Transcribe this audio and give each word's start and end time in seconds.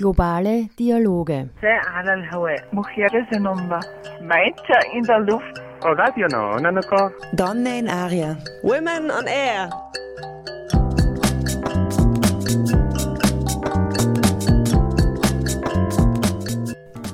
Globale 0.00 0.68
Dialoge. 0.78 1.50
in 4.96 5.02
der 5.04 5.18
Luft. 5.20 5.60
Donne 7.34 7.78
in 7.80 7.86
Aria. 7.86 8.38
Women 8.62 9.10
on 9.10 9.26
Air. 9.26 9.68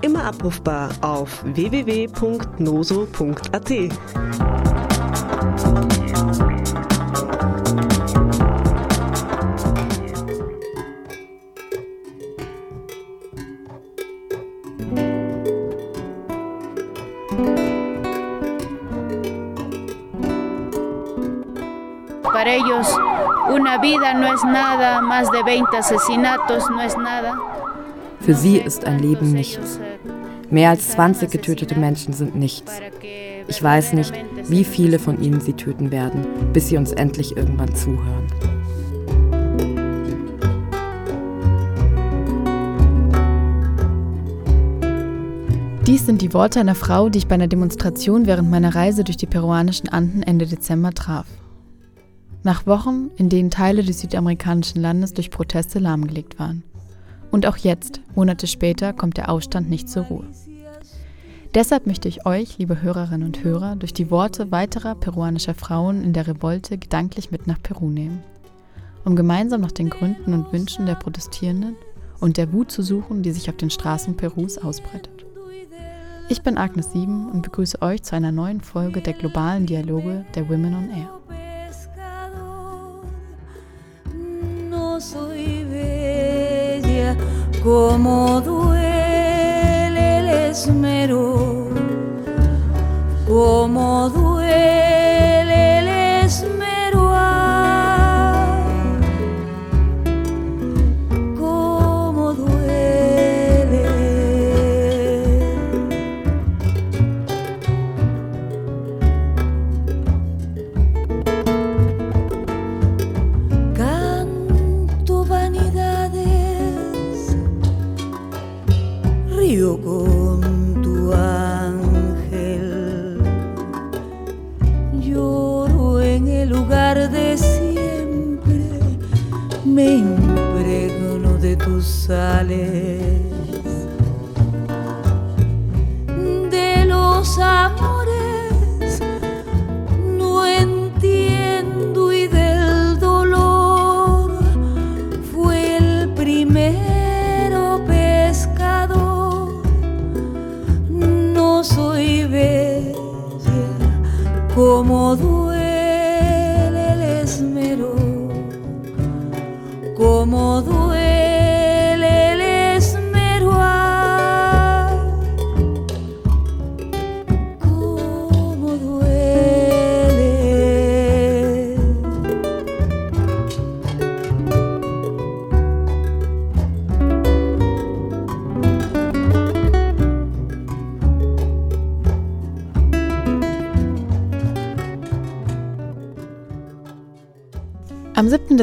Immer 0.03 0.25
abrufbar 0.27 0.91
auf 1.01 1.43
www.noso.at. 1.45 2.07
ellos, 22.57 22.89
una 23.53 23.79
vida 23.79 24.15
no 24.15 24.33
es 24.33 24.43
nada, 24.43 25.03
más 25.03 25.31
de 25.31 25.43
20 25.43 25.79
asesinatos 25.79 26.71
no 26.71 26.81
es 26.81 26.97
nada. 26.97 27.35
Für 28.21 28.35
sie 28.35 28.59
ist 28.59 28.85
ein 28.87 28.99
Leben 28.99 29.33
nichts. 29.33 29.79
Mehr 30.51 30.71
als 30.71 30.91
20 30.91 31.31
getötete 31.31 31.79
Menschen 31.79 32.13
sind 32.13 32.35
nichts. 32.35 32.73
Ich 33.49 33.63
weiß 33.63 33.93
nicht, 33.93 34.13
wie 34.49 34.65
viele 34.65 34.99
von 34.99 35.21
ihnen 35.21 35.41
sie 35.41 35.53
töten 35.53 35.91
werden, 35.91 36.27
bis 36.53 36.69
sie 36.69 36.77
uns 36.77 36.93
endlich 36.93 37.37
irgendwann 37.37 37.75
zuhören. 37.75 38.27
Dies 45.87 46.05
sind 46.05 46.21
die 46.21 46.33
Worte 46.33 46.59
einer 46.59 46.75
Frau, 46.75 47.09
die 47.09 47.19
ich 47.19 47.29
bei 47.29 47.37
einer 47.37 47.47
Demonstration 47.47 48.27
während 48.27 48.51
meiner 48.51 48.75
Reise 48.75 49.05
durch 49.05 49.17
die 49.17 49.27
peruanischen 49.27 49.89
Anden 49.89 50.23
Ende 50.23 50.47
Dezember 50.47 50.93
traf. 50.93 51.27
Nach 52.47 52.65
Wochen, 52.65 53.11
in 53.17 53.29
denen 53.29 53.51
Teile 53.51 53.83
des 53.83 53.99
südamerikanischen 53.99 54.81
Landes 54.81 55.13
durch 55.13 55.33
Proteste 55.33 55.81
lahmgelegt 55.81 56.39
waren. 56.39 56.63
Und 57.33 57.45
auch 57.45 57.57
jetzt, 57.57 58.01
Monate 58.15 58.47
später, 58.47 58.93
kommt 58.93 59.17
der 59.17 59.31
Aufstand 59.31 59.69
nicht 59.69 59.89
zur 59.89 60.05
Ruhe. 60.05 60.23
Deshalb 61.57 61.89
möchte 61.89 62.07
ich 62.07 62.25
euch, 62.25 62.57
liebe 62.59 62.81
Hörerinnen 62.81 63.27
und 63.27 63.43
Hörer, 63.43 63.75
durch 63.75 63.93
die 63.93 64.13
Worte 64.13 64.53
weiterer 64.53 64.95
peruanischer 64.95 65.55
Frauen 65.55 66.05
in 66.05 66.13
der 66.13 66.29
Revolte 66.29 66.79
gedanklich 66.79 67.33
mit 67.33 67.49
nach 67.49 67.61
Peru 67.61 67.91
nehmen, 67.91 68.23
um 69.05 69.17
gemeinsam 69.17 69.61
nach 69.61 69.73
den 69.73 69.91
Gründen 69.91 70.33
und 70.33 70.53
Wünschen 70.53 70.87
der 70.87 70.95
Protestierenden 70.95 71.75
und 72.21 72.37
der 72.37 72.53
Wut 72.53 72.71
zu 72.71 72.83
suchen, 72.83 73.25
die 73.25 73.33
sich 73.33 73.51
auf 73.51 73.57
den 73.57 73.71
Straßen 73.71 74.17
Perus 74.17 74.57
ausbreitet. 74.57 75.27
Ich 76.29 76.43
bin 76.43 76.59
Agnes 76.59 76.93
Sieben 76.93 77.29
und 77.29 77.43
begrüße 77.43 77.83
euch 77.83 78.05
zu 78.05 78.15
einer 78.15 78.31
neuen 78.31 78.61
Folge 78.61 79.01
der 79.01 79.15
globalen 79.15 79.67
Dialoge 79.67 80.25
der 80.37 80.49
Women 80.49 80.75
on 80.77 80.91
Air. 80.91 81.46
Soy 85.01 85.65
bella, 85.65 87.17
como 87.63 88.41
duele 88.41 90.19
el 90.19 90.29
esmero, 90.51 91.69
como 93.27 94.09
duele 94.11 94.86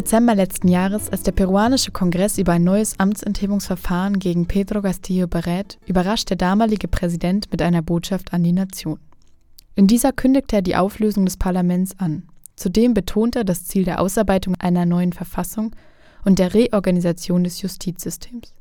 Dezember 0.03 0.36
letzten 0.36 0.68
Jahres, 0.68 1.09
als 1.09 1.24
der 1.24 1.31
peruanische 1.31 1.91
Kongress 1.91 2.38
über 2.38 2.52
ein 2.52 2.66
neues 2.66 3.00
Amtsenthebungsverfahren 3.00 4.19
gegen 4.19 4.47
Pedro 4.47 4.81
Castillo 4.81 5.28
berät, 5.28 5.80
überrascht 5.86 6.30
der 6.30 6.36
damalige 6.36 6.90
Präsident 6.90 7.50
mit 7.53 7.62
einer 7.62 7.81
Botschaft 7.81 8.34
an 8.34 8.44
die 8.44 8.52
Nation. 8.52 9.00
In 9.75 9.88
dieser 9.88 10.12
kündigte 10.12 10.58
er 10.58 10.62
die 10.62 10.75
Auflösung 10.75 11.24
des 11.24 11.38
Parlaments 11.38 11.97
an. 12.00 12.24
Zudem 12.58 12.94
betont 12.94 13.38
er 13.38 13.46
das 13.46 13.63
Ziel 13.63 13.86
der 13.86 14.02
Ausarbeitung 14.02 14.56
einer 14.59 14.86
neuen 14.86 15.13
Verfassung 15.13 15.74
und 16.25 16.38
der 16.38 16.53
Reorganisation 16.53 17.46
des 17.46 17.62
Justizsystems. 17.62 18.53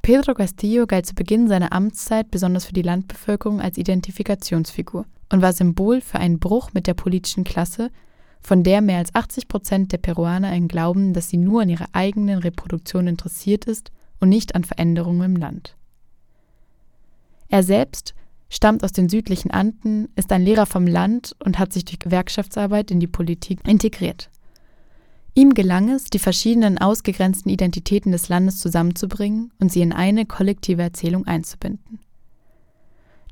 Pedro 0.00 0.34
Castillo 0.34 0.86
galt 0.86 1.06
zu 1.06 1.16
Beginn 1.16 1.48
seiner 1.48 1.72
Amtszeit 1.72 2.30
besonders 2.30 2.66
für 2.66 2.72
die 2.72 2.82
Landbevölkerung 2.82 3.60
als 3.60 3.78
Identifikationsfigur 3.78 5.06
und 5.32 5.42
war 5.42 5.52
Symbol 5.52 6.00
für 6.00 6.20
einen 6.20 6.38
Bruch 6.38 6.70
mit 6.72 6.86
der 6.86 6.94
politischen 6.94 7.42
Klasse, 7.42 7.90
von 8.46 8.62
der 8.62 8.80
mehr 8.80 8.98
als 8.98 9.12
80 9.12 9.48
Prozent 9.48 9.90
der 9.90 9.98
Peruaner 9.98 10.56
glauben, 10.68 11.14
dass 11.14 11.28
sie 11.28 11.36
nur 11.36 11.62
an 11.62 11.68
ihrer 11.68 11.88
eigenen 11.90 12.38
Reproduktion 12.38 13.08
interessiert 13.08 13.64
ist 13.64 13.90
und 14.20 14.28
nicht 14.28 14.54
an 14.54 14.62
Veränderungen 14.62 15.34
im 15.34 15.36
Land. 15.36 15.74
Er 17.48 17.64
selbst 17.64 18.14
stammt 18.48 18.84
aus 18.84 18.92
den 18.92 19.08
südlichen 19.08 19.50
Anden, 19.50 20.10
ist 20.14 20.30
ein 20.30 20.42
Lehrer 20.42 20.66
vom 20.66 20.86
Land 20.86 21.34
und 21.44 21.58
hat 21.58 21.72
sich 21.72 21.86
durch 21.86 21.98
Gewerkschaftsarbeit 21.98 22.92
in 22.92 23.00
die 23.00 23.08
Politik 23.08 23.66
integriert. 23.66 24.30
Ihm 25.34 25.52
gelang 25.52 25.90
es, 25.90 26.04
die 26.04 26.20
verschiedenen 26.20 26.78
ausgegrenzten 26.78 27.50
Identitäten 27.50 28.12
des 28.12 28.28
Landes 28.28 28.58
zusammenzubringen 28.58 29.50
und 29.58 29.72
sie 29.72 29.80
in 29.80 29.92
eine 29.92 30.24
kollektive 30.24 30.82
Erzählung 30.82 31.26
einzubinden. 31.26 31.98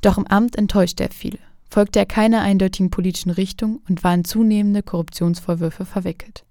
Doch 0.00 0.18
im 0.18 0.26
Amt 0.26 0.56
enttäuschte 0.56 1.04
er 1.04 1.12
viele, 1.12 1.38
folgte 1.74 1.98
er 1.98 2.06
keiner 2.06 2.40
eindeutigen 2.40 2.88
politischen 2.88 3.30
Richtung 3.30 3.80
und 3.88 4.04
war 4.04 4.14
in 4.14 4.24
zunehmende 4.24 4.84
Korruptionsvorwürfe 4.84 5.84
verwickelt. 5.84 6.44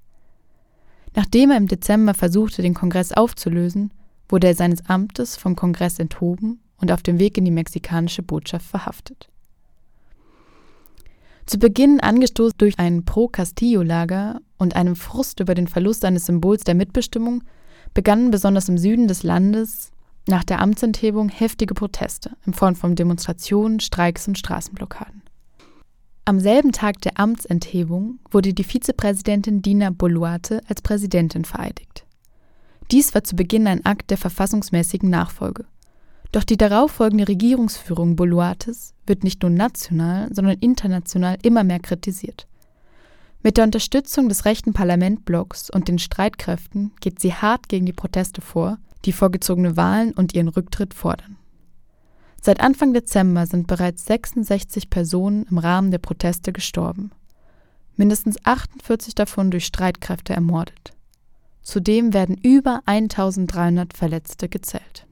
Nachdem 1.15 1.49
er 1.49 1.55
im 1.55 1.69
Dezember 1.69 2.13
versuchte, 2.13 2.61
den 2.61 2.73
Kongress 2.73 3.13
aufzulösen, 3.13 3.91
wurde 4.27 4.47
er 4.47 4.53
seines 4.53 4.89
Amtes 4.89 5.37
vom 5.37 5.55
Kongress 5.55 5.97
enthoben 5.97 6.59
und 6.75 6.91
auf 6.91 7.03
dem 7.03 7.19
Weg 7.19 7.37
in 7.37 7.45
die 7.45 7.51
mexikanische 7.51 8.21
Botschaft 8.21 8.65
verhaftet. 8.65 9.29
Zu 11.45 11.57
Beginn 11.57 12.01
angestoßen 12.01 12.57
durch 12.57 12.77
ein 12.77 13.05
Pro-Castillo-Lager 13.05 14.41
und 14.57 14.75
einem 14.75 14.97
Frust 14.97 15.39
über 15.39 15.55
den 15.55 15.69
Verlust 15.69 16.03
eines 16.03 16.25
Symbols 16.25 16.65
der 16.65 16.75
Mitbestimmung, 16.75 17.45
begannen 17.93 18.29
besonders 18.29 18.67
im 18.67 18.77
Süden 18.77 19.07
des 19.07 19.23
Landes 19.23 19.92
nach 20.27 20.43
der 20.43 20.61
Amtsenthebung 20.61 21.29
heftige 21.29 21.73
Proteste 21.73 22.31
in 22.45 22.53
Form 22.53 22.75
von 22.75 22.95
Demonstrationen, 22.95 23.79
Streiks 23.79 24.27
und 24.27 24.37
Straßenblockaden. 24.37 25.21
Am 26.25 26.39
selben 26.39 26.71
Tag 26.71 27.01
der 27.01 27.19
Amtsenthebung 27.19 28.19
wurde 28.31 28.53
die 28.53 28.63
Vizepräsidentin 28.63 29.61
Dina 29.61 29.89
Boluarte 29.89 30.61
als 30.69 30.81
Präsidentin 30.81 31.43
vereidigt. 31.43 32.05
Dies 32.91 33.13
war 33.13 33.23
zu 33.23 33.35
Beginn 33.35 33.67
ein 33.67 33.85
Akt 33.85 34.09
der 34.09 34.17
verfassungsmäßigen 34.17 35.09
Nachfolge. 35.09 35.65
Doch 36.31 36.43
die 36.43 36.57
darauffolgende 36.57 37.27
Regierungsführung 37.27 38.15
Boluartes 38.15 38.93
wird 39.05 39.23
nicht 39.23 39.41
nur 39.41 39.51
national, 39.51 40.33
sondern 40.33 40.57
international 40.59 41.37
immer 41.43 41.63
mehr 41.63 41.79
kritisiert. 41.79 42.47
Mit 43.43 43.57
der 43.57 43.65
Unterstützung 43.65 44.29
des 44.29 44.45
rechten 44.45 44.71
Parlamentblocks 44.71 45.69
und 45.69 45.89
den 45.89 45.99
Streitkräften 45.99 46.93
geht 47.01 47.19
sie 47.19 47.33
hart 47.33 47.67
gegen 47.67 47.85
die 47.85 47.93
Proteste 47.93 48.39
vor, 48.39 48.77
die 49.05 49.11
vorgezogene 49.11 49.77
Wahlen 49.77 50.13
und 50.13 50.33
ihren 50.33 50.47
Rücktritt 50.47 50.93
fordern. 50.93 51.37
Seit 52.41 52.59
Anfang 52.59 52.93
Dezember 52.93 53.45
sind 53.45 53.67
bereits 53.67 54.05
66 54.05 54.89
Personen 54.89 55.45
im 55.49 55.57
Rahmen 55.57 55.91
der 55.91 55.99
Proteste 55.99 56.51
gestorben. 56.51 57.11
Mindestens 57.95 58.37
48 58.43 59.15
davon 59.15 59.51
durch 59.51 59.65
Streitkräfte 59.65 60.33
ermordet. 60.33 60.93
Zudem 61.61 62.13
werden 62.13 62.35
über 62.35 62.81
1300 62.85 63.95
Verletzte 63.95 64.49
gezählt. 64.49 65.07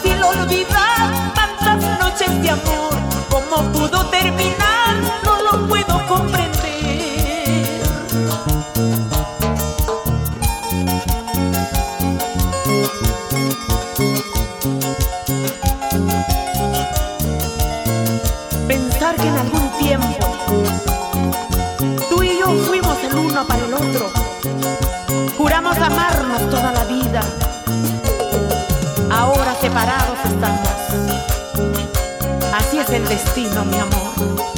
Fácil 0.00 0.22
olvidar 0.22 1.34
tantas 1.34 1.98
noches 1.98 2.42
de 2.42 2.50
amor. 2.50 2.94
¿Cómo 3.28 3.70
pudo 3.72 4.04
terminar? 4.06 4.96
No 5.24 5.42
lo 5.42 5.68
puedo 5.68 6.06
comprender. 6.06 6.59
Separados 29.80 30.18
estamos. 30.24 30.68
Así 32.54 32.78
es 32.78 32.90
el 32.90 33.08
destino, 33.08 33.64
mi 33.64 33.78
amor. 33.78 34.49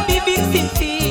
Habibi 0.00 0.36
City. 0.50 1.09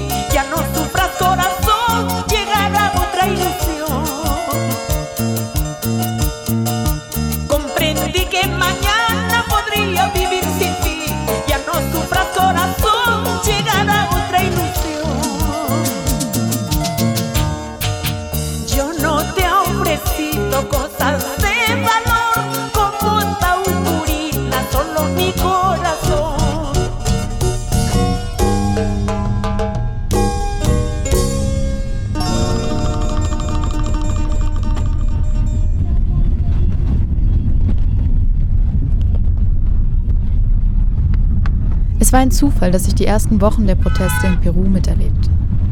Es 42.09 42.13
war 42.13 42.21
ein 42.21 42.31
Zufall, 42.31 42.71
dass 42.71 42.87
ich 42.87 42.95
die 42.95 43.05
ersten 43.05 43.39
Wochen 43.39 43.67
der 43.67 43.75
Proteste 43.75 44.25
in 44.25 44.39
Peru 44.39 44.67
miterlebte. 44.67 45.29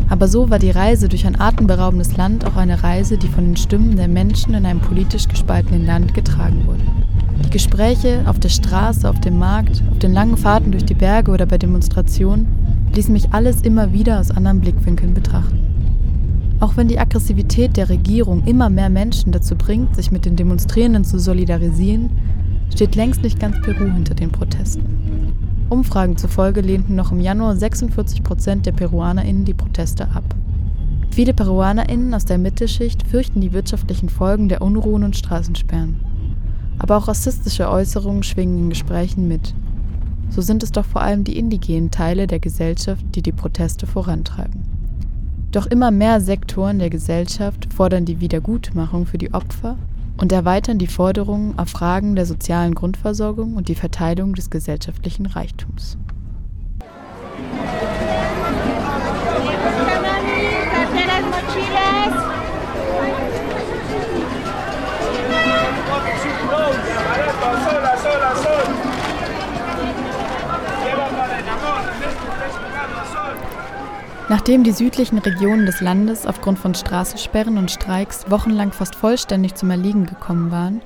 Aber 0.08 0.28
so 0.28 0.52
war 0.52 0.60
die 0.60 0.70
Reise 0.70 1.10
durch 1.10 1.26
ein 1.26 1.42
atemberaubendes 1.42 2.16
Land 2.16 2.46
auch 2.46 2.58
eine 2.58 2.84
Reise, 2.84 3.18
die 3.18 3.28
von 3.28 3.44
den 3.44 3.58
Stimmen 3.58 3.96
der 3.96 4.08
Menschen 4.08 4.54
in 4.54 4.64
einem 4.64 4.80
politisch 4.80 5.28
gespaltenen 5.28 5.88
Land 5.88 6.14
getragen 6.14 6.68
wurde. 6.68 6.84
Die 7.44 7.50
Gespräche 7.50 8.24
auf 8.28 8.40
der 8.40 8.50
Straße, 8.50 9.10
auf 9.10 9.20
dem 9.20 9.40
Markt, 9.40 9.82
auf 9.92 9.98
den 9.98 10.14
langen 10.14 10.38
Fahrten 10.38 10.72
durch 10.72 10.86
die 10.86 10.94
Berge 10.94 11.32
oder 11.32 11.48
bei 11.48 11.58
Demonstrationen 11.58 12.46
ließen 12.94 13.14
mich 13.14 13.34
alles 13.34 13.62
immer 13.62 13.92
wieder 13.92 14.20
aus 14.20 14.30
anderen 14.30 14.62
Blickwinkeln 14.62 15.16
betrachten. 15.16 15.58
Auch 16.60 16.78
wenn 16.78 16.88
die 16.88 17.00
Aggressivität 17.00 17.78
der 17.78 17.90
Regierung 17.90 18.44
immer 18.44 18.70
mehr 18.70 18.90
Menschen 18.90 19.32
dazu 19.32 19.56
bringt, 19.56 19.96
sich 19.96 20.12
mit 20.12 20.26
den 20.26 20.36
Demonstrierenden 20.36 21.04
zu 21.04 21.18
solidarisieren, 21.18 22.12
steht 22.72 22.96
längst 22.96 23.24
nicht 23.24 23.40
ganz 23.40 23.60
Peru 23.62 23.92
hinter 23.92 24.14
den 24.14 24.30
Protesten. 24.30 24.87
Umfragen 25.70 26.16
zufolge 26.16 26.62
lehnten 26.62 26.96
noch 26.96 27.12
im 27.12 27.20
Januar 27.20 27.56
46 27.58 28.24
Prozent 28.24 28.66
der 28.66 28.72
PeruanerInnen 28.72 29.44
die 29.44 29.54
Proteste 29.54 30.08
ab. 30.12 30.24
Viele 31.12 31.34
PeruanerInnen 31.34 32.14
aus 32.14 32.24
der 32.24 32.38
Mittelschicht 32.38 33.06
fürchten 33.06 33.42
die 33.42 33.52
wirtschaftlichen 33.52 34.08
Folgen 34.08 34.48
der 34.48 34.62
Unruhen 34.62 35.04
und 35.04 35.18
Straßensperren. 35.18 36.00
Aber 36.80 36.96
auch 36.96 37.10
rassistische 37.10 37.70
Äußerungen 37.70 38.24
schwingen 38.24 38.58
in 38.60 38.70
Gesprächen 38.70 39.28
mit. 39.28 39.54
So 40.30 40.42
sind 40.42 40.64
es 40.64 40.72
doch 40.72 40.86
vor 40.86 41.02
allem 41.02 41.26
die 41.26 41.38
indigenen 41.38 41.92
Teile 41.92 42.28
der 42.28 42.40
Gesellschaft, 42.40 43.04
die 43.16 43.22
die 43.22 43.34
Proteste 43.34 43.88
vorantreiben. 43.88 44.62
Doch 45.52 45.66
immer 45.66 45.92
mehr 45.92 46.22
Sektoren 46.22 46.80
der 46.80 46.90
Gesellschaft 46.90 47.74
fordern 47.74 48.06
die 48.06 48.22
Wiedergutmachung 48.22 49.06
für 49.06 49.18
die 49.18 49.34
Opfer 49.34 49.78
und 50.18 50.32
erweitern 50.32 50.78
die 50.78 50.88
Forderungen 50.88 51.58
auf 51.58 51.70
Fragen 51.70 52.16
der 52.16 52.26
sozialen 52.26 52.76
Grundversorgung 52.76 53.56
und 53.56 53.68
die 53.68 53.76
Verteilung 53.76 54.34
des 54.34 54.50
gesellschaftlichen 54.50 55.26
Reichtums. 55.26 55.98
Nachdem 74.30 74.66
die 74.66 74.74
südlichen 74.74 75.20
Regionen 75.20 75.66
des 75.66 75.80
Landes 75.80 76.26
aufgrund 76.26 76.60
von 76.60 76.76
Straßensperren 76.76 77.58
und 77.58 77.72
Streiks 77.72 78.30
wochenlang 78.30 78.74
fast 78.74 78.94
vollständig 78.96 79.56
zum 79.56 79.72
Erliegen 79.72 80.06
gekommen 80.06 80.52
waren, 80.52 80.82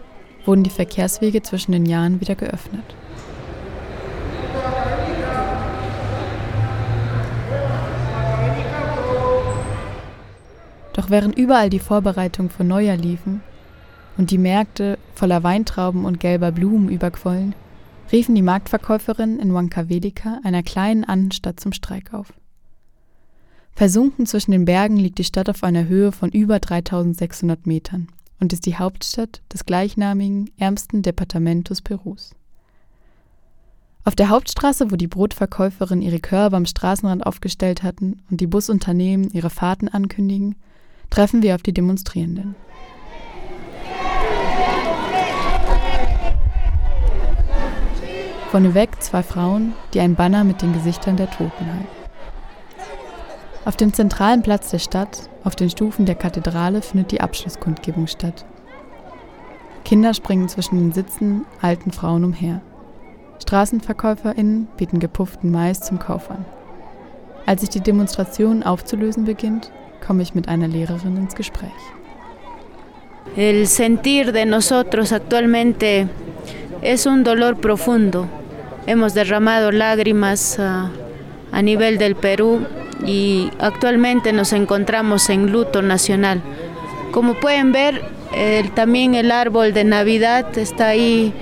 wurden 0.45 0.63
die 0.63 0.69
Verkehrswege 0.69 1.41
zwischen 1.41 1.71
den 1.71 1.87
Jahren 1.87 2.21
wieder 2.21 2.35
geöffnet. 2.35 2.83
Doch 10.93 11.09
während 11.09 11.35
überall 11.35 11.71
die 11.71 11.79
Vorbereitungen 11.79 12.51
für 12.51 12.63
Neujahr 12.63 12.97
liefen 12.97 13.41
und 14.17 14.29
die 14.29 14.37
Märkte 14.37 14.99
voller 15.15 15.41
Weintrauben 15.41 16.05
und 16.05 16.19
gelber 16.19 16.51
Blumen 16.51 16.89
überquollen, 16.89 17.55
riefen 18.11 18.35
die 18.35 18.43
Marktverkäuferinnen 18.43 19.39
in 19.39 19.51
Huancavelica, 19.51 20.41
einer 20.43 20.61
kleinen 20.61 21.05
Annenstadt, 21.05 21.59
zum 21.59 21.73
Streik 21.73 22.13
auf. 22.13 22.31
Versunken 23.75 24.25
zwischen 24.25 24.51
den 24.51 24.65
Bergen 24.65 24.97
liegt 24.97 25.17
die 25.17 25.23
Stadt 25.23 25.49
auf 25.49 25.63
einer 25.63 25.87
Höhe 25.87 26.11
von 26.11 26.29
über 26.29 26.59
3600 26.59 27.65
Metern 27.65 28.07
und 28.39 28.53
ist 28.53 28.65
die 28.65 28.77
Hauptstadt 28.77 29.41
des 29.51 29.65
gleichnamigen, 29.65 30.49
ärmsten 30.57 31.01
Departamentos 31.01 31.81
Perus. 31.81 32.35
Auf 34.03 34.15
der 34.15 34.29
Hauptstraße, 34.29 34.91
wo 34.91 34.95
die 34.95 35.07
Brotverkäuferinnen 35.07 36.03
ihre 36.03 36.19
Körbe 36.19 36.57
am 36.57 36.65
Straßenrand 36.65 37.25
aufgestellt 37.25 37.83
hatten 37.83 38.21
und 38.31 38.41
die 38.41 38.47
Busunternehmen 38.47 39.29
ihre 39.31 39.51
Fahrten 39.51 39.87
ankündigen, 39.87 40.55
treffen 41.11 41.43
wir 41.43 41.53
auf 41.55 41.61
die 41.61 41.73
Demonstrierenden. 41.73 42.55
Vorneweg 48.49 49.01
zwei 49.01 49.23
Frauen, 49.23 49.73
die 49.93 50.01
ein 50.01 50.15
Banner 50.15 50.43
mit 50.43 50.61
den 50.61 50.73
Gesichtern 50.73 51.15
der 51.15 51.29
Toten 51.29 51.65
halten. 51.65 52.00
Auf 53.63 53.75
dem 53.75 53.93
zentralen 53.93 54.41
Platz 54.41 54.71
der 54.71 54.79
Stadt, 54.79 55.29
auf 55.43 55.55
den 55.55 55.69
Stufen 55.69 56.05
der 56.05 56.15
Kathedrale, 56.15 56.81
findet 56.81 57.11
die 57.11 57.21
Abschlusskundgebung 57.21 58.07
statt. 58.07 58.45
Kinder 59.85 60.13
springen 60.13 60.49
zwischen 60.49 60.79
den 60.79 60.91
Sitzen 60.93 61.45
alten 61.61 61.91
Frauen 61.91 62.23
umher. 62.23 62.61
StraßenverkäuferInnen 63.39 64.67
bieten 64.77 64.99
gepufften 64.99 65.51
Mais 65.51 65.81
zum 65.81 65.99
Kauf 65.99 66.31
an. 66.31 66.45
Als 67.45 67.61
sich 67.61 67.69
die 67.69 67.81
Demonstration 67.81 68.63
aufzulösen 68.63 69.25
beginnt, 69.25 69.71
komme 70.05 70.23
ich 70.23 70.33
mit 70.33 70.47
einer 70.47 70.67
Lehrerin 70.67 71.17
ins 71.17 71.35
Gespräch. 71.35 71.69
El 73.35 73.67
sentir 73.67 74.31
de 74.31 74.45
nosotros 74.45 75.13
actualmente 75.13 76.09
es 76.81 77.05
un 77.05 77.23
dolor 77.23 77.55
profundo. 77.55 78.27
Hemos 78.87 79.13
derramado 79.13 79.71
lágrimas 79.71 80.57
uh, 80.57 80.89
a 81.51 81.61
nivel 81.61 81.97
del 81.97 82.15
Perú 82.15 82.65
y 83.05 83.49
actualmente 83.59 84.33
nos 84.33 84.53
encontramos 84.53 85.29
en 85.29 85.51
luto 85.51 85.81
nacional. 85.81 86.41
Como 87.11 87.33
pueden 87.35 87.71
ver, 87.71 88.01
el, 88.35 88.71
también 88.71 89.15
el 89.15 89.31
árbol 89.31 89.73
de 89.73 89.83
Navidad 89.83 90.57
está 90.57 90.89
ahí 90.89 91.33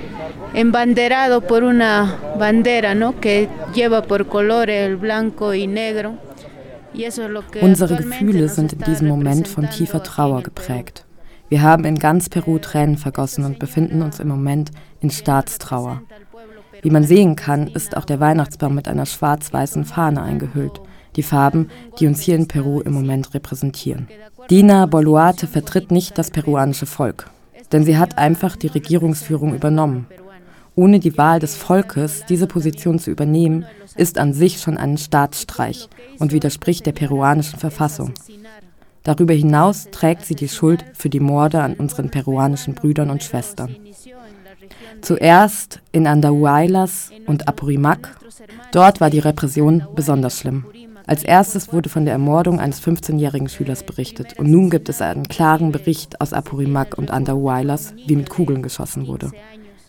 embanderado 0.54 1.42
por 1.42 1.62
una 1.62 2.16
bandera 2.38 2.94
¿no? 2.94 3.20
que 3.20 3.48
lleva 3.74 4.02
por 4.02 4.26
color 4.26 4.70
el 4.70 4.96
blanco 4.96 5.54
y 5.54 5.66
negro. 5.66 6.14
Unsere 7.62 7.96
Gefühle 7.96 8.48
sind 8.48 8.72
in 8.72 8.80
diesem 8.80 9.06
Moment 9.06 9.46
von 9.46 9.70
tiefer 9.70 10.02
Trauer 10.02 10.42
geprägt. 10.42 11.04
Wir 11.48 11.62
haben 11.62 11.84
in 11.84 11.96
ganz 11.96 12.28
Peru 12.28 12.58
Tränen 12.58 12.96
vergossen 12.96 13.44
und 13.44 13.60
befinden 13.60 14.02
uns 14.02 14.18
im 14.18 14.26
Moment 14.28 14.70
in 15.00 15.10
Staatstrauer. 15.10 16.02
Wie 16.82 16.90
man 16.90 17.04
sehen 17.04 17.36
kann, 17.36 17.68
ist 17.68 17.96
auch 17.96 18.04
der 18.04 18.20
Weihnachtsbaum 18.20 18.74
mit 18.74 18.88
einer 18.88 19.06
schwarz-weißen 19.06 19.84
Fahne 19.84 20.22
eingehüllt, 20.22 20.80
die 21.16 21.22
Farben, 21.22 21.70
die 21.98 22.06
uns 22.06 22.20
hier 22.20 22.36
in 22.36 22.48
Peru 22.48 22.80
im 22.80 22.92
Moment 22.92 23.34
repräsentieren. 23.34 24.08
Dina 24.50 24.86
Boluarte 24.86 25.46
vertritt 25.46 25.90
nicht 25.90 26.18
das 26.18 26.30
peruanische 26.30 26.86
Volk, 26.86 27.30
denn 27.72 27.84
sie 27.84 27.98
hat 27.98 28.18
einfach 28.18 28.56
die 28.56 28.68
Regierungsführung 28.68 29.54
übernommen 29.54 30.06
ohne 30.80 30.98
die 30.98 31.18
Wahl 31.18 31.40
des 31.40 31.56
Volkes 31.56 32.24
diese 32.28 32.46
Position 32.46 32.98
zu 32.98 33.10
übernehmen, 33.10 33.66
ist 33.96 34.18
an 34.18 34.32
sich 34.32 34.60
schon 34.60 34.78
ein 34.78 34.96
Staatsstreich 34.96 35.88
und 36.18 36.32
widerspricht 36.32 36.86
der 36.86 36.92
peruanischen 36.92 37.58
Verfassung. 37.58 38.14
Darüber 39.02 39.34
hinaus 39.34 39.88
trägt 39.90 40.24
sie 40.24 40.34
die 40.34 40.48
Schuld 40.48 40.84
für 40.94 41.10
die 41.10 41.20
Morde 41.20 41.62
an 41.62 41.74
unseren 41.74 42.10
peruanischen 42.10 42.74
Brüdern 42.74 43.10
und 43.10 43.22
Schwestern. 43.22 43.76
Zuerst 45.02 45.80
in 45.92 46.06
Andahuaylas 46.06 47.10
und 47.26 47.46
Apurimac. 47.46 48.16
Dort 48.72 49.00
war 49.00 49.10
die 49.10 49.18
Repression 49.18 49.86
besonders 49.94 50.38
schlimm. 50.38 50.64
Als 51.06 51.22
erstes 51.24 51.72
wurde 51.72 51.88
von 51.88 52.04
der 52.04 52.14
Ermordung 52.14 52.60
eines 52.60 52.82
15-jährigen 52.82 53.48
Schülers 53.48 53.82
berichtet 53.82 54.38
und 54.38 54.50
nun 54.50 54.70
gibt 54.70 54.88
es 54.88 55.02
einen 55.02 55.28
klaren 55.28 55.72
Bericht 55.72 56.20
aus 56.20 56.32
Apurimac 56.32 56.96
und 56.96 57.10
Andahuaylas, 57.10 57.94
wie 58.06 58.16
mit 58.16 58.30
Kugeln 58.30 58.62
geschossen 58.62 59.06
wurde. 59.06 59.32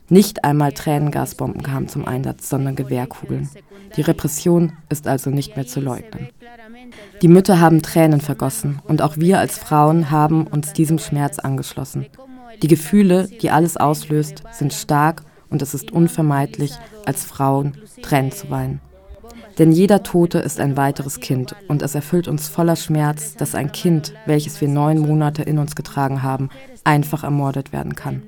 Nicht 0.10 0.44
einmal 0.44 0.74
Tränengasbomben 0.74 1.64
kamen 1.64 1.88
zum 1.88 2.06
Einsatz, 2.06 2.50
sondern 2.50 2.76
Gewehrkugeln. 2.76 3.50
Die 3.96 4.02
Repression 4.02 4.74
ist 4.90 5.08
also 5.08 5.30
nicht 5.30 5.56
mehr 5.56 5.66
zu 5.66 5.80
leugnen. 5.80 6.28
Die 7.22 7.30
Mütter 7.30 7.62
haben 7.62 7.82
Tränen 7.82 8.20
vergossen 8.20 8.82
und 8.84 9.02
auch 9.02 9.18
wir 9.18 9.40
als 9.40 9.58
Frauen 9.58 10.12
haben 10.12 10.48
uns 10.48 10.74
diesem 10.74 11.00
Schmerz 11.00 11.40
angeschlossen. 11.40 12.08
Die 12.62 12.68
Gefühle, 12.68 13.28
die 13.42 13.52
alles 13.52 13.78
auslöst, 13.78 14.44
sind 14.52 14.74
stark 14.74 15.24
und 15.50 15.62
es 15.62 15.74
ist 15.74 15.92
unvermeidlich, 15.92 16.74
als 17.06 17.24
Frauen 17.24 17.78
Tränen 18.02 18.32
zu 18.32 18.50
weinen. 18.50 18.82
Denn 19.62 19.72
jeder 19.72 20.02
Tote 20.02 20.40
ist 20.40 20.60
ein 20.60 20.76
weiteres 20.76 21.20
Kind 21.20 21.56
und 21.68 21.84
es 21.84 21.94
erfüllt 21.94 22.28
uns 22.28 22.48
voller 22.48 22.76
Schmerz, 22.76 23.36
dass 23.36 23.54
ein 23.54 23.72
Kind, 23.72 24.12
welches 24.26 24.60
wir 24.60 24.68
neun 24.68 24.98
Monate 24.98 25.44
in 25.44 25.60
uns 25.60 25.76
getragen 25.76 26.24
haben, 26.24 26.50
einfach 26.84 27.24
ermordet 27.24 27.72
werden 27.72 27.94
kann. 27.94 28.24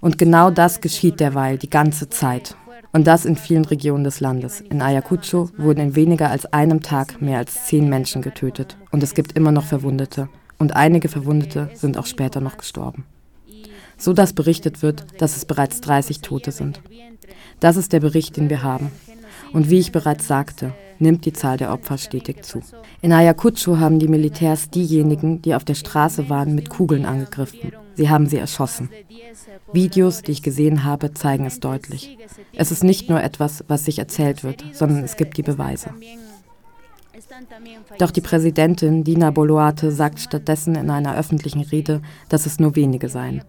Und 0.00 0.16
genau 0.16 0.50
das 0.50 0.80
geschieht 0.80 1.20
derweil 1.20 1.58
die 1.58 1.68
ganze 1.68 2.08
Zeit. 2.08 2.56
Und 2.90 3.06
das 3.06 3.26
in 3.26 3.36
vielen 3.36 3.66
Regionen 3.66 4.02
des 4.02 4.20
Landes. 4.20 4.62
In 4.62 4.80
Ayacucho 4.80 5.50
wurden 5.58 5.80
in 5.80 5.94
weniger 5.94 6.30
als 6.30 6.46
einem 6.54 6.80
Tag 6.80 7.20
mehr 7.20 7.36
als 7.36 7.66
zehn 7.66 7.90
Menschen 7.90 8.22
getötet. 8.22 8.78
Und 8.90 9.02
es 9.02 9.12
gibt 9.12 9.36
immer 9.36 9.52
noch 9.52 9.66
Verwundete. 9.66 10.30
Und 10.58 10.74
einige 10.74 11.10
Verwundete 11.10 11.68
sind 11.74 11.98
auch 11.98 12.06
später 12.06 12.40
noch 12.40 12.56
gestorben. 12.56 13.04
So 13.98 14.14
dass 14.14 14.32
berichtet 14.32 14.80
wird, 14.80 15.04
dass 15.18 15.36
es 15.36 15.44
bereits 15.44 15.82
30 15.82 16.22
Tote 16.22 16.50
sind. 16.50 16.80
Das 17.60 17.76
ist 17.76 17.92
der 17.92 18.00
Bericht, 18.00 18.38
den 18.38 18.48
wir 18.48 18.62
haben. 18.62 18.90
Und 19.52 19.70
wie 19.70 19.78
ich 19.78 19.92
bereits 19.92 20.26
sagte, 20.26 20.72
nimmt 20.98 21.24
die 21.24 21.32
Zahl 21.32 21.56
der 21.56 21.72
Opfer 21.72 21.98
stetig 21.98 22.44
zu. 22.44 22.60
In 23.02 23.12
Ayacucho 23.12 23.78
haben 23.78 23.98
die 23.98 24.08
Militärs 24.08 24.70
diejenigen, 24.70 25.42
die 25.42 25.54
auf 25.54 25.64
der 25.64 25.74
Straße 25.74 26.28
waren, 26.28 26.54
mit 26.54 26.70
Kugeln 26.70 27.06
angegriffen. 27.06 27.72
Sie 27.94 28.08
haben 28.08 28.26
sie 28.26 28.36
erschossen. 28.36 28.90
Videos, 29.72 30.22
die 30.22 30.32
ich 30.32 30.42
gesehen 30.42 30.84
habe, 30.84 31.14
zeigen 31.14 31.46
es 31.46 31.60
deutlich. 31.60 32.18
Es 32.52 32.70
ist 32.70 32.84
nicht 32.84 33.08
nur 33.08 33.22
etwas, 33.22 33.64
was 33.68 33.84
sich 33.84 33.98
erzählt 33.98 34.44
wird, 34.44 34.64
sondern 34.72 35.02
es 35.04 35.16
gibt 35.16 35.36
die 35.36 35.42
Beweise. 35.42 35.90
Doch 37.98 38.10
die 38.10 38.20
Präsidentin 38.20 39.04
Dina 39.04 39.30
Boluarte 39.30 39.92
sagt 39.92 40.20
stattdessen 40.20 40.74
in 40.74 40.90
einer 40.90 41.16
öffentlichen 41.16 41.62
Rede, 41.62 42.02
dass 42.28 42.46
es 42.46 42.58
nur 42.58 42.76
wenige 42.76 43.08
seien. 43.08 43.42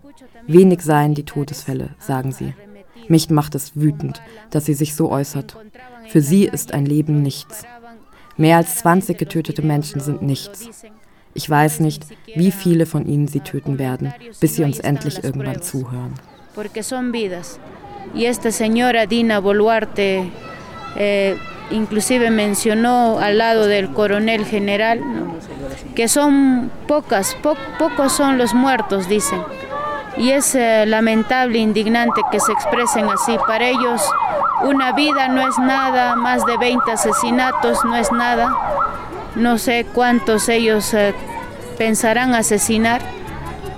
Wenig 0.48 0.82
seien 0.82 1.14
die 1.14 1.26
Todesfälle, 1.26 1.90
sagen 2.00 2.32
sie. 2.32 2.54
Mich 3.08 3.30
macht 3.30 3.56
es 3.56 3.76
wütend, 3.76 4.22
dass 4.52 4.66
sie 4.66 4.74
sich 4.74 4.96
so 4.96 5.12
äußert. 5.12 5.58
Für 6.12 6.22
sie 6.22 6.44
ist 6.44 6.74
ein 6.74 6.86
Leben 6.86 7.22
nichts. 7.22 7.64
Mehr 8.36 8.58
als 8.58 8.80
20 8.80 9.18
getötete 9.18 9.62
Menschen 9.62 10.02
sind 10.02 10.22
nichts. 10.22 10.70
Ich 11.34 11.50
weiß 11.50 11.80
nicht, 11.80 12.06
wie 12.36 12.52
viele 12.52 12.86
von 12.86 13.06
ihnen 13.06 13.30
sie 13.30 13.40
töten 13.40 13.80
werden, 13.80 14.14
bis 14.42 14.58
sie 14.58 14.66
uns 14.66 14.80
endlich 14.80 15.24
irgendwann 15.24 15.62
zuhören. 15.62 16.14
Porque 16.54 16.84
son 16.84 17.14
vidas. 17.14 17.60
Y 18.14 18.26
esta 18.26 18.52
señora 18.52 19.06
Dina 19.06 19.40
Boluarte 19.40 20.30
eh, 20.98 21.38
inclusive 21.70 22.30
mencionó 22.30 23.20
al 23.20 23.38
lado 23.38 23.68
del 23.68 23.94
coronel 23.94 24.44
general 24.44 25.00
que 25.96 26.10
son 26.10 26.70
pocas, 26.88 27.36
po 27.42 27.56
pocos 27.80 28.12
son 28.12 28.38
los 28.38 28.54
muertos, 28.54 29.08
dicen. 29.08 29.40
Y 30.18 30.32
es 30.32 30.56
eh, 30.56 30.86
lamentable, 30.86 31.58
indignante 31.58 32.22
que 32.32 32.40
se 32.40 32.52
expresen 32.52 33.08
así. 33.10 33.38
Para 33.48 33.68
ellos 33.68 34.02
una 34.64 34.92
vida 34.92 35.28
no 35.28 35.48
es 35.48 35.58
nada, 35.58 36.16
más 36.16 36.46
de 36.46 36.58
20 36.58 36.92
asesinatos 36.92 37.84
no 37.86 37.96
es 37.96 38.12
nada. 38.12 38.50
No 39.36 39.58
sé 39.58 39.86
cuántos 39.94 40.50
ellos 40.50 40.94
eh, 40.94 41.16
pensarán 41.78 42.36
asesinar 42.36 43.02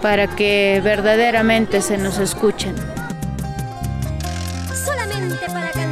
para 0.01 0.27
que 0.27 0.81
verdaderamente 0.83 1.81
se 1.81 1.97
nos 1.97 2.17
escuchen. 2.17 2.75
Solamente 4.73 5.45
para 5.47 5.82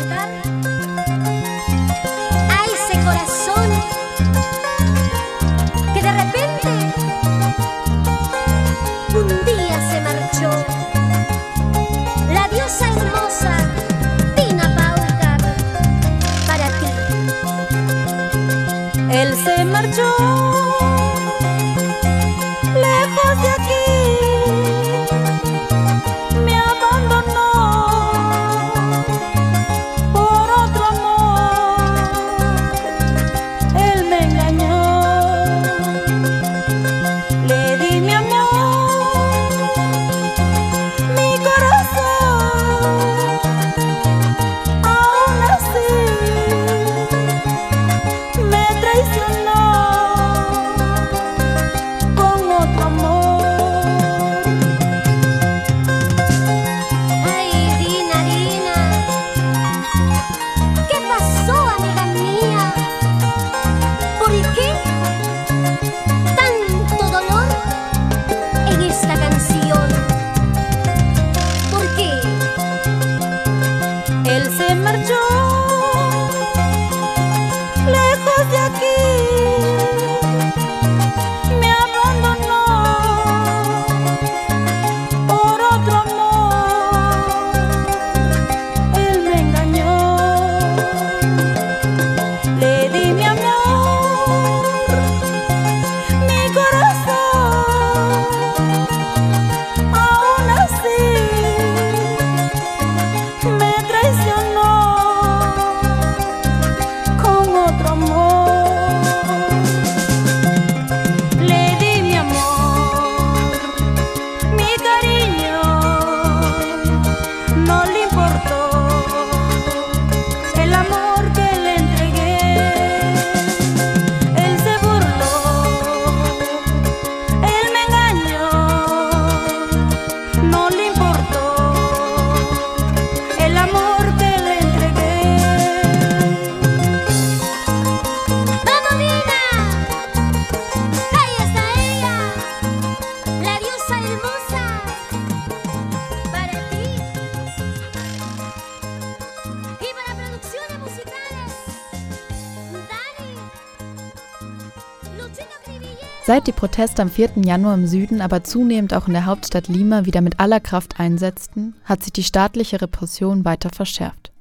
Seit 156.24 156.46
die 156.46 156.52
Proteste 156.52 157.02
am 157.02 157.10
4. 157.10 157.32
Januar 157.44 157.74
im 157.74 157.88
Süden, 157.88 158.22
aber 158.22 158.44
zunehmend 158.44 158.94
auch 158.94 159.08
in 159.08 159.14
der 159.14 159.26
Hauptstadt 159.26 159.68
Lima 159.68 160.06
wieder 160.06 160.22
mit 160.22 160.40
aller 160.40 160.60
Kraft 160.60 161.00
einsetzten, 161.00 161.74
hat 161.84 162.04
sich 162.04 162.14
die 162.14 162.24
staatliche 162.24 162.80
Repression 162.80 163.44
weiter 163.44 163.72
verschärft. 163.72 164.32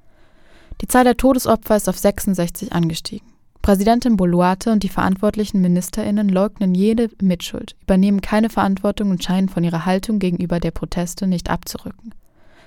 Die 0.83 0.89
Zahl 0.89 1.05
der 1.05 1.17
Todesopfer 1.17 1.77
ist 1.77 1.89
auf 1.89 1.97
66 1.97 2.75
angestiegen. 2.75 3.27
Präsidentin 3.63 4.19
Boluarte 4.19 4.73
und 4.73 4.83
die 4.83 4.91
verantwortlichen 4.91 5.63
Ministerinnen 5.63 6.29
leugnen 6.29 6.75
jede 6.75 7.09
Mitschuld, 7.21 7.77
übernehmen 7.83 8.21
keine 8.21 8.51
Verantwortung 8.51 9.11
und 9.11 9.25
scheinen 9.25 9.49
von 9.49 9.65
ihrer 9.65 9.87
Haltung 9.87 10.19
gegenüber 10.19 10.61
der 10.61 10.73
Proteste 10.73 11.27
nicht 11.27 11.49
abzurücken. 11.49 12.15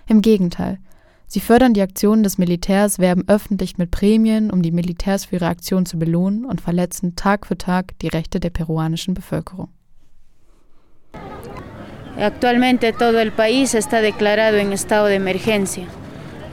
Im 0.07 0.23
Gegenteil, 0.23 0.79
sie 1.27 1.39
fördern 1.39 1.73
die 1.73 1.81
Aktionen 1.81 2.23
des 2.23 2.37
Militärs, 2.37 2.99
werben 2.99 3.23
öffentlich 3.27 3.77
mit 3.77 3.91
Prämien, 3.91 4.51
um 4.51 4.61
die 4.61 4.71
Militärs 4.71 5.25
für 5.25 5.35
ihre 5.35 5.47
Aktion 5.47 5.85
zu 5.85 5.97
belohnen 5.97 6.45
und 6.45 6.61
verletzen 6.61 7.15
Tag 7.15 7.45
für 7.45 7.57
Tag 7.57 7.97
die 7.99 8.07
Rechte 8.07 8.39
der 8.39 8.49
peruanischen 8.49 9.13
Bevölkerung. 9.13 9.69
Actualmente 12.17 12.93
todo 12.93 13.19
el 13.19 13.31
país 13.31 13.73
está 13.73 14.01
declarado 14.01 14.57
en 14.57 14.71
estado 14.71 15.07
de 15.07 15.15
emergencia. 15.15 15.85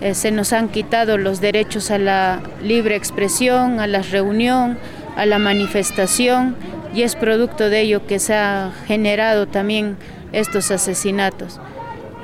Eh, 0.01 0.15
se 0.15 0.31
nos 0.31 0.53
han 0.55 0.69
quitado 0.69 1.19
los 1.19 1.41
derechos 1.41 1.91
a 1.91 1.99
la 1.99 2.41
libre 2.63 2.97
expresión, 2.97 3.81
a 3.81 3.87
la 3.87 4.01
reunión, 4.01 4.79
a 5.17 5.27
la 5.27 5.39
manifestación 5.39 6.57
y 6.95 7.03
es 7.03 7.15
producto 7.15 7.69
de 7.69 7.83
ello 7.83 8.07
que 8.07 8.19
se 8.19 8.35
ha 8.35 8.73
generado 8.87 9.47
también 9.47 9.97
estos 10.33 10.71
asesinatos. 10.71 11.61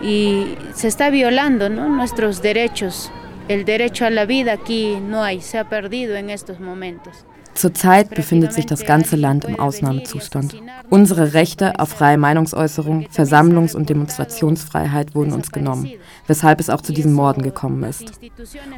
Y 0.03 0.57
se 0.75 0.89
está 0.89 1.11
violando 1.11 1.69
¿no? 1.69 1.89
nuestros 1.89 2.43
derechos. 2.43 3.11
El 3.49 3.65
derecho 3.65 4.05
a 4.05 4.11
la 4.11 4.27
vida 4.27 4.53
aquí 4.53 4.99
no 5.01 5.23
hay, 5.23 5.41
se 5.41 5.59
ha 5.59 5.69
perdido 5.69 6.17
en 6.17 6.31
estos 6.31 6.59
momentos. 6.61 7.25
Zurzeit 7.57 8.11
befindet 8.11 8.53
sich 8.53 8.67
das 8.67 8.85
ganze 8.85 9.17
Land 9.17 9.47
im 9.47 9.59
Ausnahmezustand. 9.59 10.57
Unsere 10.91 11.33
Rechte 11.33 11.81
auf 11.81 11.89
freie 11.89 12.19
Meinungsäußerung, 12.19 13.07
Versammlungs- 13.07 13.75
und 13.75 13.89
Demonstrationsfreiheit 13.89 15.15
wurden 15.15 15.33
uns 15.33 15.51
genommen, 15.51 15.91
weshalb 16.27 16.61
es 16.61 16.69
auch 16.69 16.83
zu 16.83 16.93
diesen 16.93 17.15
Morden 17.15 17.43
gekommen 17.43 17.83
ist. 17.85 18.13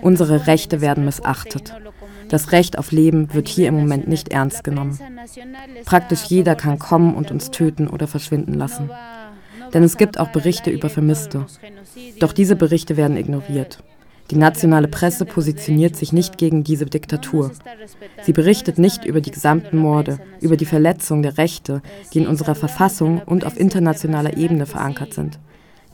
Unsere 0.00 0.46
Rechte 0.46 0.80
werden 0.80 1.04
missachtet. 1.04 1.74
Das 2.28 2.52
Recht 2.52 2.78
auf 2.78 2.92
Leben 2.92 3.34
wird 3.34 3.48
hier 3.48 3.68
im 3.68 3.74
Moment 3.74 4.06
nicht 4.06 4.28
ernst 4.28 4.62
genommen. 4.62 4.98
Praktisch 5.84 6.24
jeder 6.24 6.54
kann 6.54 6.78
kommen 6.78 7.14
und 7.14 7.30
uns 7.30 7.50
töten 7.50 7.88
oder 7.88 8.06
verschwinden 8.06 8.54
lassen. 8.54 8.90
Denn 9.72 9.82
es 9.82 9.96
gibt 9.96 10.18
auch 10.18 10.28
Berichte 10.28 10.70
über 10.70 10.88
Vermisste. 10.88 11.46
Doch 12.20 12.32
diese 12.32 12.56
Berichte 12.56 12.96
werden 12.96 13.16
ignoriert. 13.16 13.82
Die 14.30 14.36
nationale 14.36 14.88
Presse 14.88 15.24
positioniert 15.24 15.96
sich 15.96 16.12
nicht 16.12 16.36
gegen 16.36 16.62
diese 16.62 16.84
Diktatur. 16.84 17.50
Sie 18.22 18.32
berichtet 18.32 18.78
nicht 18.78 19.06
über 19.06 19.22
die 19.22 19.30
gesamten 19.30 19.78
Morde, 19.78 20.18
über 20.40 20.58
die 20.58 20.66
Verletzung 20.66 21.22
der 21.22 21.38
Rechte, 21.38 21.80
die 22.12 22.18
in 22.18 22.26
unserer 22.26 22.54
Verfassung 22.54 23.22
und 23.24 23.46
auf 23.46 23.58
internationaler 23.58 24.36
Ebene 24.36 24.66
verankert 24.66 25.14
sind. 25.14 25.38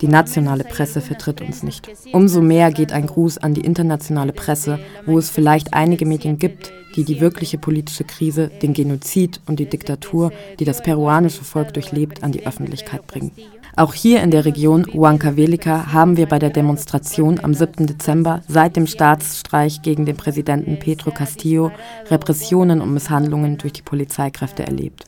Die 0.01 0.09
nationale 0.09 0.65
Presse 0.65 1.01
vertritt 1.01 1.41
uns 1.41 1.63
nicht. 1.63 1.89
Umso 2.13 2.41
mehr 2.41 2.73
geht 2.73 2.93
ein 2.93 3.07
Gruß 3.07 3.39
an 3.39 3.55
die 3.55 3.63
internationale 3.63 4.33
Presse, 4.33 4.79
wo 5.07 5.19
es 5.19 5.31
vielleicht 5.31 5.73
einige 5.73 6.05
Medien 6.05 6.39
gibt, 6.39 6.73
die 6.97 7.05
die 7.05 7.21
wirkliche 7.21 7.59
politische 7.59 8.05
Krise, 8.05 8.51
den 8.63 8.73
Genozid 8.73 9.41
und 9.47 9.59
die 9.59 9.69
Diktatur, 9.69 10.33
die 10.59 10.65
das 10.65 10.83
peruanische 10.83 11.45
Volk 11.45 11.75
durchlebt, 11.75 12.23
an 12.23 12.33
die 12.33 12.47
Öffentlichkeit 12.47 13.07
bringen. 13.07 13.33
Auch 13.77 13.95
hier 13.95 14.23
in 14.23 14.31
der 14.31 14.45
Region 14.45 14.87
Huancavelica 14.87 15.93
haben 15.93 16.17
wir 16.17 16.27
bei 16.27 16.39
der 16.39 16.51
Demonstration 16.51 17.41
am 17.41 17.55
7. 17.55 17.89
Dezember 17.89 18.43
seit 18.47 18.77
dem 18.77 18.87
Staatsstreich 18.87 19.83
gegen 19.83 20.07
den 20.07 20.17
Präsidenten 20.17 20.79
Pedro 20.79 21.11
Castillo 21.11 21.73
Repressionen 22.09 22.81
und 22.81 22.95
Misshandlungen 22.95 23.59
durch 23.59 23.73
die 23.73 23.83
Polizeikräfte 23.83 24.65
erlebt. 24.65 25.07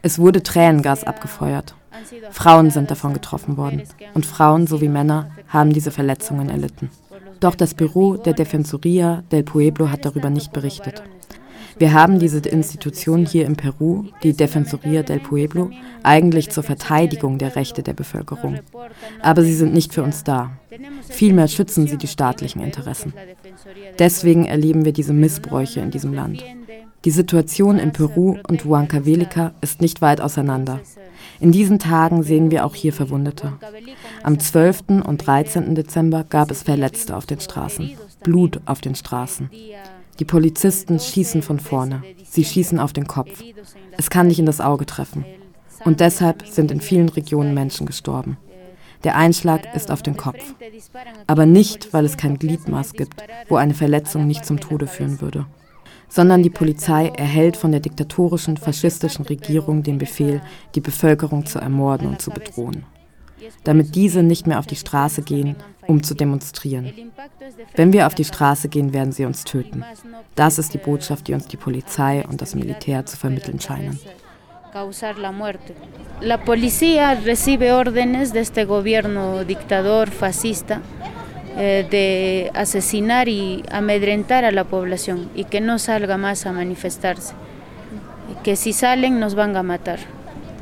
Es 0.00 0.18
wurde 0.18 0.42
Tränengas 0.42 1.04
abgefeuert. 1.04 1.74
Frauen 2.30 2.70
sind 2.70 2.90
davon 2.90 3.14
getroffen 3.14 3.56
worden 3.56 3.82
und 4.14 4.26
Frauen 4.26 4.66
sowie 4.66 4.88
Männer 4.88 5.30
haben 5.48 5.72
diese 5.72 5.90
Verletzungen 5.90 6.48
erlitten. 6.48 6.90
Doch 7.40 7.54
das 7.54 7.74
Büro 7.74 8.16
der 8.16 8.34
Defensoría 8.34 9.24
del 9.30 9.42
Pueblo 9.42 9.90
hat 9.90 10.04
darüber 10.04 10.30
nicht 10.30 10.52
berichtet. 10.52 11.02
Wir 11.78 11.94
haben 11.94 12.18
diese 12.18 12.40
Institution 12.40 13.24
hier 13.24 13.46
in 13.46 13.56
Peru, 13.56 14.04
die 14.22 14.34
Defensoría 14.34 15.02
del 15.02 15.18
Pueblo, 15.18 15.70
eigentlich 16.02 16.50
zur 16.50 16.62
Verteidigung 16.62 17.38
der 17.38 17.56
Rechte 17.56 17.82
der 17.82 17.94
Bevölkerung. 17.94 18.58
Aber 19.22 19.42
sie 19.42 19.54
sind 19.54 19.72
nicht 19.72 19.94
für 19.94 20.02
uns 20.02 20.22
da. 20.22 20.50
Vielmehr 21.08 21.48
schützen 21.48 21.86
sie 21.86 21.96
die 21.96 22.06
staatlichen 22.06 22.62
Interessen. 22.62 23.14
Deswegen 23.98 24.44
erleben 24.44 24.84
wir 24.84 24.92
diese 24.92 25.14
Missbräuche 25.14 25.80
in 25.80 25.90
diesem 25.90 26.12
Land. 26.12 26.44
Die 27.06 27.10
Situation 27.10 27.78
in 27.78 27.92
Peru 27.92 28.36
und 28.46 28.64
Huancavelica 28.64 29.52
ist 29.62 29.80
nicht 29.80 30.02
weit 30.02 30.20
auseinander. 30.20 30.80
In 31.40 31.50
diesen 31.50 31.78
Tagen 31.78 32.22
sehen 32.22 32.50
wir 32.50 32.66
auch 32.66 32.74
hier 32.74 32.92
Verwundete. 32.92 33.54
Am 34.22 34.38
12. 34.38 35.02
und 35.06 35.26
13. 35.26 35.74
Dezember 35.74 36.24
gab 36.28 36.50
es 36.50 36.62
Verletzte 36.62 37.16
auf 37.16 37.24
den 37.24 37.40
Straßen, 37.40 37.92
Blut 38.22 38.60
auf 38.66 38.82
den 38.82 38.94
Straßen. 38.94 39.48
Die 40.18 40.26
Polizisten 40.26 41.00
schießen 41.00 41.40
von 41.40 41.58
vorne. 41.58 42.02
Sie 42.28 42.44
schießen 42.44 42.78
auf 42.78 42.92
den 42.92 43.06
Kopf. 43.06 43.42
Es 43.96 44.10
kann 44.10 44.26
nicht 44.26 44.38
in 44.38 44.46
das 44.46 44.60
Auge 44.60 44.84
treffen. 44.84 45.24
Und 45.86 46.00
deshalb 46.00 46.46
sind 46.46 46.70
in 46.70 46.82
vielen 46.82 47.08
Regionen 47.08 47.54
Menschen 47.54 47.86
gestorben. 47.86 48.36
Der 49.04 49.16
Einschlag 49.16 49.74
ist 49.74 49.90
auf 49.90 50.02
den 50.02 50.18
Kopf. 50.18 50.54
Aber 51.26 51.46
nicht, 51.46 51.94
weil 51.94 52.04
es 52.04 52.18
kein 52.18 52.38
Gliedmaß 52.38 52.92
gibt, 52.92 53.22
wo 53.48 53.56
eine 53.56 53.72
Verletzung 53.72 54.26
nicht 54.26 54.44
zum 54.44 54.60
Tode 54.60 54.86
führen 54.86 55.22
würde. 55.22 55.46
Sondern 56.10 56.42
die 56.42 56.50
Polizei 56.50 57.08
erhält 57.08 57.56
von 57.56 57.70
der 57.70 57.80
diktatorischen, 57.80 58.56
faschistischen 58.56 59.24
Regierung 59.24 59.82
den 59.82 59.96
Befehl, 59.96 60.42
die 60.74 60.80
Bevölkerung 60.80 61.46
zu 61.46 61.58
ermorden 61.58 62.08
und 62.08 62.20
zu 62.20 62.30
bedrohen. 62.30 62.84
Damit 63.64 63.94
diese 63.94 64.22
nicht 64.22 64.46
mehr 64.46 64.58
auf 64.58 64.66
die 64.66 64.76
Straße 64.76 65.22
gehen, 65.22 65.56
um 65.86 66.02
zu 66.02 66.14
demonstrieren. 66.14 66.92
Wenn 67.74 67.92
wir 67.92 68.06
auf 68.06 68.14
die 68.14 68.24
Straße 68.24 68.68
gehen, 68.68 68.92
werden 68.92 69.12
sie 69.12 69.24
uns 69.24 69.44
töten. 69.44 69.84
Das 70.34 70.58
ist 70.58 70.74
die 70.74 70.78
Botschaft, 70.78 71.28
die 71.28 71.34
uns 71.34 71.46
die 71.46 71.56
Polizei 71.56 72.26
und 72.28 72.42
das 72.42 72.54
Militär 72.54 73.06
zu 73.06 73.16
vermitteln 73.16 73.60
scheinen. 73.60 73.98
causar 74.72 75.18
la 75.18 75.32
muerte. 75.32 75.74
La 76.20 76.44
policía 76.44 77.14
recibe 77.14 77.72
órdenes 77.72 78.32
de 78.32 78.40
este 78.40 78.64
gobierno 78.64 79.44
dictador 79.44 80.10
fascista 80.10 80.80
eh, 81.56 81.86
de 81.90 82.50
asesinar 82.54 83.28
y 83.28 83.64
amedrentar 83.70 84.44
a 84.44 84.52
la 84.52 84.64
población 84.64 85.30
y 85.34 85.44
que 85.44 85.60
no 85.60 85.78
salga 85.78 86.16
más 86.16 86.46
a 86.46 86.52
manifestarse. 86.52 87.34
Que 88.44 88.56
si 88.56 88.72
salen 88.72 89.18
nos 89.20 89.34
van 89.34 89.56
a 89.56 89.62
matar. 89.62 89.98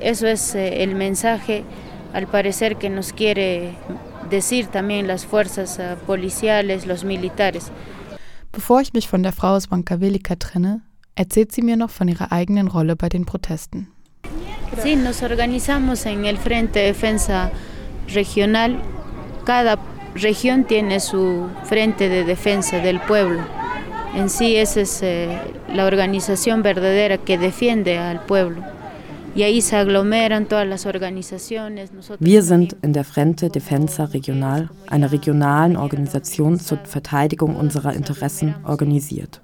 Eso 0.01 0.27
es 0.27 0.55
eh, 0.55 0.83
el 0.83 0.95
mensaje 0.95 1.65
al 2.13 2.27
parecer 2.27 2.77
que 2.77 2.89
nos 2.89 3.13
quiere 3.13 3.75
decir 4.31 4.67
también 4.67 5.07
las 5.07 5.27
fuerzas 5.27 5.79
uh, 5.79 5.97
policiales, 6.07 6.87
los 6.87 7.05
militares. 7.05 7.71
Bevor 8.53 8.81
ich 8.81 8.93
mich 8.93 9.09
von 9.09 9.23
der 9.23 9.33
Frau 9.33 9.55
aus 9.55 9.71
Huancavelica 9.71 10.37
trenne, 10.37 10.83
erzählt 11.15 11.53
sie 11.53 11.63
mir 11.63 11.77
noch 11.77 11.91
von 11.91 12.09
ihrer 12.09 12.33
eigenen 12.33 12.69
Rolle 12.69 12.97
bei 12.97 13.09
den 13.09 13.25
Protesten. 13.25 13.93
Sí, 14.83 14.97
nos 14.97 15.23
organizamos 15.23 16.07
en 16.07 16.25
el 16.25 16.37
Frente 16.39 16.81
de 16.81 16.87
Defensa 16.87 17.51
Regional. 18.15 18.77
Cada 19.45 19.79
región 20.19 20.65
tiene 20.65 21.01
su 21.01 21.49
Frente 21.65 22.09
de 22.09 22.25
Defensa 22.25 22.79
del 22.79 23.01
Pueblo. 23.01 23.41
En 24.15 24.31
sí, 24.31 24.57
esa 24.57 24.81
es 24.81 25.03
eh, 25.03 25.39
la 25.73 25.87
organización 25.87 26.63
verdadera 26.63 27.19
que 27.19 27.39
defiende 27.39 27.99
al 27.99 28.21
pueblo. 28.25 28.63
Y 29.35 29.43
ahí 29.43 29.61
se 29.61 29.77
aglomeran 29.77 30.47
todas 30.47 30.67
las 30.67 30.87
organizaciones. 30.87 31.91
Wir 32.19 32.43
sind 32.43 32.75
in 32.83 32.93
der 32.93 33.05
Frente 33.05 33.51
Defensa 33.51 34.07
Regional, 34.07 34.71
einer 34.89 35.13
regionalen 35.13 35.77
Organisation 35.77 36.59
zur 36.59 36.79
Verteidigung 36.79 37.55
unserer 37.55 37.95
Interessen, 37.95 38.57
organisiert. 38.65 39.41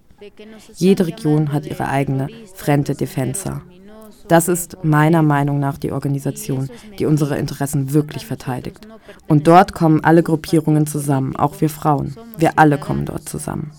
Jede 0.76 1.06
Region 1.06 1.52
hat 1.52 1.66
ihre 1.66 1.88
eigene 1.88 2.28
Frente 2.54 2.94
Defensa. 2.94 3.62
Das 4.28 4.48
ist 4.48 4.78
meiner 4.82 5.22
Meinung 5.22 5.60
nach 5.60 5.78
die 5.78 5.92
Organisation, 5.92 6.68
die 6.98 7.06
unsere 7.06 7.36
Interessen 7.38 7.92
wirklich 7.92 8.26
verteidigt. 8.26 8.88
Und 9.28 9.46
dort 9.46 9.72
kommen 9.72 10.02
alle 10.02 10.22
Gruppierungen 10.22 10.86
zusammen, 10.86 11.36
auch 11.36 11.60
wir 11.60 11.70
Frauen. 11.70 12.16
Wir 12.38 12.58
alle 12.58 12.78
kommen 12.78 13.04
dort 13.04 13.28
zusammen. 13.28 13.70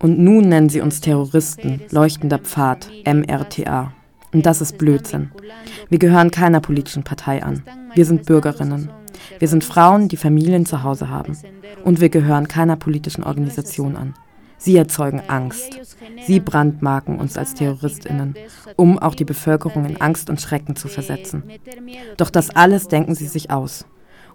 Und 0.00 0.18
nun 0.18 0.48
nennen 0.48 0.68
sie 0.68 0.80
uns 0.80 1.00
Terroristen, 1.00 1.82
leuchtender 1.90 2.38
Pfad, 2.38 2.88
MRTA. 3.04 3.92
Und 4.32 4.44
das 4.44 4.60
ist 4.60 4.78
Blödsinn. 4.78 5.30
Wir 5.88 5.98
gehören 5.98 6.30
keiner 6.30 6.60
politischen 6.60 7.04
Partei 7.04 7.42
an. 7.42 7.62
Wir 7.94 8.04
sind 8.04 8.26
Bürgerinnen. 8.26 8.90
Wir 9.38 9.48
sind 9.48 9.64
Frauen, 9.64 10.08
die 10.08 10.16
Familien 10.16 10.66
zu 10.66 10.82
Hause 10.82 11.08
haben. 11.08 11.36
Und 11.84 12.00
wir 12.00 12.08
gehören 12.08 12.48
keiner 12.48 12.76
politischen 12.76 13.24
Organisation 13.24 13.96
an. 13.96 14.14
Sie 14.58 14.76
erzeugen 14.76 15.22
Angst. 15.28 15.80
Sie 16.26 16.40
brandmarken 16.40 17.18
uns 17.18 17.36
als 17.36 17.54
Terroristinnen, 17.54 18.34
um 18.76 18.98
auch 18.98 19.14
die 19.14 19.24
Bevölkerung 19.24 19.84
in 19.84 20.00
Angst 20.00 20.30
und 20.30 20.40
Schrecken 20.40 20.76
zu 20.76 20.88
versetzen. 20.88 21.42
Doch 22.16 22.30
das 22.30 22.50
alles 22.50 22.88
denken 22.88 23.14
sie 23.14 23.26
sich 23.26 23.50
aus. 23.50 23.86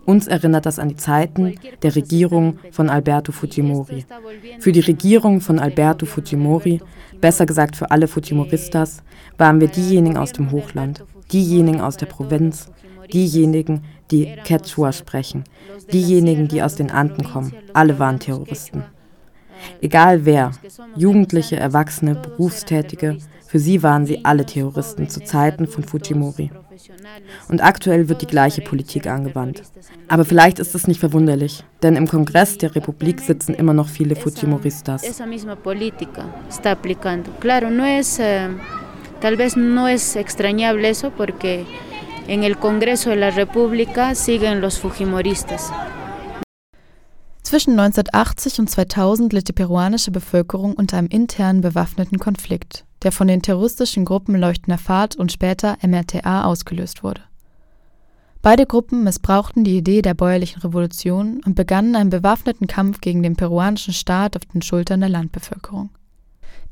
Uns 0.05 0.27
erinnert 0.27 0.65
das 0.65 0.79
an 0.79 0.89
die 0.89 0.95
Zeiten 0.95 1.55
der 1.83 1.95
Regierung 1.95 2.57
von 2.71 2.89
Alberto 2.89 3.31
Fujimori. 3.31 4.05
Für 4.59 4.71
die 4.71 4.79
Regierung 4.79 5.41
von 5.41 5.59
Alberto 5.59 6.05
Fujimori, 6.05 6.81
besser 7.19 7.45
gesagt 7.45 7.75
für 7.75 7.91
alle 7.91 8.07
Fujimoristas, 8.07 9.03
waren 9.37 9.61
wir 9.61 9.67
diejenigen 9.67 10.17
aus 10.17 10.31
dem 10.31 10.51
Hochland, 10.51 11.03
diejenigen 11.31 11.81
aus 11.81 11.97
der 11.97 12.07
Provinz, 12.07 12.71
diejenigen, 13.13 13.83
die 14.09 14.35
Quechua 14.43 14.91
sprechen, 14.91 15.43
diejenigen, 15.93 16.47
die 16.47 16.63
aus 16.63 16.75
den 16.75 16.89
Anden 16.89 17.23
kommen. 17.23 17.53
Alle 17.73 17.99
waren 17.99 18.19
Terroristen. 18.19 18.83
Egal 19.81 20.25
wer, 20.25 20.51
Jugendliche, 20.95 21.57
Erwachsene, 21.57 22.15
Berufstätige, 22.15 23.17
für 23.47 23.59
sie 23.59 23.83
waren 23.83 24.05
sie 24.05 24.23
alle 24.23 24.45
Terroristen 24.45 25.09
zu 25.09 25.21
Zeiten 25.25 25.67
von 25.67 25.83
Fujimori. 25.83 26.51
Und 27.49 27.61
aktuell 27.61 28.07
wird 28.07 28.21
die 28.21 28.27
gleiche 28.27 28.61
Politik 28.61 29.07
angewandt. 29.07 29.63
Aber 30.07 30.23
vielleicht 30.23 30.59
ist 30.59 30.73
es 30.73 30.87
nicht 30.87 31.01
verwunderlich, 31.01 31.65
denn 31.83 31.97
im 31.97 32.07
Kongress 32.07 32.57
der 32.57 32.73
Republik 32.75 33.19
sitzen 33.19 33.53
immer 33.53 33.73
noch 33.73 33.89
viele 33.89 34.15
Fujimoristas. 34.15 35.03
Eh, 35.03 35.11
tal 39.21 39.37
vez 39.37 39.55
no 39.55 39.87
es 39.87 40.15
extrañable 40.15 40.89
eso 40.89 41.11
porque 41.11 41.65
en 42.27 42.43
el 42.43 42.57
Congreso 42.57 43.09
de 43.11 43.17
la 43.17 43.29
República 43.29 44.15
siguen 44.15 44.61
los 44.61 44.79
Fujimoristas. 44.79 45.71
Zwischen 47.43 47.71
1980 47.71 48.59
und 48.59 48.69
2000 48.69 49.33
litt 49.33 49.47
die 49.47 49.53
peruanische 49.53 50.11
Bevölkerung 50.11 50.73
unter 50.73 50.97
einem 50.97 51.07
internen 51.07 51.61
bewaffneten 51.61 52.19
Konflikt, 52.19 52.85
der 53.01 53.11
von 53.11 53.27
den 53.27 53.41
terroristischen 53.41 54.05
Gruppen 54.05 54.35
Leuchtender 54.35 54.77
Pfad 54.77 55.15
und 55.15 55.31
später 55.31 55.77
MRTA 55.81 56.45
ausgelöst 56.45 57.03
wurde. 57.03 57.21
Beide 58.43 58.65
Gruppen 58.65 59.03
missbrauchten 59.03 59.63
die 59.63 59.77
Idee 59.77 60.01
der 60.01 60.13
bäuerlichen 60.13 60.61
Revolution 60.61 61.41
und 61.45 61.55
begannen 61.55 61.95
einen 61.95 62.09
bewaffneten 62.09 62.67
Kampf 62.67 63.01
gegen 63.01 63.21
den 63.21 63.35
peruanischen 63.35 63.93
Staat 63.93 64.35
auf 64.35 64.45
den 64.45 64.61
Schultern 64.61 65.01
der 65.01 65.09
Landbevölkerung. 65.09 65.89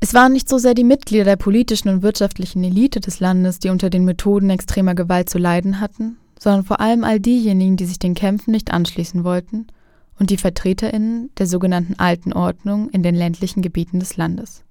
Es 0.00 0.14
waren 0.14 0.32
nicht 0.32 0.48
so 0.48 0.58
sehr 0.58 0.74
die 0.74 0.84
Mitglieder 0.84 1.24
der 1.24 1.36
politischen 1.36 1.88
und 1.88 2.02
wirtschaftlichen 2.02 2.64
Elite 2.64 3.00
des 3.00 3.20
Landes, 3.20 3.58
die 3.58 3.68
unter 3.68 3.90
den 3.90 4.04
Methoden 4.04 4.50
extremer 4.50 4.94
Gewalt 4.94 5.28
zu 5.28 5.38
leiden 5.38 5.78
hatten, 5.78 6.16
sondern 6.38 6.64
vor 6.64 6.80
allem 6.80 7.04
all 7.04 7.20
diejenigen, 7.20 7.76
die 7.76 7.84
sich 7.86 7.98
den 7.98 8.14
Kämpfen 8.14 8.52
nicht 8.52 8.72
anschließen 8.72 9.24
wollten– 9.24 9.66
und 10.20 10.30
die 10.30 10.36
Vertreterinnen 10.36 11.30
der 11.38 11.46
sogenannten 11.46 11.94
Alten 11.98 12.32
Ordnung 12.34 12.90
in 12.90 13.02
den 13.02 13.14
ländlichen 13.14 13.62
Gebieten 13.62 13.98
des 13.98 14.18
Landes, 14.18 14.62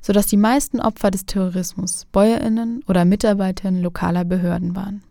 sodass 0.00 0.28
die 0.28 0.36
meisten 0.36 0.80
Opfer 0.80 1.10
des 1.10 1.26
Terrorismus 1.26 2.06
Bäuerinnen 2.12 2.82
oder 2.86 3.04
Mitarbeiterinnen 3.04 3.82
lokaler 3.82 4.24
Behörden 4.24 4.76
waren. 4.76 5.02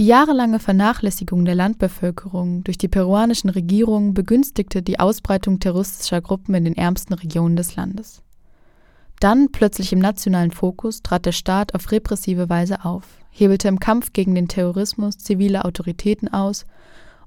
Die 0.00 0.06
jahrelange 0.06 0.58
Vernachlässigung 0.58 1.44
der 1.44 1.54
Landbevölkerung 1.54 2.64
durch 2.64 2.78
die 2.78 2.88
peruanischen 2.88 3.50
Regierungen 3.50 4.12
begünstigte 4.12 4.82
die 4.82 4.98
Ausbreitung 4.98 5.60
terroristischer 5.60 6.20
Gruppen 6.20 6.54
in 6.54 6.64
den 6.64 6.76
ärmsten 6.76 7.14
Regionen 7.14 7.54
des 7.54 7.76
Landes. 7.76 8.22
Dann, 9.20 9.52
plötzlich 9.52 9.92
im 9.92 9.98
nationalen 9.98 10.50
Fokus, 10.50 11.02
trat 11.02 11.26
der 11.26 11.32
Staat 11.32 11.74
auf 11.74 11.92
repressive 11.92 12.48
Weise 12.48 12.84
auf, 12.84 13.04
hebelte 13.30 13.68
im 13.68 13.78
Kampf 13.78 14.12
gegen 14.12 14.34
den 14.34 14.48
Terrorismus 14.48 15.18
zivile 15.18 15.64
Autoritäten 15.64 16.32
aus 16.32 16.64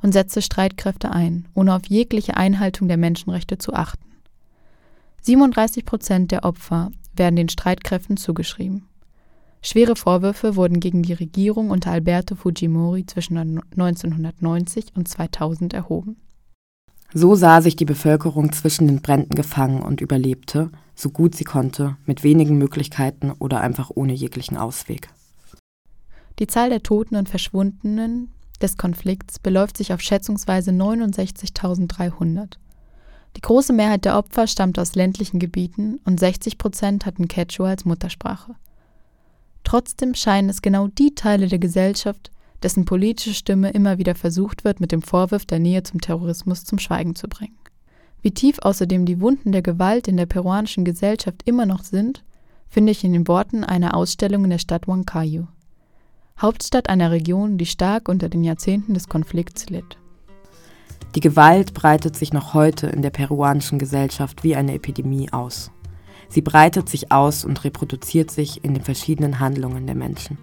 und 0.03 0.11
setzte 0.11 0.41
Streitkräfte 0.41 1.11
ein, 1.11 1.47
ohne 1.55 1.73
auf 1.73 1.87
jegliche 1.87 2.37
Einhaltung 2.37 2.87
der 2.87 2.97
Menschenrechte 2.97 3.57
zu 3.57 3.73
achten. 3.73 4.03
37 5.21 5.85
Prozent 5.85 6.31
der 6.31 6.43
Opfer 6.43 6.91
werden 7.15 7.37
den 7.37 7.49
Streitkräften 7.49 8.17
zugeschrieben. 8.17 8.85
Schwere 9.61 9.95
Vorwürfe 9.95 10.57
wurden 10.57 10.81
gegen 10.81 11.03
die 11.03 11.13
Regierung 11.13 11.69
unter 11.69 11.91
Alberto 11.91 12.35
Fujimori 12.35 13.05
zwischen 13.05 13.37
1990 13.37 14.87
und 14.93 15.07
2000 15.07 15.73
erhoben. 15.73 16.17
So 17.13 17.35
sah 17.35 17.61
sich 17.61 17.77
die 17.77 17.85
Bevölkerung 17.85 18.51
zwischen 18.51 18.87
den 18.87 19.01
Bränden 19.01 19.35
gefangen 19.35 19.81
und 19.81 20.01
überlebte, 20.01 20.71
so 20.95 21.11
gut 21.11 21.35
sie 21.35 21.45
konnte, 21.45 21.95
mit 22.05 22.23
wenigen 22.23 22.57
Möglichkeiten 22.57 23.31
oder 23.39 23.61
einfach 23.61 23.89
ohne 23.93 24.13
jeglichen 24.13 24.57
Ausweg. 24.57 25.07
Die 26.39 26.47
Zahl 26.47 26.69
der 26.69 26.83
Toten 26.83 27.15
und 27.15 27.29
Verschwundenen 27.29 28.29
des 28.61 28.77
Konflikts 28.77 29.39
beläuft 29.39 29.77
sich 29.77 29.93
auf 29.93 30.01
schätzungsweise 30.01 30.71
69.300. 30.71 32.57
Die 33.35 33.41
große 33.41 33.73
Mehrheit 33.73 34.05
der 34.05 34.17
Opfer 34.17 34.47
stammt 34.47 34.77
aus 34.77 34.95
ländlichen 34.95 35.39
Gebieten 35.39 35.99
und 36.05 36.19
60 36.19 36.57
Prozent 36.57 37.05
hatten 37.05 37.27
Quechua 37.27 37.69
als 37.69 37.85
Muttersprache. 37.85 38.55
Trotzdem 39.63 40.13
scheinen 40.13 40.49
es 40.49 40.61
genau 40.61 40.87
die 40.87 41.15
Teile 41.15 41.47
der 41.47 41.59
Gesellschaft, 41.59 42.31
dessen 42.61 42.85
politische 42.85 43.33
Stimme 43.33 43.71
immer 43.71 43.97
wieder 43.97 44.15
versucht 44.15 44.63
wird, 44.63 44.79
mit 44.79 44.91
dem 44.91 45.01
Vorwurf 45.01 45.45
der 45.45 45.59
Nähe 45.59 45.83
zum 45.83 46.01
Terrorismus 46.01 46.63
zum 46.63 46.79
Schweigen 46.79 47.15
zu 47.15 47.27
bringen. 47.27 47.57
Wie 48.21 48.31
tief 48.31 48.59
außerdem 48.61 49.05
die 49.05 49.19
Wunden 49.19 49.51
der 49.51 49.61
Gewalt 49.61 50.07
in 50.07 50.15
der 50.15 50.25
peruanischen 50.25 50.85
Gesellschaft 50.85 51.41
immer 51.45 51.65
noch 51.65 51.83
sind, 51.83 52.23
finde 52.69 52.91
ich 52.91 53.03
in 53.03 53.13
den 53.13 53.27
Worten 53.27 53.63
einer 53.63 53.95
Ausstellung 53.95 54.45
in 54.45 54.49
der 54.49 54.59
Stadt 54.59 54.87
Huancayo. 54.87 55.47
Hauptstadt 56.41 56.89
einer 56.89 57.11
Region, 57.11 57.57
die 57.57 57.65
stark 57.65 58.09
unter 58.09 58.29
den 58.29 58.43
Jahrzehnten 58.43 58.93
des 58.93 59.07
Konflikts 59.07 59.69
litt. 59.69 59.97
Die 61.15 61.19
Gewalt 61.19 61.73
breitet 61.73 62.15
sich 62.15 62.33
noch 62.33 62.53
heute 62.53 62.87
in 62.87 63.01
der 63.01 63.11
peruanischen 63.11 63.77
Gesellschaft 63.77 64.43
wie 64.43 64.55
eine 64.55 64.73
Epidemie 64.73 65.31
aus. 65.31 65.71
Sie 66.29 66.41
breitet 66.41 66.89
sich 66.89 67.11
aus 67.11 67.45
und 67.45 67.63
reproduziert 67.63 68.31
sich 68.31 68.63
in 68.63 68.73
den 68.73 68.83
verschiedenen 68.83 69.39
Handlungen 69.39 69.85
der 69.85 69.95
Menschen. 69.95 70.39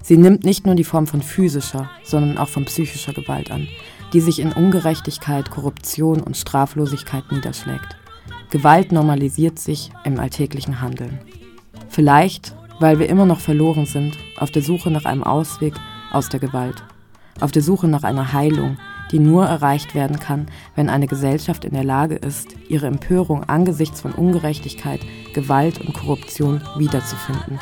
Sie 0.00 0.16
nimmt 0.16 0.44
nicht 0.44 0.64
nur 0.66 0.76
die 0.76 0.84
Form 0.84 1.06
von 1.06 1.22
physischer, 1.22 1.90
sondern 2.04 2.38
auch 2.38 2.48
von 2.48 2.64
psychischer 2.64 3.12
Gewalt 3.12 3.50
an, 3.50 3.68
die 4.12 4.20
sich 4.20 4.38
in 4.38 4.52
Ungerechtigkeit, 4.52 5.50
Korruption 5.50 6.20
und 6.20 6.36
Straflosigkeit 6.36 7.30
niederschlägt. 7.32 7.96
Gewalt 8.50 8.92
normalisiert 8.92 9.58
sich 9.58 9.90
im 10.04 10.20
alltäglichen 10.20 10.80
Handeln. 10.80 11.18
Vielleicht 11.88 12.54
weil 12.82 12.98
wir 12.98 13.08
immer 13.08 13.26
noch 13.26 13.38
verloren 13.38 13.86
sind, 13.86 14.18
auf 14.36 14.50
der 14.50 14.60
Suche 14.60 14.90
nach 14.90 15.04
einem 15.04 15.22
Ausweg 15.22 15.74
aus 16.10 16.28
der 16.28 16.40
Gewalt, 16.40 16.82
auf 17.40 17.52
der 17.52 17.62
Suche 17.62 17.86
nach 17.86 18.02
einer 18.02 18.32
Heilung, 18.32 18.76
die 19.12 19.20
nur 19.20 19.46
erreicht 19.46 19.94
werden 19.94 20.18
kann, 20.18 20.46
wenn 20.74 20.90
eine 20.90 21.06
Gesellschaft 21.06 21.64
in 21.64 21.74
der 21.74 21.84
Lage 21.84 22.16
ist, 22.16 22.56
ihre 22.68 22.86
Empörung 22.86 23.44
angesichts 23.44 24.00
von 24.00 24.10
Ungerechtigkeit, 24.10 25.00
Gewalt 25.32 25.80
und 25.80 25.94
Korruption 25.94 26.60
wiederzufinden. 26.76 27.60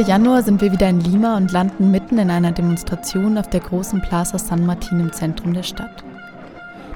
Mitte 0.00 0.12
Januar 0.12 0.42
sind 0.42 0.62
wir 0.62 0.72
wieder 0.72 0.88
in 0.88 1.02
Lima 1.02 1.36
und 1.36 1.52
landen 1.52 1.90
mitten 1.90 2.16
in 2.16 2.30
einer 2.30 2.52
Demonstration 2.52 3.36
auf 3.36 3.50
der 3.50 3.60
großen 3.60 4.00
Plaza 4.00 4.38
San 4.38 4.64
Martin 4.64 4.98
im 4.98 5.12
Zentrum 5.12 5.52
der 5.52 5.62
Stadt. 5.62 6.02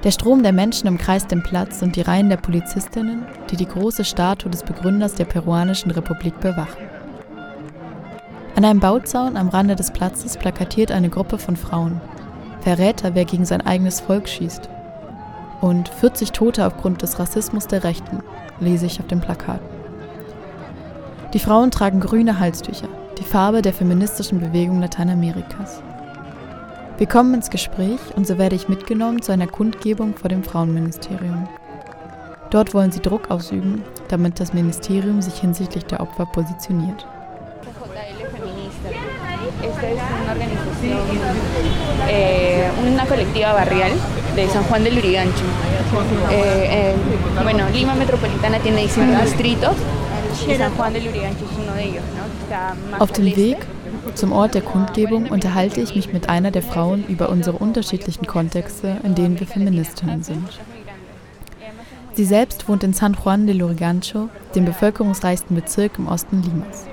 Der 0.03 0.11
Strom 0.11 0.43
der 0.43 0.55
Menschen 0.55 0.89
umkreist 0.89 1.31
den 1.31 1.43
Platz 1.43 1.83
und 1.83 1.97
die 1.97 2.01
Reihen 2.01 2.31
der 2.31 2.39
Polizistinnen, 2.39 3.27
die 3.51 3.57
die 3.57 3.69
große 3.69 4.07
Statue 4.07 4.51
des 4.51 4.63
Begründers 4.63 5.13
der 5.13 5.27
peruanischen 5.27 5.91
Republik 5.91 6.41
bewachen. 6.41 6.79
An 8.57 8.65
einem 8.65 8.81
Bauzaun 8.81 9.37
am 9.37 9.51
Rande 9.51 9.77
des 9.77 9.91
Platzes 9.91 10.39
plakatiert 10.39 10.91
eine 10.91 11.11
Gruppe 11.11 11.37
von 11.37 11.57
Frauen. 11.57 12.01
Verräter, 12.61 13.15
wer 13.15 13.27
gegen 13.27 13.45
sein 13.45 13.61
eigenes 13.61 14.01
Volk 14.01 14.31
schießt. 14.31 14.71
Und 15.61 15.91
40 15.91 16.33
Tote 16.33 16.67
aufgrund 16.67 17.03
des 17.03 17.19
Rassismus 17.19 17.67
der 17.67 17.85
Rechten, 17.85 18.23
lese 18.61 18.87
ich 18.87 18.99
auf 18.99 19.09
dem 19.09 19.21
Plakat. 19.21 19.61
Die 21.35 21.41
Frauen 21.41 21.73
tragen 21.73 21.99
grüne 21.99 22.39
Halstücher, 22.39 22.87
die 23.19 23.25
Farbe 23.25 23.61
der 23.61 23.73
feministischen 23.73 24.39
Bewegung 24.39 24.81
Lateinamerikas. 24.81 25.83
Wir 26.97 27.09
kommen 27.09 27.35
ins 27.35 27.51
Gespräch 27.51 27.99
und 28.15 28.25
so 28.25 28.39
werde 28.39 28.55
ich 28.55 28.69
mitgenommen 28.69 29.21
zu 29.21 29.33
einer 29.33 29.49
Kundgebung 29.49 30.15
vor 30.15 30.29
dem 30.29 30.45
Frauenministerium. 30.45 31.49
Dort 32.51 32.73
wollen 32.73 32.93
sie 32.93 33.01
Druck 33.01 33.33
ausüben, 33.33 33.83
damit 34.07 34.39
das 34.39 34.53
Ministerium 34.53 35.21
sich 35.23 35.35
hinsichtlich 35.35 35.85
der 35.87 36.03
Opfer 36.03 36.27
positioniert. 36.27 37.05
Esta 39.61 39.89
es 39.89 39.99
una 40.23 40.33
organización, 40.33 40.99
eh, 42.09 42.71
una 42.81 43.07
colectiva 43.07 43.53
barrial 43.55 43.93
de 44.37 44.49
San 44.49 44.63
Juan 44.65 44.85
del 44.85 44.99
Urigancho. 44.99 45.45
Eh, 46.31 46.93
eh, 46.93 46.95
bueno, 47.43 47.65
Lima 47.73 47.95
Metropolitana 47.95 48.59
tiene 48.59 48.83
19 48.83 49.23
distritos 49.23 49.75
Auf 52.99 53.13
dem 53.13 53.37
Weg 53.37 53.57
zum 54.15 54.33
Ort 54.33 54.55
der 54.55 54.63
Kundgebung 54.63 55.29
unterhalte 55.29 55.81
ich 55.81 55.95
mich 55.95 56.13
mit 56.13 56.29
einer 56.29 56.51
der 56.51 56.63
Frauen 56.63 57.05
über 57.09 57.31
unsere 57.31 57.57
unterschiedlichen 57.57 58.27
Kontexte, 58.27 58.99
in 59.03 59.15
denen 59.15 59.41
wir 59.41 59.47
Feministinnen 59.47 60.23
sind. 60.23 60.61
Sie 62.13 62.25
selbst 62.25 62.69
wohnt 62.69 62.85
in 62.85 62.93
San 62.93 63.15
Juan 63.15 63.47
de 63.47 63.57
Lurigancho, 63.57 64.29
dem 64.55 64.65
bevölkerungsreichsten 64.65 65.57
Bezirk 65.57 65.99
im 65.99 66.09
Osten 66.09 66.43
Limas. 66.43 66.87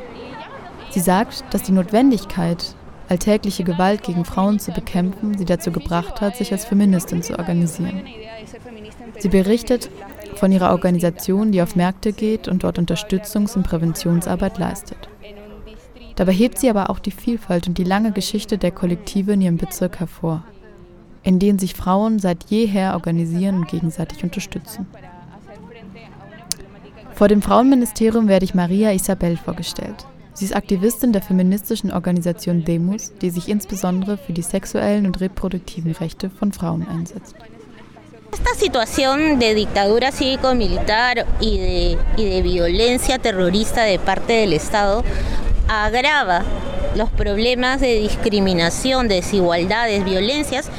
Sie 0.89 0.99
sagt, 0.99 1.43
dass 1.51 1.63
die 1.63 1.73
Notwendigkeit, 1.73 2.75
alltägliche 3.07 3.63
Gewalt 3.63 4.03
gegen 4.03 4.25
Frauen 4.25 4.59
zu 4.59 4.71
bekämpfen, 4.71 5.37
sie 5.37 5.45
dazu 5.45 5.71
gebracht 5.71 6.21
hat, 6.21 6.37
sich 6.37 6.51
als 6.53 6.65
Feministin 6.65 7.21
zu 7.21 7.37
organisieren. 7.37 8.03
Sie 9.19 9.29
berichtet 9.29 9.89
von 10.41 10.51
ihrer 10.51 10.71
Organisation, 10.71 11.51
die 11.51 11.61
auf 11.61 11.75
Märkte 11.75 12.13
geht 12.13 12.47
und 12.47 12.63
dort 12.63 12.79
Unterstützungs- 12.79 13.55
und 13.55 13.61
Präventionsarbeit 13.61 14.57
leistet. 14.57 14.97
Dabei 16.15 16.31
hebt 16.31 16.57
sie 16.57 16.71
aber 16.71 16.89
auch 16.89 16.97
die 16.97 17.11
Vielfalt 17.11 17.67
und 17.67 17.77
die 17.77 17.83
lange 17.83 18.11
Geschichte 18.11 18.57
der 18.57 18.71
Kollektive 18.71 19.33
in 19.33 19.41
ihrem 19.41 19.57
Bezirk 19.57 19.99
hervor, 19.99 20.43
in 21.21 21.37
denen 21.37 21.59
sich 21.59 21.75
Frauen 21.75 22.17
seit 22.17 22.45
jeher 22.45 22.95
organisieren 22.95 23.57
und 23.57 23.67
gegenseitig 23.67 24.23
unterstützen. 24.23 24.87
Vor 27.13 27.27
dem 27.27 27.43
Frauenministerium 27.43 28.27
werde 28.27 28.45
ich 28.45 28.55
Maria 28.55 28.91
Isabel 28.93 29.37
vorgestellt. 29.37 30.07
Sie 30.33 30.45
ist 30.45 30.55
Aktivistin 30.55 31.13
der 31.13 31.21
feministischen 31.21 31.91
Organisation 31.91 32.65
Demos, 32.65 33.13
die 33.21 33.29
sich 33.29 33.47
insbesondere 33.47 34.17
für 34.17 34.33
die 34.33 34.41
sexuellen 34.41 35.05
und 35.05 35.21
reproduktiven 35.21 35.91
Rechte 35.91 36.31
von 36.31 36.51
Frauen 36.51 36.87
einsetzt. 36.87 37.35
Esta 38.33 38.55
situación 38.55 39.39
de 39.39 39.53
dictadura 39.53 40.11
cívico-militar 40.11 41.25
y 41.39 41.57
de, 41.57 41.97
y 42.17 42.25
de 42.29 42.41
violencia 42.41 43.19
terrorista 43.19 43.83
de 43.83 43.99
parte 43.99 44.33
del 44.33 44.53
Estado 44.53 45.03
agrava 45.67 46.43
los 46.95 47.09
problemas 47.09 47.81
de 47.81 47.99
discriminación, 47.99 49.07
desigualdades, 49.07 50.03
violencias 50.03 50.69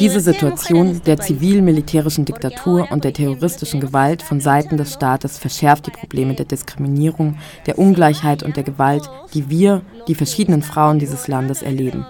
Diese 0.00 0.20
Situation 0.20 1.02
der 1.06 1.20
zivil-militärischen 1.20 2.24
Diktatur 2.24 2.90
und 2.90 3.04
der 3.04 3.12
terroristischen 3.12 3.80
Gewalt 3.80 4.22
von 4.22 4.40
Seiten 4.40 4.76
des 4.76 4.92
Staates 4.94 5.38
verschärft 5.38 5.86
die 5.86 5.92
Probleme 5.92 6.34
der 6.34 6.46
Diskriminierung, 6.46 7.38
der 7.66 7.78
Ungleichheit 7.78 8.42
und 8.42 8.56
der 8.56 8.64
Gewalt, 8.64 9.08
die 9.32 9.48
wir, 9.48 9.82
die 10.08 10.16
verschiedenen 10.16 10.62
Frauen 10.62 10.98
dieses 10.98 11.28
Landes, 11.28 11.62
erleben. 11.62 12.04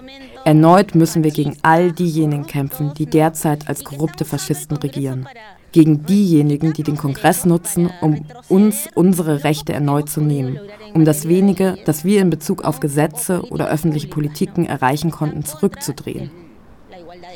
Erneut 0.51 0.97
müssen 0.97 1.23
wir 1.23 1.31
gegen 1.31 1.57
all 1.63 1.93
diejenigen 1.93 2.45
kämpfen, 2.45 2.93
die 2.95 3.07
derzeit 3.07 3.69
als 3.69 3.85
korrupte 3.85 4.25
Faschisten 4.25 4.79
regieren. 4.79 5.29
Gegen 5.71 6.05
diejenigen, 6.07 6.73
die 6.73 6.83
den 6.83 6.97
Kongress 6.97 7.45
nutzen, 7.45 7.89
um 8.01 8.25
uns 8.49 8.89
unsere 8.97 9.45
Rechte 9.45 9.73
erneut 9.73 10.09
zu 10.09 10.21
nehmen, 10.21 10.59
um 10.93 11.05
das 11.05 11.29
wenige, 11.29 11.77
das 11.85 12.05
wir 12.05 12.21
in 12.21 12.31
Bezug 12.31 12.65
auf 12.65 12.81
Gesetze 12.81 13.43
oder 13.51 13.71
öffentliche 13.71 14.09
Politiken 14.09 14.67
erreichen 14.67 15.13
konnten, 15.13 15.45
zurückzudrehen. 15.45 16.33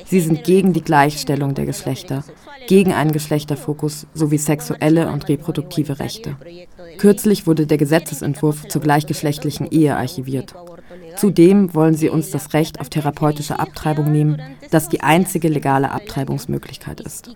Sie 0.07 0.21
sind 0.21 0.43
gegen 0.43 0.73
die 0.73 0.83
Gleichstellung 0.83 1.55
der 1.55 1.67
Geschlechter, 1.67 2.25
gegen 2.67 2.93
einen 2.93 3.13
Geschlechterfokus 3.13 4.09
sowie 4.13 4.39
sexuelle 4.39 5.13
und 5.13 5.29
reproduktive 5.29 6.01
Rechte. 6.01 6.37
Kürzlich 6.99 7.47
wurde 7.47 7.69
der 7.69 7.79
Gesetzesentwurf 7.79 8.67
zur 8.67 8.83
gleichgeschlechtlichen 8.83 9.71
Ehe 9.71 9.97
archiviert. 9.97 10.53
Zudem 11.17 11.75
wollen 11.75 11.95
sie 11.95 12.09
uns 12.09 12.31
das 12.31 12.53
Recht 12.55 12.81
auf 12.81 12.89
therapeutische 12.89 13.59
Abtreibung 13.59 14.11
nehmen, 14.11 14.41
das 14.71 14.89
die 14.89 15.01
einzige 15.03 15.49
legale 15.49 15.91
Abtreibungsmöglichkeit 15.91 17.01
ist. 17.01 17.35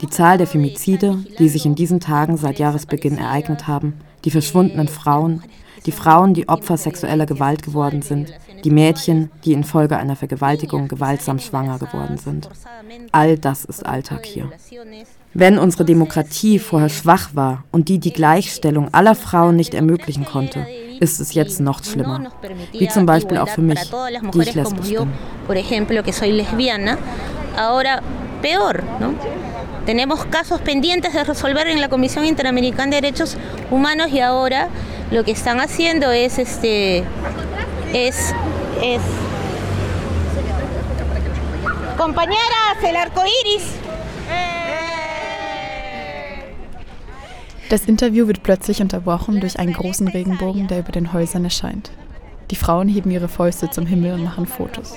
Die 0.00 0.08
Zahl 0.08 0.38
der 0.38 0.46
Femizide, 0.46 1.18
die 1.38 1.48
sich 1.48 1.66
in 1.66 1.74
diesen 1.74 2.00
Tagen 2.00 2.36
seit 2.36 2.58
Jahresbeginn 2.58 3.18
ereignet 3.18 3.66
haben, 3.66 3.94
die 4.24 4.30
verschwundenen 4.30 4.88
Frauen, 4.88 5.42
die 5.86 5.92
Frauen, 5.92 6.34
die 6.34 6.48
Opfer 6.48 6.76
sexueller 6.76 7.26
Gewalt 7.26 7.62
geworden 7.62 8.02
sind, 8.02 8.32
die 8.64 8.70
Mädchen, 8.70 9.30
die 9.44 9.52
infolge 9.52 9.96
einer 9.96 10.16
Vergewaltigung 10.16 10.88
gewaltsam 10.88 11.38
schwanger 11.38 11.78
geworden 11.78 12.18
sind. 12.18 12.48
All 13.12 13.38
das 13.38 13.64
ist 13.64 13.86
Alltag 13.86 14.26
hier. 14.26 14.50
Wenn 15.34 15.58
unsere 15.58 15.84
Demokratie 15.84 16.58
vorher 16.58 16.88
schwach 16.88 17.30
war 17.34 17.64
und 17.70 17.88
die 17.88 17.98
die 17.98 18.12
Gleichstellung 18.12 18.92
aller 18.92 19.14
Frauen 19.14 19.56
nicht 19.56 19.74
ermöglichen 19.74 20.24
konnte, 20.24 20.66
ist 21.00 21.20
es 21.20 21.34
jetzt 21.34 21.60
noch 21.60 21.82
schlimmer. 21.84 22.30
Wie 22.72 22.88
zum 22.88 23.06
Beispiel 23.06 23.38
auch 23.38 23.48
für 23.48 23.62
mich, 23.62 23.78
die 24.32 24.40
ich 24.40 24.54
lesbisch 24.54 24.88
bin. 24.88 25.12
peor, 28.40 28.82
¿no? 29.00 29.14
Tenemos 29.86 30.24
casos 30.26 30.60
pendientes 30.60 31.12
de 31.12 31.24
resolver 31.24 31.66
en 31.66 31.80
la 31.80 31.88
Comisión 31.88 32.24
Interamericana 32.24 32.96
de 32.96 33.00
Derechos 33.00 33.36
Humanos 33.70 34.10
y 34.12 34.20
ahora 34.20 34.68
lo 35.10 35.24
que 35.24 35.32
están 35.32 35.60
haciendo 35.60 36.10
es 36.10 36.38
este 36.38 37.04
es 37.92 38.34
es 38.82 39.00
compañeras 41.96 42.76
el 42.84 42.96
arco 42.96 43.22
iris 43.42 43.64
Das 47.68 47.84
Interview 47.84 48.26
wird 48.26 48.42
plötzlich 48.42 48.80
unterbrochen 48.80 49.40
durch 49.40 49.58
einen 49.58 49.74
großen 49.74 50.08
Regenbogen, 50.08 50.68
der 50.68 50.78
über 50.78 50.92
den 50.92 51.12
Häusern 51.12 51.44
erscheint. 51.44 51.90
Die 52.50 52.56
Frauen 52.56 52.88
heben 52.88 53.10
ihre 53.10 53.28
Fäuste 53.28 53.68
zum 53.68 53.84
Himmel 53.84 54.14
und 54.14 54.24
machen 54.24 54.46
Fotos. 54.46 54.94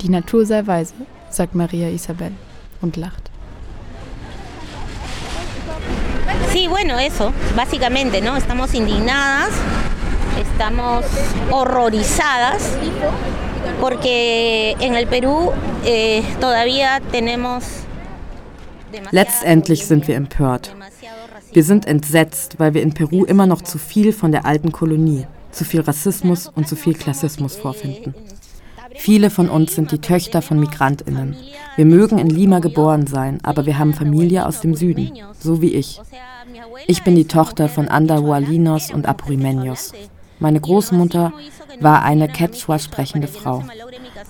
Die 0.00 0.08
Natur 0.08 0.46
sei 0.46 0.66
weise, 0.66 0.94
sagt 1.28 1.54
Maria 1.54 1.88
Isabel 1.90 2.32
und 2.80 2.96
lacht. 2.96 3.30
Sí, 6.50 6.68
bueno, 6.68 6.98
eso, 6.98 7.34
básicamente, 7.54 8.22
¿no? 8.22 8.34
Estamos 8.34 8.72
indignadas, 8.72 9.50
estamos 10.40 11.04
horrorizadas, 11.50 12.78
porque 13.78 14.74
en 14.80 14.94
el 14.94 15.06
Perú 15.06 15.52
eh, 15.84 16.22
todavía 16.40 17.00
tenemos 17.12 17.64
Letztendlich 19.12 19.86
sind 19.86 20.08
wir 20.08 20.16
empört. 20.16 20.74
Wir 21.52 21.64
sind 21.64 21.86
entsetzt, 21.86 22.54
weil 22.58 22.74
wir 22.74 22.82
in 22.82 22.94
Peru 22.94 23.24
immer 23.24 23.46
noch 23.46 23.62
zu 23.62 23.78
viel 23.78 24.12
von 24.12 24.30
der 24.30 24.46
alten 24.46 24.70
Kolonie, 24.70 25.26
zu 25.50 25.64
viel 25.64 25.80
Rassismus 25.80 26.48
und 26.48 26.68
zu 26.68 26.76
viel 26.76 26.94
Klassismus 26.94 27.56
vorfinden. 27.56 28.14
Viele 28.94 29.30
von 29.30 29.48
uns 29.48 29.74
sind 29.74 29.92
die 29.92 30.00
Töchter 30.00 30.42
von 30.42 30.60
Migrantinnen. 30.60 31.36
Wir 31.76 31.86
mögen 31.86 32.18
in 32.18 32.28
Lima 32.28 32.58
geboren 32.58 33.06
sein, 33.06 33.38
aber 33.42 33.66
wir 33.66 33.78
haben 33.78 33.94
Familie 33.94 34.46
aus 34.46 34.60
dem 34.60 34.74
Süden, 34.74 35.12
so 35.38 35.62
wie 35.62 35.74
ich. 35.74 36.00
Ich 36.86 37.02
bin 37.02 37.16
die 37.16 37.26
Tochter 37.26 37.68
von 37.68 37.88
Andahualinos 37.88 38.92
und 38.92 39.08
Apurimeños. 39.08 39.92
Meine 40.38 40.60
Großmutter 40.60 41.32
war 41.80 42.02
eine 42.02 42.28
Quechua 42.28 42.78
sprechende 42.78 43.28
Frau. 43.28 43.64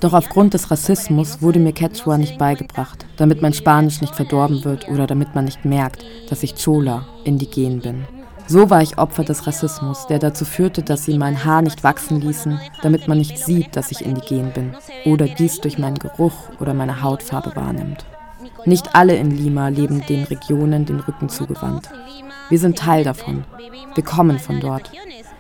Doch 0.01 0.15
aufgrund 0.15 0.55
des 0.55 0.71
Rassismus 0.71 1.43
wurde 1.43 1.59
mir 1.59 1.73
Quechua 1.73 2.17
nicht 2.17 2.39
beigebracht, 2.39 3.05
damit 3.19 3.43
mein 3.43 3.53
Spanisch 3.53 4.01
nicht 4.01 4.15
verdorben 4.15 4.65
wird 4.65 4.89
oder 4.89 5.07
damit 5.07 5.35
man 5.35 5.45
nicht 5.45 5.65
merkt, 5.67 6.05
dass 6.31 6.43
ich 6.43 6.55
Chola, 6.55 7.07
indigen 7.25 7.81
bin. 7.81 8.05
So 8.47 8.69
war 8.69 8.83
ich 8.83 8.99
Opfer 8.99 9.23
des 9.23 9.47
Rassismus, 9.47 10.07
der 10.09 10.19
dazu 10.19 10.45
führte, 10.45 10.83
dass 10.83 11.05
sie 11.05 11.17
mein 11.19 11.45
Haar 11.45 11.63
nicht 11.63 11.85
wachsen 11.85 12.21
ließen, 12.21 12.59
damit 12.83 13.07
man 13.07 13.19
nicht 13.19 13.39
sieht, 13.39 13.77
dass 13.77 13.93
ich 13.93 14.05
indigen 14.05 14.53
bin 14.53 14.75
oder 15.05 15.27
dies 15.29 15.61
durch 15.61 15.79
meinen 15.79 15.99
Geruch 15.99 16.49
oder 16.59 16.75
meine 16.75 17.03
Hautfarbe 17.03 17.55
wahrnimmt. 17.55 18.05
Nicht 18.65 18.97
alle 18.97 19.15
in 19.17 19.31
Lima 19.31 19.69
leben 19.69 20.05
den 20.09 20.25
Regionen 20.25 20.85
den 20.85 21.01
Rücken 21.01 21.29
zugewandt. 21.29 21.91
Wir 22.49 22.59
sind 22.59 22.77
Teil 22.77 23.05
davon. 23.05 23.45
Wir 23.95 24.03
kommen 24.03 24.39
von 24.39 24.61
dort. 24.61 24.91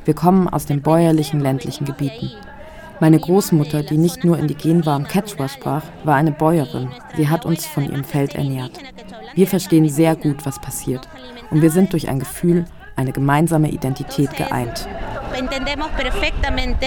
Wir 0.04 0.14
kommen 0.14 0.48
aus 0.48 0.66
den 0.66 0.80
bäuerlichen 0.82 1.40
ländlichen 1.40 1.86
Gebieten. 1.86 2.30
Meine 3.00 3.18
Großmutter, 3.18 3.82
die 3.82 3.96
nicht 3.96 4.24
nur 4.24 4.38
indigen 4.38 4.84
war 4.84 4.96
und 4.96 5.08
Quechua 5.08 5.48
sprach, 5.48 5.82
war 6.04 6.16
eine 6.16 6.32
Bäuerin. 6.32 6.90
Sie 7.16 7.28
hat 7.30 7.46
uns 7.46 7.66
von 7.66 7.90
ihrem 7.90 8.04
Feld 8.04 8.34
ernährt. 8.34 8.72
Wir 9.34 9.46
verstehen 9.46 9.88
sehr 9.88 10.14
gut, 10.16 10.44
was 10.44 10.60
passiert. 10.60 11.08
Und 11.50 11.62
wir 11.62 11.70
sind 11.70 11.94
durch 11.94 12.10
ein 12.10 12.18
Gefühl, 12.18 12.66
eine 12.96 13.12
gemeinsame 13.12 13.70
Identität 13.70 14.36
geeint. 14.36 14.86
Entendemos 15.34 15.88
perfectamente 15.96 16.86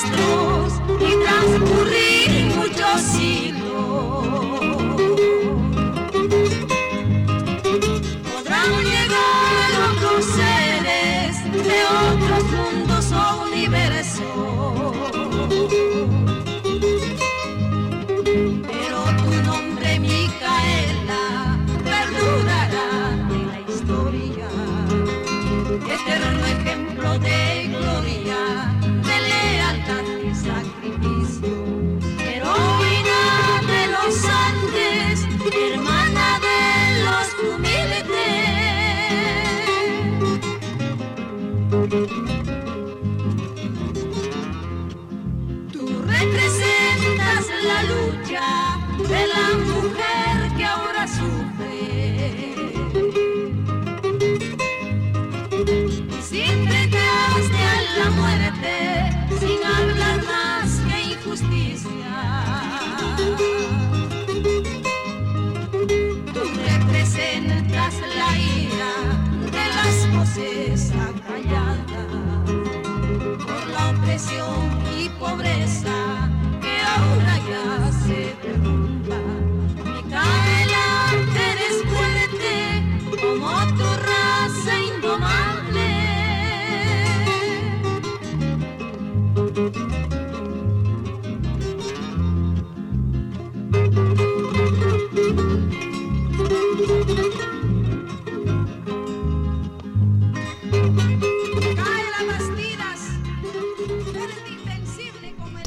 Christus. 0.00 0.39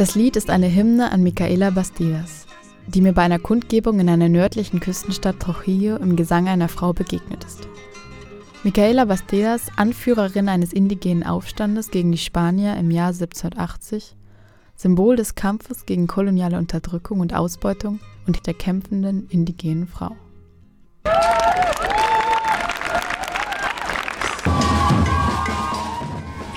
Das 0.04 0.16
Lied 0.16 0.36
ist 0.36 0.50
eine 0.50 0.70
Hymne 0.70 1.14
an 1.14 1.24
Micaela 1.24 1.70
Bastidas, 1.70 2.46
die 2.88 3.00
mir 3.00 3.14
bei 3.14 3.22
einer 3.22 3.40
Kundgebung 3.40 4.02
in 4.02 4.10
einer 4.10 4.28
nördlichen 4.28 4.82
Küstenstadt 4.82 5.40
Trujillo 5.40 5.96
im 5.96 6.18
Gesang 6.18 6.50
einer 6.50 6.68
Frau 6.68 6.92
begegnet 6.92 7.46
ist. 7.46 7.70
Micaela 8.64 9.06
Bastidas, 9.06 9.62
Anführerin 9.78 10.50
eines 10.50 10.74
indigenen 10.74 11.24
Aufstandes 11.26 11.90
gegen 11.90 12.12
die 12.12 12.18
Spanier 12.18 12.76
im 12.76 12.92
Jahr 12.92 13.14
1780, 13.14 14.18
Symbol 14.76 15.16
des 15.16 15.36
Kampfes 15.36 15.86
gegen 15.86 16.08
koloniale 16.08 16.58
Unterdrückung 16.58 17.22
und 17.22 17.34
Ausbeutung 17.34 18.02
und 18.28 18.46
der 18.46 18.56
kämpfenden 18.56 19.30
indigenen 19.30 19.88
Frau. 19.88 20.18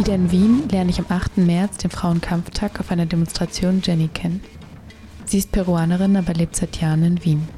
Wieder 0.07 0.15
in 0.15 0.31
Wien 0.31 0.69
lerne 0.69 0.91
ich 0.91 1.01
am 1.01 1.07
8. 1.09 1.39
März, 1.39 1.79
den 1.79 1.91
Frauenkampftag, 1.91 2.79
auf 2.79 2.93
einer 2.93 3.07
Demonstration 3.07 3.83
Jenny 3.83 4.07
kennen. 4.07 4.41
Sie 5.25 5.39
ist 5.39 5.51
Peruanerin, 5.51 6.17
aber 6.17 6.33
lebt 6.33 6.55
seit 6.55 6.81
Jahren 6.81 7.03
in 7.03 7.25
Wien. 7.25 7.49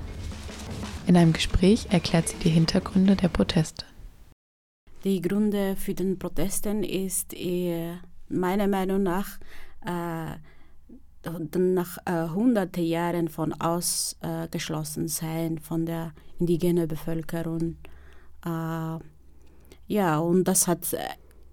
In 1.07 1.18
einem 1.18 1.34
Gespräch 1.34 1.88
erklärt 1.90 2.28
sie 2.28 2.38
die 2.38 2.49
Hintergründe 2.49 3.16
der 3.16 3.28
Proteste. 3.28 3.84
Die 5.05 5.20
Gründe 5.20 5.76
für 5.76 5.92
den 5.92 6.18
Protesten 6.18 6.84
ist 6.84 7.34
äh, 7.34 7.96
meiner 8.30 8.66
Meinung 8.66 9.03
nach 9.03 9.38
äh, 9.84 10.36
nach 11.55 11.99
äh, 12.07 12.30
hunderte 12.30 12.80
Jahren 12.80 13.28
von 13.28 13.53
Ausgeschlossensein 13.61 15.59
von 15.59 15.84
der 15.84 16.14
indigenen 16.38 16.88
Bevölkerung. 16.88 17.76
Äh, 18.42 18.99
ja, 19.86 20.18
und 20.18 20.44
das 20.44 20.66
hat 20.66 20.94
äh, 20.94 21.09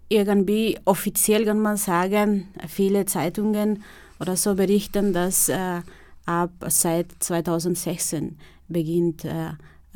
irgendwie 0.08 0.78
offiziell, 0.84 1.44
kann 1.44 1.60
man 1.60 1.76
sagen, 1.76 2.48
viele 2.68 3.06
Zeitungen 3.06 3.82
oder 4.20 4.36
so 4.36 4.54
berichten, 4.54 5.12
dass 5.12 5.48
äh, 5.48 5.80
ab 6.24 6.52
seit 6.68 7.12
2016 7.20 8.38
beginnt 8.68 9.24
äh, 9.24 9.52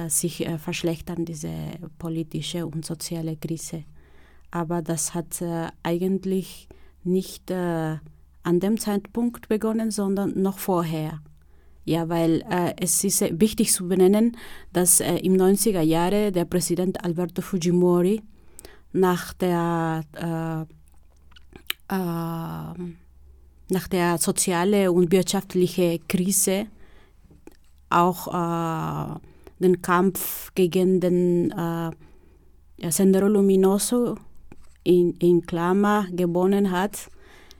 sich 0.09 0.47
äh, 0.47 0.59
verschlechtern 0.59 1.25
diese 1.25 1.53
politische 1.99 2.67
und 2.67 2.85
soziale 2.85 3.37
Krise. 3.37 3.85
Aber 4.51 4.83
das 4.83 5.15
hat 5.15 5.41
äh, 5.43 5.69
eigentlich 5.83 6.69
nicht 7.05 7.51
äh, 7.51 7.97
an 8.43 8.61
dem 8.61 8.79
Zeitpunkt 8.79 9.49
begonnen, 9.49 9.91
sondern 9.91 10.41
noch 10.41 10.59
vorher. 10.59 11.21
Ja, 11.85 12.09
weil 12.09 12.43
äh, 12.51 12.75
es 12.81 13.05
ist 13.05 13.23
äh, 13.23 13.33
wichtig 13.41 13.73
zu 13.73 13.89
benennen, 13.89 14.37
dass 14.73 15.01
äh, 15.01 15.17
im 15.17 15.35
90er 15.35 15.81
Jahre 15.81 16.31
der 16.33 16.45
Präsident 16.45 17.05
Alberto 17.05 17.43
Fujimori 17.43 18.23
nach 18.93 19.33
der, 19.35 20.05
äh, 20.15 20.63
äh, 21.95 22.93
nach 23.73 23.89
der 23.89 24.19
sozialen 24.19 24.89
und 24.89 25.13
wirtschaftlichen 25.13 26.07
Krise 26.09 26.67
auch 27.89 28.29
äh, 28.29 29.19
den 29.59 29.83
Kampf 29.83 30.53
gegen 30.55 31.01
den 31.01 31.51
äh, 31.51 31.91
Sendero 32.91 33.29
Luminoso 33.29 34.17
in, 34.85 35.13
in 35.17 35.45
Klammer 35.45 36.07
gewonnen 36.11 36.71
hat, 36.71 37.11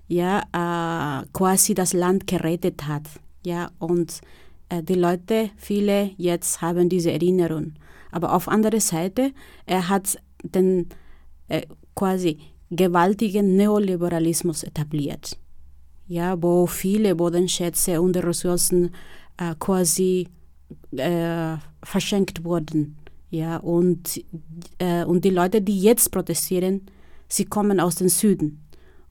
ja, 0.09 0.41
äh, 0.53 1.27
quasi 1.33 1.75
das 1.75 1.93
Land 1.93 2.27
gerettet 2.27 2.87
hat. 2.87 3.03
Ja, 3.45 3.71
und 3.79 4.21
äh, 4.69 4.83
die 4.83 4.95
Leute, 4.95 5.51
viele 5.57 6.11
jetzt 6.17 6.63
haben 6.63 6.89
diese 6.89 7.13
Erinnerung. 7.13 7.75
Aber 8.11 8.35
auf 8.35 8.49
andere 8.49 8.81
Seite, 8.81 9.33
er 9.67 9.89
hat 9.89 10.19
den 10.43 10.89
äh, 11.51 11.67
quasi 11.95 12.39
gewaltigen 12.71 13.57
Neoliberalismus 13.57 14.63
etabliert. 14.63 15.37
Ja, 16.07 16.41
wo 16.43 16.67
viele 16.67 17.15
Bodenschätze 17.15 18.01
und 18.01 18.17
Ressourcen 18.17 18.95
äh, 19.37 19.55
quasi 19.59 20.29
äh, 20.97 21.57
verschenkt 21.83 22.45
wurden. 22.45 22.97
Ja, 23.31 23.59
und, 23.59 24.25
äh, 24.79 25.05
und 25.05 25.25
die 25.25 25.31
Leute, 25.31 25.63
die 25.63 25.81
jetzt 25.81 26.11
protestieren, 26.11 26.87
sie 27.29 27.45
kommen 27.45 27.79
aus 27.79 27.97
dem 27.97 28.09
Süden. 28.09 28.65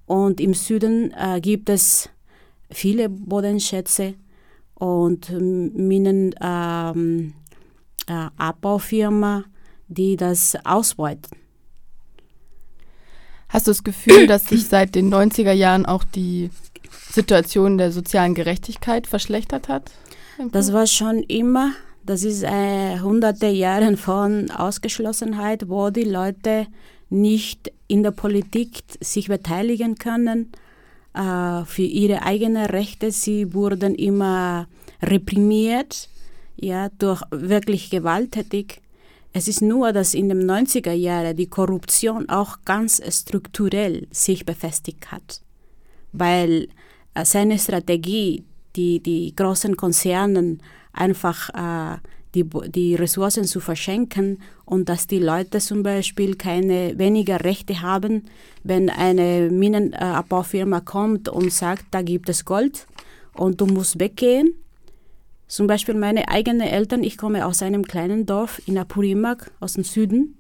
Und 0.06 0.42
im 0.42 0.54
Süden 0.54 1.14
äh, 1.14 1.40
gibt 1.40 1.70
es 1.70 2.10
viele 2.70 3.08
Bodenschätze 3.10 4.16
und 4.76 5.30
Minen 5.32 6.36
ähm, 6.42 7.34
äh, 8.08 8.28
Abbaufirma, 8.38 9.46
die 9.88 10.18
das 10.18 10.58
ausbeuten. 10.66 11.38
Hast 13.50 13.68
du 13.68 13.72
das 13.72 13.84
Gefühl, 13.84 14.28
dass 14.28 14.46
sich 14.46 14.66
seit 14.70 14.96
den 14.96 15.14
90er 15.14 15.52
Jahren 15.52 15.86
auch 15.86 16.04
die 16.04 16.50
Situation 17.10 17.78
der 17.78 17.92
sozialen 17.92 18.36
Gerechtigkeit 18.36 19.08
verschlechtert 19.08 19.68
hat? 19.68 19.92
Das 20.52 20.72
war 20.72 20.88
schon 20.88 21.24
immer. 21.24 21.74
Das 22.06 22.24
ist 22.24 22.44
äh, 22.44 23.00
hunderte 23.00 23.48
Jahre 23.48 23.98
von 23.98 24.50
Ausgeschlossenheit, 24.52 25.68
wo 25.68 25.90
die 25.90 26.06
Leute 26.06 26.68
nicht 27.10 27.72
in 27.88 28.04
der 28.04 28.12
Politik 28.12 28.84
sich 29.02 29.28
beteiligen 29.28 29.96
können 29.96 30.52
äh, 31.14 31.66
für 31.66 31.82
ihre 31.82 32.22
eigenen 32.22 32.66
Rechte. 32.68 33.12
Sie 33.12 33.54
wurden 33.54 33.96
immer 33.96 34.68
reprimiert, 35.02 36.10
ja, 36.56 36.90
durch 36.98 37.22
wirklich 37.32 37.90
gewalttätig. 37.90 38.82
Es 39.32 39.48
ist 39.48 39.62
nur, 39.62 39.94
dass 39.94 40.14
in 40.14 40.30
den 40.30 40.50
90er 40.50 40.92
Jahren 40.94 41.36
die 41.36 41.50
Korruption 41.50 42.30
auch 42.30 42.58
ganz 42.66 43.02
strukturell 43.10 44.08
sich 44.12 44.46
befestigt 44.46 45.12
hat, 45.12 45.42
weil 46.12 46.68
äh, 47.14 47.26
seine 47.26 47.60
Strategie, 47.60 48.44
die 48.76 49.00
die 49.02 49.36
großen 49.36 49.78
Konzernen 49.78 50.62
einfach 50.94 51.50
äh, 51.50 51.98
die, 52.36 52.46
die 52.70 52.96
Ressourcen 52.96 53.46
zu 53.46 53.60
verschenken 53.60 54.42
und 54.66 54.90
dass 54.90 55.08
die 55.08 55.20
Leute 55.20 55.60
zum 55.60 55.84
Beispiel 55.84 56.36
keine 56.36 56.98
weniger 56.98 57.44
Rechte 57.44 57.82
haben, 57.82 58.26
wenn 58.64 58.90
eine 58.90 59.50
Minenabbaufirma 59.52 60.82
kommt 60.82 61.30
und 61.30 61.52
sagt, 61.52 61.86
da 61.92 62.02
gibt 62.02 62.30
es 62.30 62.46
Gold 62.46 62.86
und 63.34 63.62
du 63.62 63.66
musst 63.66 64.00
weggehen, 64.00 64.54
zum 65.50 65.66
Beispiel 65.66 65.96
meine 65.96 66.30
eigenen 66.30 66.62
Eltern, 66.68 67.04
ich 67.04 67.18
komme 67.18 67.46
aus 67.46 67.62
einem 67.64 67.84
kleinen 67.84 68.26
Dorf 68.26 68.62
in 68.68 68.78
Apurimak 68.78 69.52
aus 69.60 69.74
dem 69.74 69.84
Süden. 69.84 70.38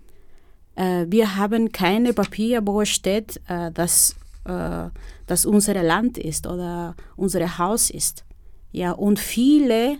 Äh, 0.75 1.07
wir 1.09 1.35
haben 1.35 1.71
keine 1.71 2.13
Papier, 2.13 2.61
wo 2.65 2.85
steht, 2.85 3.41
äh, 3.47 3.71
dass 3.71 4.15
äh, 4.45 4.89
das 5.25 5.45
unser 5.45 5.81
Land 5.81 6.19
ist 6.19 6.45
oder 6.45 6.95
unser 7.15 7.57
Haus 7.57 7.89
ist. 7.89 8.23
Ja, 8.71 8.91
und 8.91 9.17
viele 9.17 9.97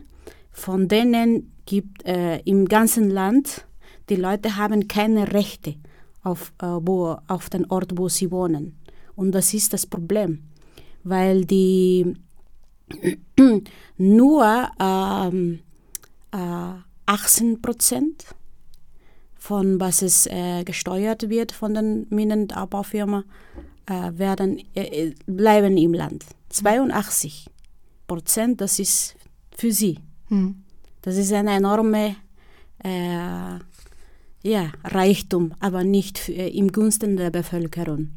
von 0.52 0.88
denen 0.88 1.54
gibt 1.66 2.06
äh, 2.06 2.38
im 2.42 2.68
ganzen 2.68 3.10
Land, 3.10 3.66
die 4.10 4.16
Leute 4.16 4.58
haben 4.58 4.88
keine 4.88 5.34
Rechte 5.34 5.76
auf, 6.22 6.54
äh, 6.62 6.66
wo, 6.66 7.18
auf 7.28 7.50
den 7.50 7.66
Ort, 7.72 7.98
wo 7.98 8.10
sie 8.10 8.30
wohnen. 8.30 8.78
Und 9.16 9.32
das 9.32 9.56
ist 9.56 9.74
das 9.74 9.88
Problem, 9.88 10.44
weil 11.04 11.46
die 11.46 12.14
nur 13.98 14.70
ähm, 14.80 15.60
äh, 16.32 16.74
18 17.06 17.62
Prozent 17.62 18.26
von 19.38 19.80
was 19.80 20.02
es 20.02 20.28
äh, 20.28 20.64
gesteuert 20.64 21.30
wird 21.30 21.52
von 21.52 21.74
den 21.74 22.06
Minenabbaufirmen 22.10 23.24
äh, 23.88 24.12
werden 24.18 24.62
äh, 24.76 25.14
bleiben 25.26 25.78
im 25.78 25.94
Land. 25.94 26.26
82 26.50 27.50
Prozent, 28.06 28.62
das 28.62 28.80
ist 28.80 29.16
für 29.56 29.72
sie. 29.72 30.00
Hm. 30.28 30.64
Das 31.02 31.16
ist 31.18 31.32
eine 31.32 31.56
enorme 31.56 32.16
äh, 32.84 33.60
ja, 34.44 34.72
Reichtum, 34.84 35.54
aber 35.60 35.84
nicht 35.84 36.18
für, 36.18 36.34
im 36.34 36.72
Gunsten 36.72 37.18
der 37.18 37.32
Bevölkerung. 37.32 38.10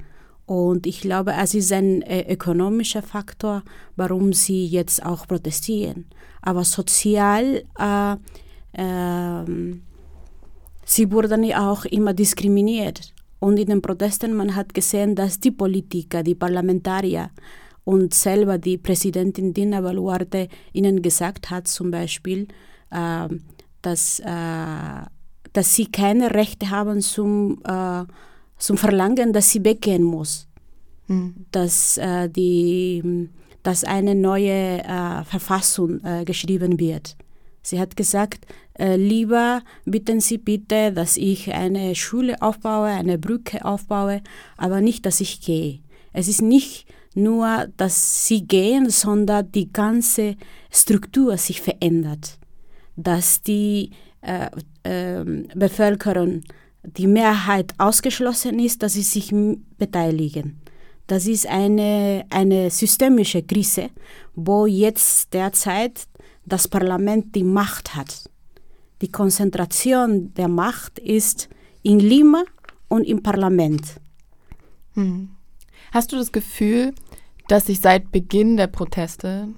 Und 0.52 0.86
ich 0.86 1.00
glaube, 1.00 1.32
es 1.32 1.54
ist 1.54 1.72
ein 1.72 2.02
äh, 2.02 2.30
ökonomischer 2.30 3.00
Faktor, 3.00 3.62
warum 3.96 4.34
sie 4.34 4.66
jetzt 4.66 5.02
auch 5.02 5.26
protestieren. 5.26 6.04
Aber 6.42 6.62
sozial, 6.64 7.62
äh, 7.78 8.12
äh, 8.72 9.74
sie 10.84 11.10
wurden 11.10 11.50
auch 11.54 11.86
immer 11.86 12.12
diskriminiert. 12.12 13.14
Und 13.38 13.58
in 13.58 13.68
den 13.68 13.80
Protesten, 13.80 14.34
man 14.34 14.54
hat 14.54 14.74
gesehen, 14.74 15.14
dass 15.14 15.40
die 15.40 15.52
Politiker, 15.52 16.22
die 16.22 16.34
Parlamentarier 16.34 17.30
und 17.84 18.12
selber 18.12 18.58
die 18.58 18.76
Präsidentin 18.76 19.54
Dina 19.54 19.80
Boluarte 19.80 20.48
ihnen 20.74 21.00
gesagt 21.00 21.48
hat, 21.48 21.66
zum 21.66 21.90
Beispiel, 21.90 22.46
äh, 22.90 23.28
dass, 23.80 24.20
äh, 24.20 25.06
dass 25.54 25.74
sie 25.74 25.86
keine 25.86 26.34
Rechte 26.34 26.68
haben 26.68 27.00
zum 27.00 27.62
äh, 27.64 28.04
zum 28.62 28.76
Verlangen, 28.76 29.32
dass 29.32 29.50
sie 29.50 29.64
weggehen 29.64 30.04
muss. 30.04 30.46
Mhm. 31.08 31.34
Dass, 31.50 31.98
äh, 31.98 32.28
die, 32.28 33.28
dass 33.64 33.82
eine 33.82 34.14
neue 34.14 34.84
äh, 34.84 35.24
Verfassung 35.24 36.00
äh, 36.04 36.24
geschrieben 36.24 36.78
wird. 36.78 37.16
Sie 37.62 37.80
hat 37.80 37.96
gesagt, 37.96 38.46
äh, 38.78 38.96
lieber 38.96 39.62
bitten 39.84 40.20
Sie 40.20 40.38
bitte, 40.38 40.92
dass 40.92 41.16
ich 41.16 41.52
eine 41.52 41.94
Schule 41.96 42.40
aufbaue, 42.40 42.86
eine 42.86 43.18
Brücke 43.18 43.64
aufbaue, 43.64 44.22
aber 44.56 44.80
nicht, 44.80 45.06
dass 45.06 45.20
ich 45.20 45.40
gehe. 45.40 45.80
Es 46.12 46.28
ist 46.28 46.42
nicht 46.42 46.86
nur, 47.14 47.66
dass 47.76 48.26
sie 48.26 48.46
gehen, 48.46 48.90
sondern 48.90 49.50
die 49.50 49.72
ganze 49.72 50.36
Struktur 50.70 51.36
sich 51.36 51.60
verändert. 51.60 52.38
Dass 52.96 53.42
die 53.42 53.90
äh, 54.20 54.48
äh, 54.84 55.24
Bevölkerung 55.54 56.42
die 56.82 57.06
Mehrheit 57.06 57.74
ausgeschlossen 57.78 58.58
ist, 58.58 58.82
dass 58.82 58.94
sie 58.94 59.02
sich 59.02 59.32
beteiligen. 59.78 60.60
Das 61.06 61.26
ist 61.26 61.46
eine, 61.46 62.24
eine 62.30 62.70
systemische 62.70 63.42
Krise, 63.42 63.90
wo 64.34 64.66
jetzt 64.66 65.32
derzeit 65.34 66.06
das 66.44 66.68
Parlament 66.68 67.34
die 67.34 67.44
Macht 67.44 67.94
hat. 67.94 68.30
Die 69.00 69.10
Konzentration 69.10 70.32
der 70.34 70.48
Macht 70.48 70.98
ist 70.98 71.48
in 71.82 71.98
Lima 71.98 72.44
und 72.88 73.04
im 73.04 73.22
Parlament. 73.22 74.00
Hm. 74.94 75.30
Hast 75.92 76.12
du 76.12 76.16
das 76.16 76.32
Gefühl, 76.32 76.94
dass 77.48 77.66
sich 77.66 77.80
seit 77.80 78.12
Beginn 78.12 78.56
der 78.56 78.68
Proteste, 78.68 79.48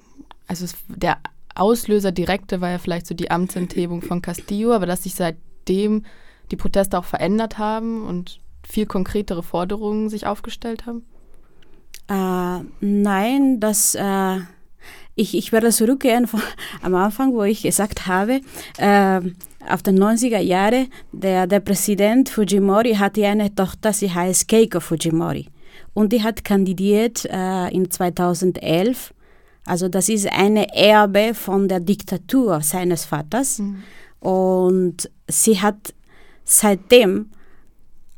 also 0.47 0.65
der 0.87 1.19
Auslöser 1.53 2.11
direkte 2.11 2.59
war 2.59 2.71
ja 2.71 2.79
vielleicht 2.79 3.07
so 3.07 3.15
die 3.15 3.31
Amtsenthebung 3.31 4.01
von 4.01 4.21
Castillo, 4.21 4.73
aber 4.73 4.85
dass 4.85 5.03
sich 5.03 5.15
seitdem 5.15 6.03
die 6.51 6.55
Proteste 6.55 6.97
auch 6.97 7.05
verändert 7.05 7.57
haben 7.57 8.05
und 8.05 8.39
viel 8.67 8.85
konkretere 8.85 9.43
Forderungen 9.43 10.09
sich 10.09 10.25
aufgestellt 10.25 10.85
haben? 10.85 11.05
Äh, 12.07 12.65
nein, 12.81 13.59
das, 13.59 13.95
äh, 13.95 14.37
ich, 15.15 15.35
ich 15.35 15.51
werde 15.51 15.69
zurückgehen 15.69 16.27
von, 16.27 16.41
am 16.81 16.95
Anfang, 16.95 17.33
wo 17.33 17.43
ich 17.43 17.63
gesagt 17.63 18.07
habe, 18.07 18.41
äh, 18.77 19.21
auf 19.67 19.81
den 19.81 19.97
90er 19.97 20.39
Jahre, 20.39 20.87
der, 21.11 21.47
der 21.47 21.59
Präsident 21.59 22.29
Fujimori 22.29 22.95
hatte 22.95 23.25
eine 23.25 23.53
Tochter, 23.53 23.93
sie 23.93 24.11
heißt 24.11 24.47
Keiko 24.47 24.79
Fujimori. 24.79 25.47
Und 25.93 26.13
die 26.13 26.21
hat 26.21 26.43
kandidiert 26.43 27.25
äh, 27.25 27.69
in 27.69 27.89
2011. 27.89 29.13
Also 29.65 29.87
das 29.87 30.09
ist 30.09 30.31
eine 30.31 30.75
Erbe 30.75 31.33
von 31.33 31.67
der 31.67 31.79
Diktatur 31.79 32.61
seines 32.61 33.05
Vaters. 33.05 33.59
Mhm. 33.59 33.83
Und 34.19 35.09
sie 35.27 35.61
hat 35.61 35.93
seitdem 36.45 37.31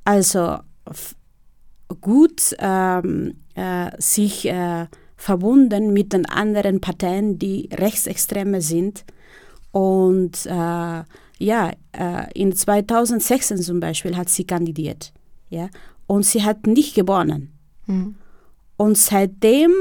also 0.05 0.59
gut 2.01 2.55
ähm, 2.59 3.35
äh, 3.55 3.89
sich 3.97 4.45
äh, 4.45 4.85
verbunden 5.15 5.93
mit 5.93 6.13
den 6.13 6.25
anderen 6.27 6.79
Parteien, 6.79 7.39
die 7.39 7.69
rechtsextreme 7.73 8.61
sind. 8.61 9.03
Und 9.71 10.45
äh, 10.45 11.03
ja, 11.39 11.71
äh, 11.91 12.31
in 12.33 12.55
2016 12.55 13.57
zum 13.57 13.79
Beispiel 13.79 14.15
hat 14.15 14.29
sie 14.29 14.45
kandidiert. 14.45 15.13
Ja, 15.49 15.69
und 16.05 16.25
sie 16.25 16.43
hat 16.43 16.67
nicht 16.67 16.95
gewonnen. 16.95 17.51
Mhm. 17.85 18.15
Und 18.75 18.97
seitdem 18.97 19.71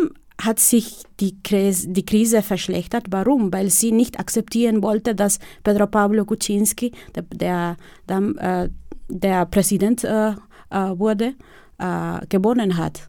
hat 0.41 0.61
sich 0.61 1.03
die 1.21 1.43
Krise, 1.43 1.89
die 1.89 2.05
Krise 2.05 2.43
verschlechtert. 2.43 3.07
Warum? 3.11 3.53
Weil 3.53 3.71
sie 3.71 3.93
nicht 3.93 4.19
akzeptieren 4.21 4.83
wollte, 4.83 5.15
dass 5.15 5.39
Pedro 5.65 5.87
Pablo 5.87 6.25
Kuczynski, 6.25 6.93
der, 7.15 7.23
der, 7.23 7.77
der, 8.09 8.65
äh, 8.65 8.69
der 9.09 9.47
Präsident 9.47 10.05
äh, 10.05 10.31
äh, 10.71 10.99
wurde, 10.99 11.35
äh, 11.79 12.27
gewonnen 12.29 12.77
hat. 12.77 13.09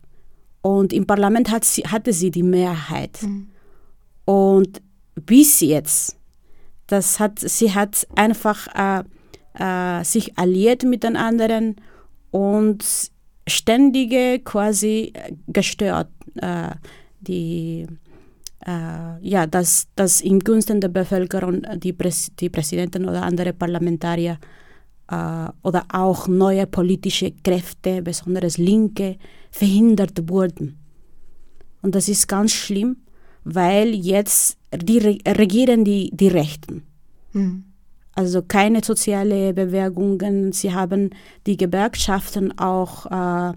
Und 0.62 0.94
im 0.94 1.06
Parlament 1.06 1.52
hat 1.52 1.66
sie, 1.66 1.84
hatte 1.84 2.14
sie 2.14 2.32
die 2.32 2.44
Mehrheit. 2.44 3.22
Mhm. 3.22 3.50
Und 4.26 4.82
bis 5.16 5.60
jetzt, 5.60 6.18
das 6.88 7.20
hat, 7.20 7.40
sie 7.40 7.74
hat 7.74 8.08
einfach 8.16 8.68
äh, 8.76 9.04
äh, 9.54 10.04
sich 10.04 10.38
alliiert 10.38 10.84
mit 10.84 11.04
den 11.04 11.16
anderen 11.16 11.76
und 12.32 12.84
ständige 13.48 14.40
quasi 14.40 15.14
gestört 15.48 16.10
die, 17.20 17.88
äh, 18.66 19.20
ja, 19.22 19.48
dass, 19.48 19.88
dass 19.96 20.22
im 20.22 20.40
Gunsten 20.40 20.82
der 20.82 20.90
Bevölkerung 20.90 21.64
die, 21.78 21.94
Präs 21.94 22.32
die 22.40 22.50
Präsidenten 22.50 23.08
oder 23.08 23.24
andere 23.24 23.54
Parlamentarier 23.54 24.38
äh, 25.10 25.48
oder 25.64 25.86
auch 25.92 26.28
neue 26.28 26.68
politische 26.68 27.32
Kräfte, 27.44 28.02
besonders 28.02 28.58
Linke, 28.58 29.18
verhindert 29.52 30.30
wurden. 30.30 30.78
Und 31.82 31.96
das 31.96 32.10
ist 32.10 32.28
ganz 32.28 32.52
schlimm, 32.52 32.98
weil 33.44 33.94
jetzt 33.94 34.58
die 34.76 35.00
regieren 35.26 35.86
die, 35.86 36.12
die 36.14 36.28
Rechten. 36.28 36.84
Mhm. 37.34 37.64
Also 38.14 38.42
keine 38.42 38.84
soziale 38.84 39.54
Bewegungen. 39.54 40.52
Sie 40.52 40.74
haben 40.74 41.12
die 41.46 41.56
Gewerkschaften 41.56 42.58
auch 42.58 43.06
äh, 43.06 43.54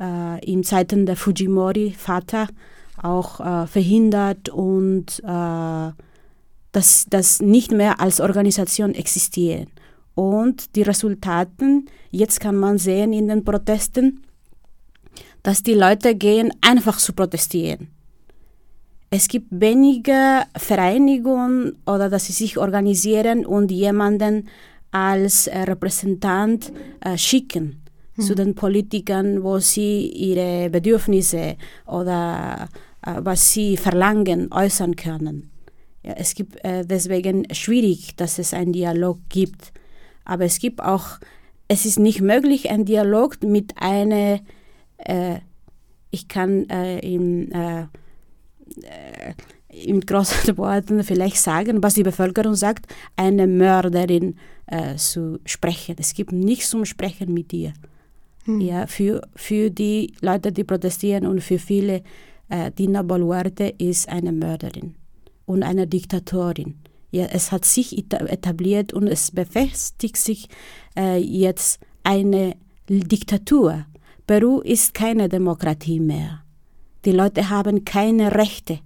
äh, 0.00 0.44
in 0.44 0.62
Zeiten 0.62 1.06
der 1.06 1.16
Fujimori-Vater 1.16 2.48
auch 3.02 3.40
äh, 3.40 3.66
verhindert 3.66 4.48
und 4.48 5.22
äh, 5.24 5.90
dass 6.72 7.06
das 7.08 7.40
nicht 7.40 7.72
mehr 7.72 8.00
als 8.00 8.20
Organisation 8.20 8.94
existieren. 8.94 9.68
Und 10.14 10.76
die 10.76 10.82
Resultate, 10.82 11.82
jetzt 12.10 12.40
kann 12.40 12.56
man 12.56 12.78
sehen 12.78 13.12
in 13.12 13.28
den 13.28 13.44
Protesten, 13.44 14.22
dass 15.42 15.62
die 15.62 15.74
Leute 15.74 16.14
gehen 16.14 16.52
einfach 16.60 16.98
zu 16.98 17.12
protestieren. 17.12 17.88
Es 19.10 19.28
gibt 19.28 19.46
wenige 19.50 20.42
Vereinigungen 20.56 21.78
oder 21.86 22.10
dass 22.10 22.26
sie 22.26 22.32
sich 22.32 22.58
organisieren 22.58 23.46
und 23.46 23.70
jemanden 23.70 24.48
als 24.90 25.46
äh, 25.46 25.60
Repräsentant 25.60 26.72
äh, 27.00 27.16
schicken 27.16 27.85
zu 28.18 28.34
den 28.34 28.54
Politikern, 28.54 29.42
wo 29.42 29.58
sie 29.58 30.08
ihre 30.08 30.70
Bedürfnisse 30.70 31.56
oder 31.86 32.68
äh, 33.02 33.14
was 33.18 33.52
sie 33.52 33.76
verlangen 33.76 34.52
äußern 34.52 34.96
können. 34.96 35.50
Ja, 36.02 36.12
es 36.12 36.34
gibt 36.34 36.64
äh, 36.64 36.84
deswegen 36.84 37.52
schwierig, 37.52 38.16
dass 38.16 38.38
es 38.38 38.54
einen 38.54 38.72
Dialog 38.72 39.18
gibt. 39.28 39.72
Aber 40.24 40.44
es 40.44 40.58
gibt 40.58 40.80
auch, 40.80 41.18
es 41.68 41.84
ist 41.84 41.98
nicht 41.98 42.20
möglich, 42.20 42.70
einen 42.70 42.84
Dialog 42.84 43.42
mit 43.42 43.74
einer, 43.76 44.40
äh, 44.98 45.38
ich 46.10 46.28
kann 46.28 46.68
äh, 46.70 46.98
im 47.00 47.50
äh, 47.52 47.86
in 49.68 50.00
großen 50.00 50.56
Worten 50.56 51.04
vielleicht 51.04 51.36
sagen, 51.36 51.82
was 51.82 51.94
die 51.94 52.02
Bevölkerung 52.02 52.54
sagt, 52.54 52.86
eine 53.16 53.46
Mörderin 53.46 54.36
äh, 54.66 54.96
zu 54.96 55.38
sprechen. 55.44 55.96
Es 55.98 56.14
gibt 56.14 56.32
nichts 56.32 56.70
zum 56.70 56.84
Sprechen 56.84 57.34
mit 57.34 57.52
ihr. 57.52 57.74
Hm. 58.46 58.60
Ja, 58.60 58.86
für, 58.86 59.22
für 59.34 59.70
die 59.70 60.14
Leute, 60.20 60.52
die 60.52 60.64
protestieren 60.64 61.26
und 61.26 61.42
für 61.42 61.58
viele, 61.58 62.02
äh, 62.48 62.70
Dina 62.70 63.02
Boluarte 63.02 63.74
ist 63.78 64.08
eine 64.08 64.32
Mörderin 64.32 64.94
und 65.44 65.62
eine 65.62 65.86
Diktatorin. 65.86 66.76
Ja, 67.10 67.26
es 67.26 67.52
hat 67.52 67.64
sich 67.64 67.96
etabliert 67.96 68.92
und 68.92 69.06
es 69.06 69.30
befestigt 69.30 70.16
sich 70.16 70.48
äh, 70.96 71.18
jetzt 71.18 71.80
eine 72.02 72.56
Diktatur. 72.88 73.86
Peru 74.26 74.60
ist 74.60 74.94
keine 74.94 75.28
Demokratie 75.28 76.00
mehr. 76.00 76.42
Die 77.04 77.12
Leute 77.12 77.48
haben 77.48 77.84
keine 77.84 78.34
Rechte. 78.34 78.80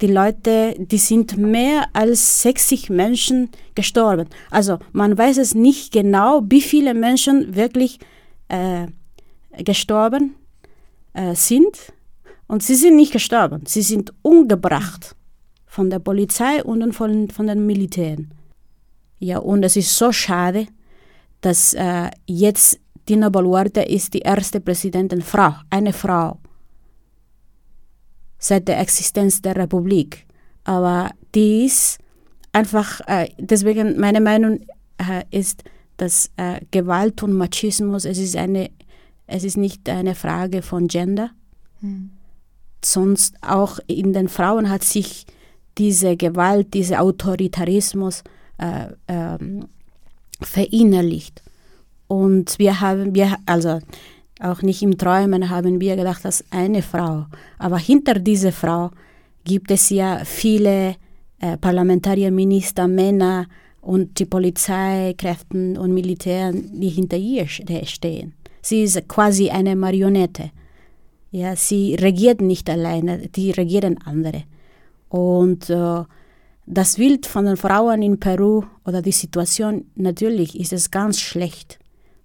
Die 0.00 0.08
Leute, 0.08 0.74
die 0.78 0.98
sind 0.98 1.36
mehr 1.36 1.86
als 1.92 2.42
60 2.42 2.90
Menschen 2.90 3.50
gestorben. 3.76 4.28
Also 4.50 4.78
man 4.92 5.16
weiß 5.16 5.38
es 5.38 5.54
nicht 5.54 5.92
genau, 5.92 6.42
wie 6.48 6.60
viele 6.60 6.92
Menschen 6.92 7.54
wirklich 7.54 8.00
äh, 8.48 8.86
gestorben 9.62 10.34
äh, 11.12 11.34
sind. 11.34 11.92
Und 12.46 12.62
sie 12.62 12.74
sind 12.74 12.96
nicht 12.96 13.12
gestorben, 13.12 13.64
sie 13.66 13.82
sind 13.82 14.12
umgebracht 14.22 15.16
von 15.66 15.88
der 15.88 16.00
Polizei 16.00 16.62
und 16.62 16.92
von, 16.92 17.30
von 17.30 17.46
den 17.46 17.64
Militären. 17.64 18.34
Ja, 19.18 19.38
und 19.38 19.62
es 19.62 19.76
ist 19.76 19.96
so 19.96 20.12
schade, 20.12 20.66
dass 21.40 21.74
äh, 21.74 22.10
jetzt 22.26 22.78
Dina 23.08 23.28
Boluarte 23.30 23.82
ist 23.82 24.14
die 24.14 24.20
erste 24.20 24.60
Präsidentin 24.60 25.22
Frau, 25.22 25.54
eine 25.70 25.92
Frau 25.92 26.38
seit 28.38 28.68
der 28.68 28.80
Existenz 28.80 29.40
der 29.40 29.56
Republik. 29.56 30.26
Aber 30.64 31.10
dies 31.34 31.98
einfach, 32.52 33.00
äh, 33.06 33.28
deswegen 33.38 33.98
meine 33.98 34.20
Meinung 34.20 34.60
äh, 34.98 35.24
ist, 35.30 35.64
dass 36.02 36.32
äh, 36.36 36.60
Gewalt 36.72 37.22
und 37.22 37.32
Machismus, 37.32 38.04
es 38.04 38.18
ist, 38.18 38.34
eine, 38.34 38.70
es 39.28 39.44
ist 39.44 39.56
nicht 39.56 39.88
eine 39.88 40.16
Frage 40.16 40.60
von 40.60 40.88
Gender. 40.88 41.30
Mhm. 41.80 42.10
Sonst 42.84 43.36
auch 43.40 43.78
in 43.86 44.12
den 44.12 44.26
Frauen 44.28 44.68
hat 44.68 44.82
sich 44.82 45.26
diese 45.78 46.16
Gewalt, 46.16 46.74
dieser 46.74 47.02
Autoritarismus 47.02 48.24
äh, 48.58 48.86
ähm, 49.06 49.66
verinnerlicht. 50.40 51.40
Und 52.08 52.58
wir 52.58 52.80
haben, 52.80 53.14
wir, 53.14 53.36
also 53.46 53.78
auch 54.40 54.60
nicht 54.62 54.82
im 54.82 54.98
Träumen 54.98 55.50
haben 55.50 55.80
wir 55.80 55.94
gedacht, 55.94 56.24
dass 56.24 56.44
eine 56.50 56.82
Frau. 56.82 57.26
Aber 57.60 57.78
hinter 57.78 58.14
dieser 58.14 58.50
Frau 58.50 58.90
gibt 59.44 59.70
es 59.70 59.88
ja 59.88 60.24
viele 60.24 60.96
äh, 61.38 61.56
Parlamentarier, 61.58 62.32
Minister, 62.32 62.88
Männer 62.88 63.46
und 63.82 64.18
die 64.18 64.26
Polizeikräfte 64.26 65.78
und 65.78 65.92
Militär, 65.92 66.52
die 66.52 66.88
hinter 66.88 67.18
ihr 67.18 67.46
stehen. 67.46 68.32
Sie 68.62 68.84
ist 68.84 69.06
quasi 69.08 69.50
eine 69.50 69.76
Marionette. 69.76 70.50
Ja, 71.32 71.56
sie 71.56 71.96
regiert 71.96 72.40
nicht 72.40 72.70
alleine, 72.70 73.28
die 73.28 73.50
regieren 73.50 73.98
andere. 74.04 74.44
Und 75.08 75.68
äh, 75.68 76.04
das 76.66 76.96
Bild 76.96 77.26
von 77.26 77.44
den 77.44 77.56
Frauen 77.56 78.02
in 78.02 78.20
Peru 78.20 78.62
oder 78.84 79.02
die 79.02 79.12
Situation, 79.12 79.86
natürlich 79.96 80.58
ist 80.58 80.72
es 80.72 80.90
ganz 80.90 81.18
schlecht. 81.18 81.78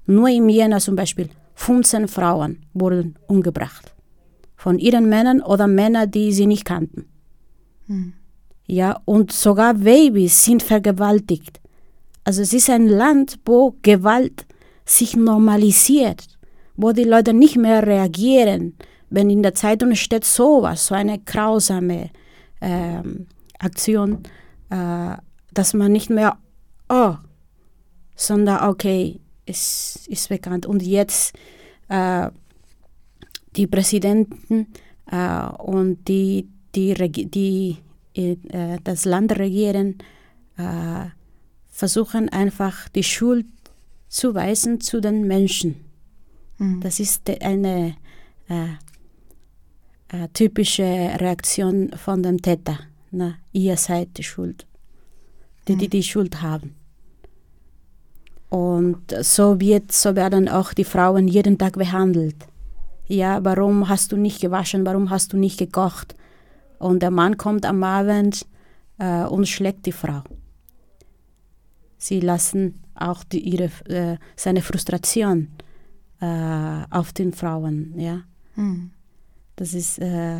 Nur 0.05 0.29
im 0.29 0.47
Jänner 0.47 0.79
zum 0.79 0.95
Beispiel 0.95 1.29
15 1.55 2.07
Frauen 2.07 2.65
wurden 2.73 3.15
umgebracht. 3.27 3.95
Von 4.55 4.77
ihren 4.77 5.09
Männern 5.09 5.41
oder 5.41 5.67
Männern, 5.67 6.11
die 6.11 6.31
sie 6.31 6.45
nicht 6.45 6.65
kannten. 6.65 7.05
Hm. 7.87 8.13
Ja, 8.67 9.01
und 9.05 9.31
sogar 9.31 9.73
Babys 9.75 10.43
sind 10.43 10.61
vergewaltigt. 10.61 11.61
Also 12.25 12.41
es 12.41 12.51
ist 12.51 12.69
ein 12.69 12.87
Land, 12.87 13.39
wo 13.45 13.75
Gewalt 13.81 14.45
sich 14.83 15.15
normalisiert, 15.15 16.27
wo 16.75 16.91
die 16.91 17.05
Leute 17.05 17.33
nicht 17.33 17.55
mehr 17.55 17.87
reagieren, 17.87 18.75
wenn 19.09 19.29
in 19.29 19.41
der 19.41 19.53
Zeitung 19.53 19.95
steht 19.95 20.25
sowas, 20.25 20.87
so 20.87 20.95
eine 20.95 21.19
grausame 21.19 22.09
ähm, 22.59 23.27
Aktion, 23.59 24.23
äh, 24.69 25.15
dass 25.53 25.73
man 25.73 25.93
nicht 25.93 26.09
mehr, 26.09 26.37
oh, 26.89 27.15
sondern 28.15 28.69
okay, 28.69 29.21
es 29.45 30.05
ist 30.07 30.27
bekannt. 30.27 30.65
Und 30.65 30.83
jetzt 30.83 31.33
äh, 31.87 32.29
die 33.55 33.67
Präsidenten 33.67 34.67
äh, 35.09 35.47
und 35.57 36.05
die, 36.09 36.49
die, 36.75 36.93
die 37.29 37.77
äh, 38.17 38.77
das 38.83 39.05
Land 39.05 39.37
regieren, 39.37 39.97
äh, 40.57 41.05
versuchen 41.69 42.29
einfach 42.29 42.89
die 42.89 43.03
Schuld 43.03 43.45
zu 44.09 44.33
weisen 44.33 44.81
zu 44.81 44.99
den 44.99 45.27
Menschen. 45.27 45.75
Mhm. 46.57 46.81
Das 46.81 46.99
ist 46.99 47.29
eine 47.41 47.95
äh, 48.49 48.67
äh, 50.09 50.27
typische 50.33 50.83
Reaktion 50.83 51.91
von 51.95 52.23
dem 52.23 52.41
Täter. 52.41 52.79
Na, 53.11 53.35
ihr 53.53 53.77
seid 53.77 54.17
die 54.17 54.23
Schuld, 54.23 54.65
die, 55.67 55.75
die 55.75 55.85
mhm. 55.85 55.89
die 55.91 56.03
Schuld 56.03 56.41
haben. 56.41 56.75
Und 58.49 59.13
so, 59.21 59.59
wird, 59.59 59.91
so 59.91 60.15
werden 60.15 60.47
auch 60.47 60.73
die 60.73 60.85
Frauen 60.85 61.27
jeden 61.27 61.57
Tag 61.57 61.73
behandelt. 61.73 62.47
Ja, 63.07 63.43
warum 63.43 63.89
hast 63.89 64.11
du 64.11 64.17
nicht 64.17 64.41
gewaschen? 64.41 64.85
Warum 64.85 65.09
hast 65.09 65.33
du 65.33 65.37
nicht 65.37 65.59
gekocht? 65.59 66.15
Und 66.79 67.01
der 67.01 67.11
Mann 67.11 67.37
kommt 67.37 67.65
am 67.65 67.83
Abend 67.83 68.45
äh, 68.99 69.23
und 69.23 69.47
schlägt 69.47 69.85
die 69.85 69.91
Frau. 69.91 70.23
Sie 71.97 72.19
lassen 72.19 72.83
auch 72.95 73.23
die, 73.23 73.39
ihre, 73.39 73.69
äh, 73.85 74.17
seine 74.35 74.61
Frustration 74.61 75.49
äh, 76.21 76.83
auf 76.89 77.13
den 77.13 77.33
Frauen. 77.33 77.93
Ja? 77.97 78.21
Mhm. 78.55 78.91
Das 79.55 79.73
ist, 79.73 79.99
äh, 79.99 80.39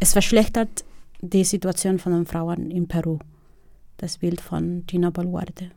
es 0.00 0.12
verschlechtert 0.12 0.84
die 1.20 1.44
Situation 1.44 1.98
von 1.98 2.12
den 2.12 2.26
Frauen 2.26 2.70
in 2.70 2.88
Peru. 2.88 3.18
Das 3.96 4.18
Bild 4.18 4.40
von 4.40 4.86
Tina 4.86 5.10
Baluarte. 5.10 5.70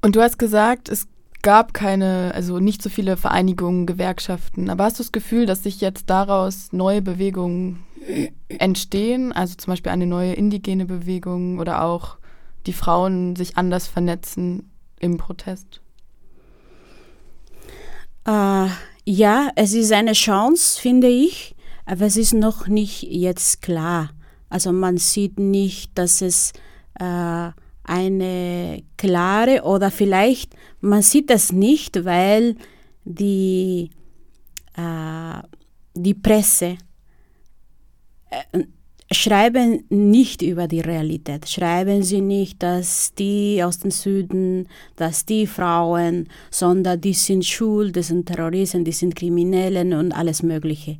Und 0.00 0.16
du 0.16 0.22
hast 0.22 0.38
gesagt, 0.38 0.88
es 0.88 1.08
gab 1.42 1.74
keine, 1.74 2.32
also 2.34 2.58
nicht 2.58 2.82
so 2.82 2.88
viele 2.88 3.16
Vereinigungen, 3.16 3.86
Gewerkschaften. 3.86 4.70
Aber 4.70 4.84
hast 4.84 4.98
du 4.98 5.02
das 5.02 5.12
Gefühl, 5.12 5.46
dass 5.46 5.62
sich 5.62 5.80
jetzt 5.80 6.10
daraus 6.10 6.72
neue 6.72 7.02
Bewegungen 7.02 7.84
entstehen? 8.48 9.32
Also 9.32 9.54
zum 9.56 9.72
Beispiel 9.72 9.92
eine 9.92 10.06
neue 10.06 10.32
indigene 10.32 10.86
Bewegung 10.86 11.58
oder 11.58 11.82
auch 11.82 12.18
die 12.66 12.72
Frauen 12.72 13.36
sich 13.36 13.56
anders 13.56 13.86
vernetzen 13.86 14.70
im 15.00 15.16
Protest? 15.16 15.80
Uh, 18.26 18.68
ja, 19.04 19.50
es 19.56 19.72
ist 19.72 19.92
eine 19.92 20.12
Chance, 20.12 20.80
finde 20.80 21.08
ich, 21.08 21.54
aber 21.86 22.06
es 22.06 22.16
ist 22.16 22.34
noch 22.34 22.66
nicht 22.66 23.02
jetzt 23.02 23.62
klar. 23.62 24.10
Also 24.50 24.72
man 24.72 24.98
sieht 24.98 25.38
nicht, 25.38 25.96
dass 25.96 26.20
es 26.20 26.52
uh, 27.00 27.50
eine 27.84 28.82
klare 28.98 29.62
oder 29.62 29.90
vielleicht 29.90 30.54
man 30.80 31.02
sieht 31.02 31.30
das 31.30 31.52
nicht, 31.52 32.04
weil 32.04 32.56
die, 33.04 33.90
äh, 34.76 35.42
die 35.94 36.14
Presse, 36.14 36.66
äh, 36.66 36.76
schreiben 39.10 39.84
nicht 39.88 40.42
über 40.42 40.68
die 40.68 40.80
Realität. 40.80 41.48
Schreiben 41.48 42.02
sie 42.02 42.20
nicht, 42.20 42.62
dass 42.62 43.14
die 43.14 43.62
aus 43.62 43.78
dem 43.78 43.90
Süden, 43.90 44.68
dass 44.96 45.24
die 45.24 45.46
Frauen, 45.46 46.28
sondern 46.50 47.00
die 47.00 47.14
sind 47.14 47.44
schuld, 47.44 47.96
die 47.96 48.02
sind 48.02 48.26
Terroristen, 48.26 48.84
die 48.84 48.92
sind 48.92 49.16
Kriminellen 49.16 49.94
und 49.94 50.12
alles 50.12 50.42
Mögliche. 50.42 50.98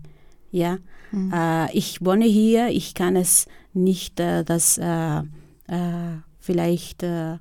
Ja, 0.50 0.78
mhm. 1.12 1.32
äh, 1.32 1.70
ich 1.72 2.04
wohne 2.04 2.24
hier, 2.24 2.68
ich 2.68 2.94
kann 2.94 3.16
es 3.16 3.46
nicht, 3.74 4.18
äh, 4.20 4.44
das 4.44 4.78
äh, 4.78 5.18
äh 5.18 5.22
vielleicht 6.40 7.02
äh, 7.02 7.36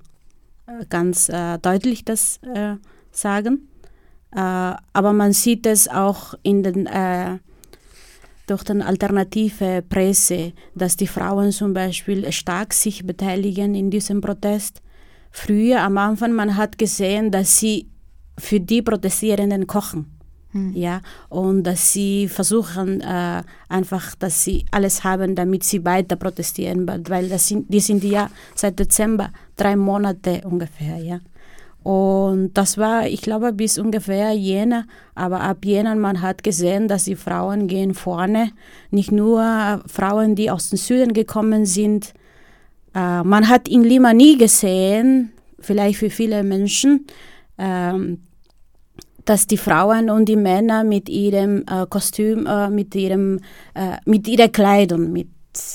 ganz 0.90 1.30
äh, 1.30 1.58
deutlich 1.60 2.04
das 2.04 2.42
sagen, 3.12 3.70
aber 4.32 5.14
man 5.14 5.32
sieht 5.32 5.66
es 5.66 5.88
auch 5.88 6.34
in 6.44 6.62
den 6.62 6.88
durch 8.48 8.64
die 8.64 8.82
alternative 8.82 9.84
Presse, 9.88 10.54
dass 10.74 10.96
die 10.96 11.08
Frauen 11.08 11.52
zum 11.52 11.74
Beispiel 11.74 12.32
stark 12.32 12.74
sich 12.74 13.06
beteiligen 13.06 13.76
in 13.76 13.92
diesem 13.92 14.22
Protest. 14.22 14.82
Früher 15.32 15.82
am 15.82 15.98
Anfang, 15.98 16.34
man 16.34 16.56
hat 16.56 16.78
gesehen, 16.78 17.30
dass 17.30 17.60
sie 17.60 17.90
für 18.40 18.60
die 18.60 18.82
Protestierenden 18.82 19.68
kochen. 19.68 20.18
Hm. 20.52 20.74
Ja, 20.74 21.02
und 21.28 21.64
dass 21.64 21.92
sie 21.92 22.30
versuchen 22.30 23.02
äh, 23.02 23.44
einfach, 23.68 24.16
dass 24.16 24.46
sie 24.46 24.66
alles 24.72 25.04
haben, 25.04 25.36
damit 25.36 25.64
sie 25.64 25.84
weiter 25.84 26.16
protestieren, 26.16 26.88
weil 26.88 27.28
das 27.28 27.50
sind, 27.50 27.72
die 27.72 27.82
sind 27.82 28.04
ja 28.04 28.30
seit 28.56 28.80
Dezember 28.80 29.32
drei 29.58 29.76
Monate 29.76 30.42
ungefähr, 30.46 30.98
ja. 30.98 31.20
Und 31.84 32.54
das 32.56 32.78
war, 32.78 33.08
ich 33.08 33.22
glaube, 33.22 33.54
bis 33.54 33.78
ungefähr 33.78 34.34
Jänner. 34.34 34.86
Aber 35.16 35.42
ab 35.42 35.64
Jänner, 35.64 35.96
man 35.96 36.22
hat 36.22 36.44
gesehen, 36.44 36.88
dass 36.88 37.06
die 37.06 37.16
Frauen 37.16 37.68
gehen 37.68 37.94
vorne. 37.94 38.52
Nicht 38.92 39.12
nur 39.12 39.82
Frauen, 39.88 40.36
die 40.36 40.52
aus 40.52 40.70
dem 40.70 40.78
Süden 40.78 41.14
gekommen 41.14 41.66
sind. 41.66 42.14
Äh, 42.94 43.24
man 43.24 43.48
hat 43.48 43.68
in 43.70 43.84
Lima 43.84 44.14
nie 44.14 44.38
gesehen, 44.38 45.32
vielleicht 45.60 46.00
für 46.00 46.10
viele 46.10 46.44
Menschen, 46.44 47.08
äh, 47.58 47.94
dass 49.24 49.48
die 49.48 49.58
Frauen 49.58 50.10
und 50.10 50.26
die 50.26 50.36
Männer 50.36 50.84
mit 50.84 51.10
ihrem 51.10 51.64
äh, 51.70 51.86
Kostüm, 51.90 52.46
äh, 52.48 52.70
mit, 52.70 52.96
ihrem, 52.96 53.40
äh, 53.76 53.98
mit 54.06 54.28
ihrer 54.28 54.48
Kleidung, 54.48 55.12
mit, 55.12 55.30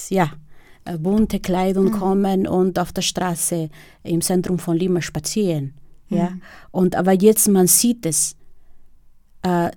ja, 0.09 0.31
äh, 0.85 0.99
bunte 0.99 1.39
Kleidung 1.39 1.87
mhm. 1.87 1.93
kommen 1.93 2.47
und 2.47 2.79
auf 2.79 2.93
der 2.93 3.03
Straße 3.03 3.69
im 4.03 4.21
Zentrum 4.21 4.59
von 4.59 4.77
Lima 4.77 5.01
spazieren. 5.01 5.75
Ja? 6.13 6.31
Mhm. 6.31 6.43
Und 6.71 6.97
aber 6.97 7.13
jetzt, 7.13 7.49
man 7.49 7.67
sieht 7.67 8.07
es. 8.07 8.37
Äh, 9.43 9.71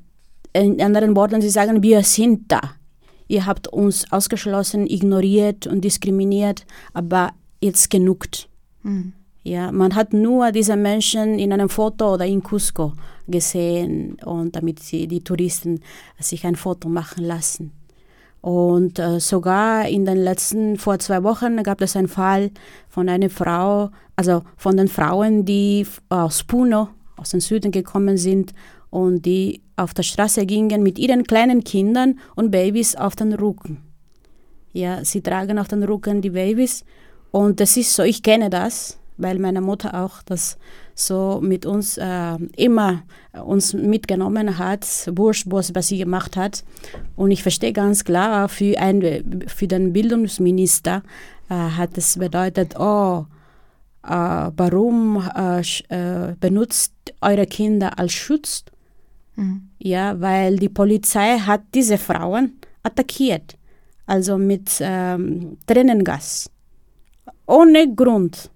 in 0.54 0.82
anderen 0.82 1.16
Worten, 1.16 1.42
sie 1.42 1.50
sagen, 1.50 1.84
wir 1.84 2.04
sind 2.04 2.52
da. 2.52 2.62
Ihr 3.28 3.46
habt 3.46 3.68
uns 3.68 4.12
ausgeschlossen, 4.12 4.88
ignoriert 4.88 5.68
und 5.68 5.82
diskriminiert, 5.82 6.66
aber 6.94 7.34
jetzt 7.62 7.90
genugt. 7.90 8.48
Mhm. 8.84 9.14
Ja, 9.44 9.72
man 9.72 9.94
hat 9.96 10.14
nur 10.14 10.52
diese 10.52 10.76
Menschen 10.76 11.38
in 11.38 11.54
einem 11.54 11.70
Foto 11.70 12.16
oder 12.16 12.26
in 12.26 12.42
Cusco 12.42 12.94
gesehen 13.28 14.18
und 14.26 14.56
damit 14.56 14.80
sie, 14.80 15.08
die 15.08 15.24
Touristen 15.24 15.82
sich 16.20 16.46
ein 16.46 16.56
Foto 16.56 16.90
machen 16.90 17.24
lassen. 17.24 17.72
Und 18.46 19.00
äh, 19.00 19.20
sogar 19.20 19.88
in 19.88 20.06
den 20.06 20.18
letzten, 20.18 20.78
vor 20.78 21.00
zwei 21.00 21.24
Wochen 21.24 21.64
gab 21.64 21.82
es 21.82 21.96
einen 21.96 22.08
Fall 22.08 22.52
von 22.88 23.10
einer 23.10 23.32
Frau, 23.32 23.90
also 24.16 24.44
von 24.56 24.78
den 24.78 24.88
Frauen, 24.88 25.46
die 25.46 25.88
aus 26.10 26.44
Puno, 26.44 26.90
aus 27.18 27.32
dem 27.32 27.40
Süden 27.40 27.72
gekommen 27.72 28.18
sind 28.18 28.54
und 28.92 29.26
die 29.26 29.64
auf 29.78 29.96
der 29.96 30.04
Straße 30.04 30.46
gingen 30.46 30.84
mit 30.84 31.00
ihren 31.00 31.24
kleinen 31.24 31.64
Kindern 31.64 32.20
und 32.36 32.52
Babys 32.52 32.96
auf 32.96 33.16
den 33.16 33.34
Rücken. 33.34 33.82
Ja, 34.74 35.04
sie 35.04 35.22
tragen 35.22 35.58
auf 35.58 35.68
den 35.68 35.82
Rücken 35.82 36.22
die 36.22 36.30
Babys 36.30 36.86
und 37.32 37.60
das 37.60 37.76
ist 37.78 37.96
so, 37.96 38.04
ich 38.04 38.22
kenne 38.22 38.52
das, 38.52 39.00
weil 39.18 39.40
meine 39.40 39.62
Mutter 39.62 40.04
auch 40.04 40.22
das 40.22 40.60
so 40.96 41.42
mit 41.44 41.66
uns 41.66 41.98
äh, 41.98 42.38
immer 42.56 43.04
uns 43.34 43.74
mitgenommen 43.74 44.58
hat, 44.58 44.88
wurscht, 45.14 45.48
was 45.50 45.88
sie 45.88 45.98
gemacht 45.98 46.38
hat. 46.38 46.64
Und 47.18 47.32
ich 47.32 47.44
verstehe 47.44 47.74
ganz 47.74 48.06
klar, 48.06 48.48
für, 48.48 48.80
ein, 48.80 49.44
für 49.48 49.68
den 49.68 49.92
Bildungsminister 49.92 51.04
äh, 51.50 51.54
hat 51.54 51.98
es 51.98 52.18
bedeutet, 52.18 52.80
oh, 52.80 53.26
äh, 54.04 54.52
warum 54.56 55.22
äh, 55.36 55.62
äh, 55.90 56.36
benutzt 56.40 56.94
eure 57.22 57.46
Kinder 57.46 58.00
als 58.00 58.14
Schutz? 58.14 58.64
Mhm. 59.36 59.70
Ja, 59.80 60.20
weil 60.22 60.56
die 60.58 60.70
Polizei 60.70 61.38
hat 61.40 61.62
diese 61.74 61.98
Frauen 61.98 62.54
attackiert, 62.84 63.58
also 64.06 64.38
mit 64.38 64.78
ähm, 64.80 65.58
Tränengas, 65.68 66.50
ohne 67.48 67.94
Grund. 67.94 68.50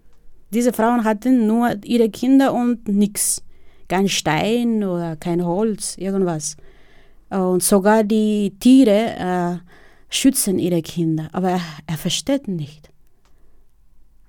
Diese 0.52 0.74
Frauen 0.74 1.04
hatten 1.04 1.46
nur 1.48 1.76
ihre 1.84 2.10
Kinder 2.10 2.54
und 2.54 2.88
nichts. 2.88 3.44
Kein 3.88 4.08
Stein 4.08 4.84
oder 4.84 5.16
kein 5.16 5.44
Holz, 5.44 5.98
irgendwas. 5.98 6.58
Und 7.30 7.64
sogar 7.64 8.04
die 8.04 8.54
Tiere 8.60 9.16
äh, 9.18 9.70
schützen 10.10 10.60
ihre 10.60 10.82
Kinder. 10.82 11.30
Aber 11.32 11.52
er, 11.52 11.62
er 11.88 11.98
versteht 11.98 12.48
nicht. 12.48 12.90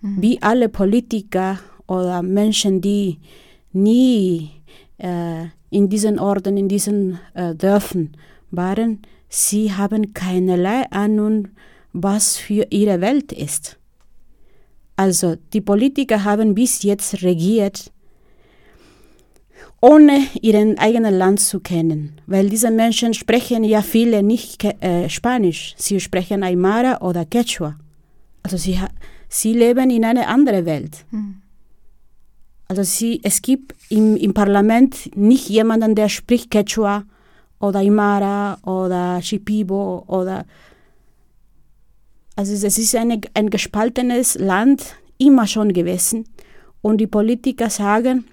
Mhm. 0.01 0.23
Wie 0.23 0.43
alle 0.43 0.69
Politiker 0.69 1.59
oder 1.87 2.23
Menschen, 2.23 2.81
die 2.81 3.19
nie 3.73 4.51
äh, 4.99 5.47
in 5.71 5.89
diesen 5.89 6.19
Orten, 6.19 6.57
in 6.57 6.69
diesen 6.69 7.19
äh, 7.35 7.55
Dörfern 7.55 8.17
waren, 8.51 9.01
sie 9.29 9.73
haben 9.73 10.13
keinerlei 10.13 10.91
Ahnung, 10.91 11.49
was 11.93 12.37
für 12.37 12.67
ihre 12.71 13.01
Welt 13.01 13.33
ist. 13.33 13.80
Also 15.01 15.37
die 15.55 15.63
Politiker 15.63 16.25
haben 16.25 16.55
bis 16.55 16.83
jetzt 16.83 17.23
regiert, 17.23 17.91
ohne 19.81 20.27
ihren 20.43 20.77
eigenen 20.79 21.17
Land 21.17 21.41
zu 21.41 21.61
kennen, 21.61 22.21
weil 22.27 22.51
diese 22.51 22.71
Menschen 22.71 23.15
sprechen 23.15 23.65
ja 23.65 23.81
viele 23.81 24.23
nicht 24.23 24.63
äh, 24.63 25.09
Spanisch, 25.09 25.75
sie 25.79 26.01
sprechen 26.01 26.43
Aymara 26.43 27.01
oder 27.01 27.25
Quechua. 27.25 27.79
Also 28.43 28.59
sie, 28.59 28.79
sie 29.31 29.55
leben 29.55 29.89
in 29.89 30.05
einer 30.05 30.29
anderen 30.29 30.67
Welt. 30.67 31.07
Mhm. 31.11 31.37
Also 32.69 32.83
sie, 32.83 33.21
es 33.23 33.41
gibt 33.41 33.75
im, 33.89 34.17
im 34.17 34.35
Parlament 34.35 35.17
nicht 35.17 35.49
jemanden, 35.49 35.95
der 35.95 36.11
spricht 36.11 36.51
Quechua 36.51 37.05
oder 37.59 37.79
Aymara 37.79 38.59
oder 38.65 39.23
Shipibo 39.23 40.05
oder 40.09 40.45
also 42.41 42.67
es 42.67 42.79
ist 42.79 42.97
eine, 42.97 43.21
ein 43.35 43.51
gespaltenes 43.51 44.37
Land 44.37 44.97
immer 45.19 45.47
schon 45.47 45.75
gewesen. 45.75 46.25
Und 46.81 46.97
die 46.99 47.07
Politiker 47.07 47.69
sagen, 47.69 48.25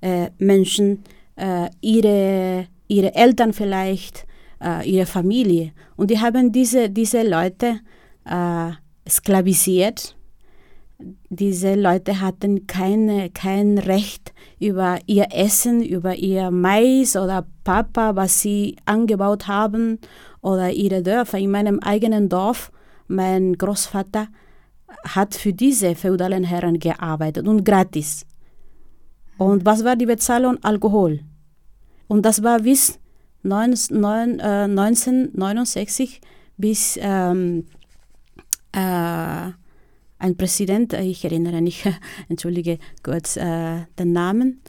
äh, 0.00 0.30
Menschen, 0.38 1.04
äh, 1.36 1.68
ihre, 1.80 2.66
ihre 2.88 3.14
Eltern 3.14 3.52
vielleicht, 3.52 4.26
äh, 4.60 4.88
ihre 4.88 5.06
Familie. 5.06 5.72
Und 5.94 6.10
die 6.10 6.18
haben 6.18 6.50
diese, 6.50 6.90
diese 6.90 7.22
Leute 7.22 7.80
äh, 8.24 8.70
sklavisiert. 9.08 10.16
Diese 11.28 11.74
Leute 11.74 12.20
hatten 12.20 12.66
keine, 12.66 13.30
kein 13.30 13.78
Recht 13.78 14.32
über 14.58 14.98
ihr 15.06 15.28
Essen, 15.32 15.82
über 15.82 16.14
ihr 16.14 16.50
Mais 16.50 17.16
oder 17.16 17.46
Papa, 17.64 18.16
was 18.16 18.40
sie 18.40 18.76
angebaut 18.86 19.48
haben 19.48 19.98
oder 20.40 20.70
ihre 20.70 21.02
Dörfer. 21.02 21.38
In 21.38 21.50
meinem 21.50 21.80
eigenen 21.80 22.28
Dorf, 22.28 22.70
mein 23.08 23.58
Großvater 23.58 24.28
hat 25.04 25.34
für 25.34 25.52
diese 25.52 25.94
feudalen 25.94 26.44
Herren 26.44 26.78
gearbeitet 26.78 27.46
und 27.46 27.64
gratis. 27.64 28.24
Und 29.38 29.66
was 29.66 29.84
war 29.84 29.96
die 29.96 30.06
Bezahlung? 30.06 30.56
Alkohol. 30.62 31.20
Und 32.08 32.24
das 32.24 32.42
war 32.42 32.60
bis 32.60 32.98
1969 33.44 36.22
bis 36.56 36.98
ähm, 37.00 37.66
äh, 38.72 39.50
ein 40.18 40.36
Präsident, 40.36 40.92
ich 40.94 41.24
erinnere 41.24 41.60
nicht, 41.60 41.86
entschuldige 42.28 42.78
kurz 43.02 43.36
äh, 43.36 43.84
den 43.98 44.12
Namen, 44.12 44.60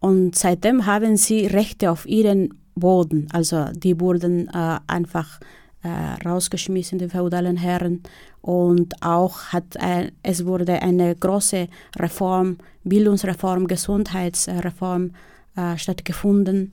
und 0.00 0.36
seitdem 0.36 0.86
haben 0.86 1.16
sie 1.16 1.46
Rechte 1.46 1.90
auf 1.90 2.06
ihren 2.06 2.54
Boden. 2.74 3.28
Also 3.32 3.66
die 3.74 3.98
wurden 4.00 4.48
äh, 4.48 4.78
einfach 4.86 5.40
äh, 5.82 6.28
rausgeschmissen, 6.28 6.98
die 6.98 7.08
feudalen 7.08 7.56
Herren. 7.56 8.02
Und 8.42 9.02
auch 9.02 9.46
hat 9.46 9.76
ein, 9.78 10.12
es 10.22 10.46
wurde 10.46 10.80
eine 10.82 11.14
große 11.14 11.68
Reform, 11.98 12.58
Bildungsreform, 12.84 13.66
Gesundheitsreform 13.66 15.12
äh, 15.56 15.76
stattgefunden. 15.76 16.72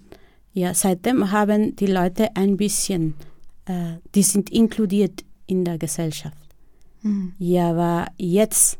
Ja, 0.53 0.73
seitdem 0.73 1.31
haben 1.31 1.75
die 1.75 1.87
Leute 1.87 2.35
ein 2.35 2.57
bisschen, 2.57 3.15
äh, 3.65 3.93
die 4.13 4.23
sind 4.23 4.51
inkludiert 4.51 5.23
in 5.47 5.65
der 5.65 5.77
Gesellschaft. 5.79 6.42
Mhm. 7.03 7.33
Ja, 7.37 7.69
aber 7.69 8.07
jetzt, 8.17 8.79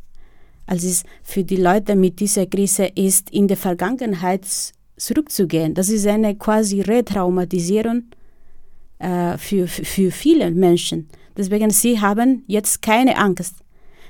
als 0.66 0.84
es 0.84 1.04
für 1.22 1.44
die 1.44 1.58
Leute 1.58 1.96
mit 1.96 2.20
dieser 2.20 2.46
Krise 2.46 2.86
ist, 2.96 3.30
in 3.30 3.48
der 3.48 3.58
Vergangenheit 3.58 4.46
zurückzugehen, 4.98 5.74
das 5.74 5.90
ist 5.90 6.08
eine 6.08 6.36
quasi 6.36 6.82
Retraumatisierung 6.82 8.04
äh, 9.00 9.38
für, 9.38 9.68
für 9.68 10.12
viele 10.12 10.50
Menschen. 10.52 11.10
Deswegen, 11.36 11.70
sie 11.70 12.00
haben 12.00 12.44
jetzt 12.48 12.82
keine 12.82 13.18
Angst. 13.18 13.56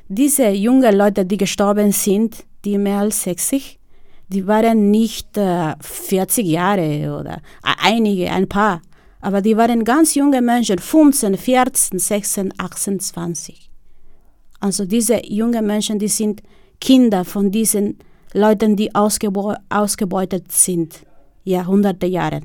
Diese 0.07 0.49
jungen 0.49 0.95
Leute, 0.95 1.26
die 1.26 1.38
gestorben 1.38 1.91
sind, 1.91 2.45
die 2.66 2.78
mehr 2.78 2.99
als 2.99 3.24
60, 3.24 3.80
die 4.28 4.45
waren 4.45 4.91
nicht 4.91 5.38
äh, 5.38 5.74
40 5.80 6.45
Jahre 6.45 7.18
oder 7.20 7.41
einige, 7.61 8.30
ein 8.32 8.47
paar, 8.47 8.82
aber 9.22 9.41
die 9.41 9.55
waren 9.55 9.84
ganz 9.84 10.16
junge 10.16 10.41
Menschen, 10.41 10.80
15, 10.80 11.38
14, 11.38 11.99
16, 11.99 12.53
18, 12.57 12.99
20. 12.99 13.72
Also 14.64 14.86
diese 14.86 15.20
jungen 15.28 15.68
Menschen, 15.68 15.99
die 15.99 16.07
sind 16.07 16.41
Kinder 16.80 17.26
von 17.26 17.51
diesen 17.51 17.97
Leuten, 18.34 18.78
die 18.78 18.95
ausgebe 18.95 19.57
ausgebeutet 19.68 20.53
sind, 20.53 21.05
Jahrhunderte 21.43 22.05
Jahre. 22.05 22.39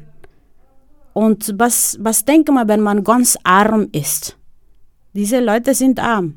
Und 1.12 1.54
was, 1.56 1.96
was 2.00 2.24
denkt 2.24 2.50
man, 2.50 2.66
wenn 2.66 2.80
man 2.80 3.04
ganz 3.04 3.38
arm 3.44 3.86
ist? 3.92 4.36
Diese 5.14 5.38
Leute 5.38 5.74
sind 5.74 6.00
arm. 6.00 6.34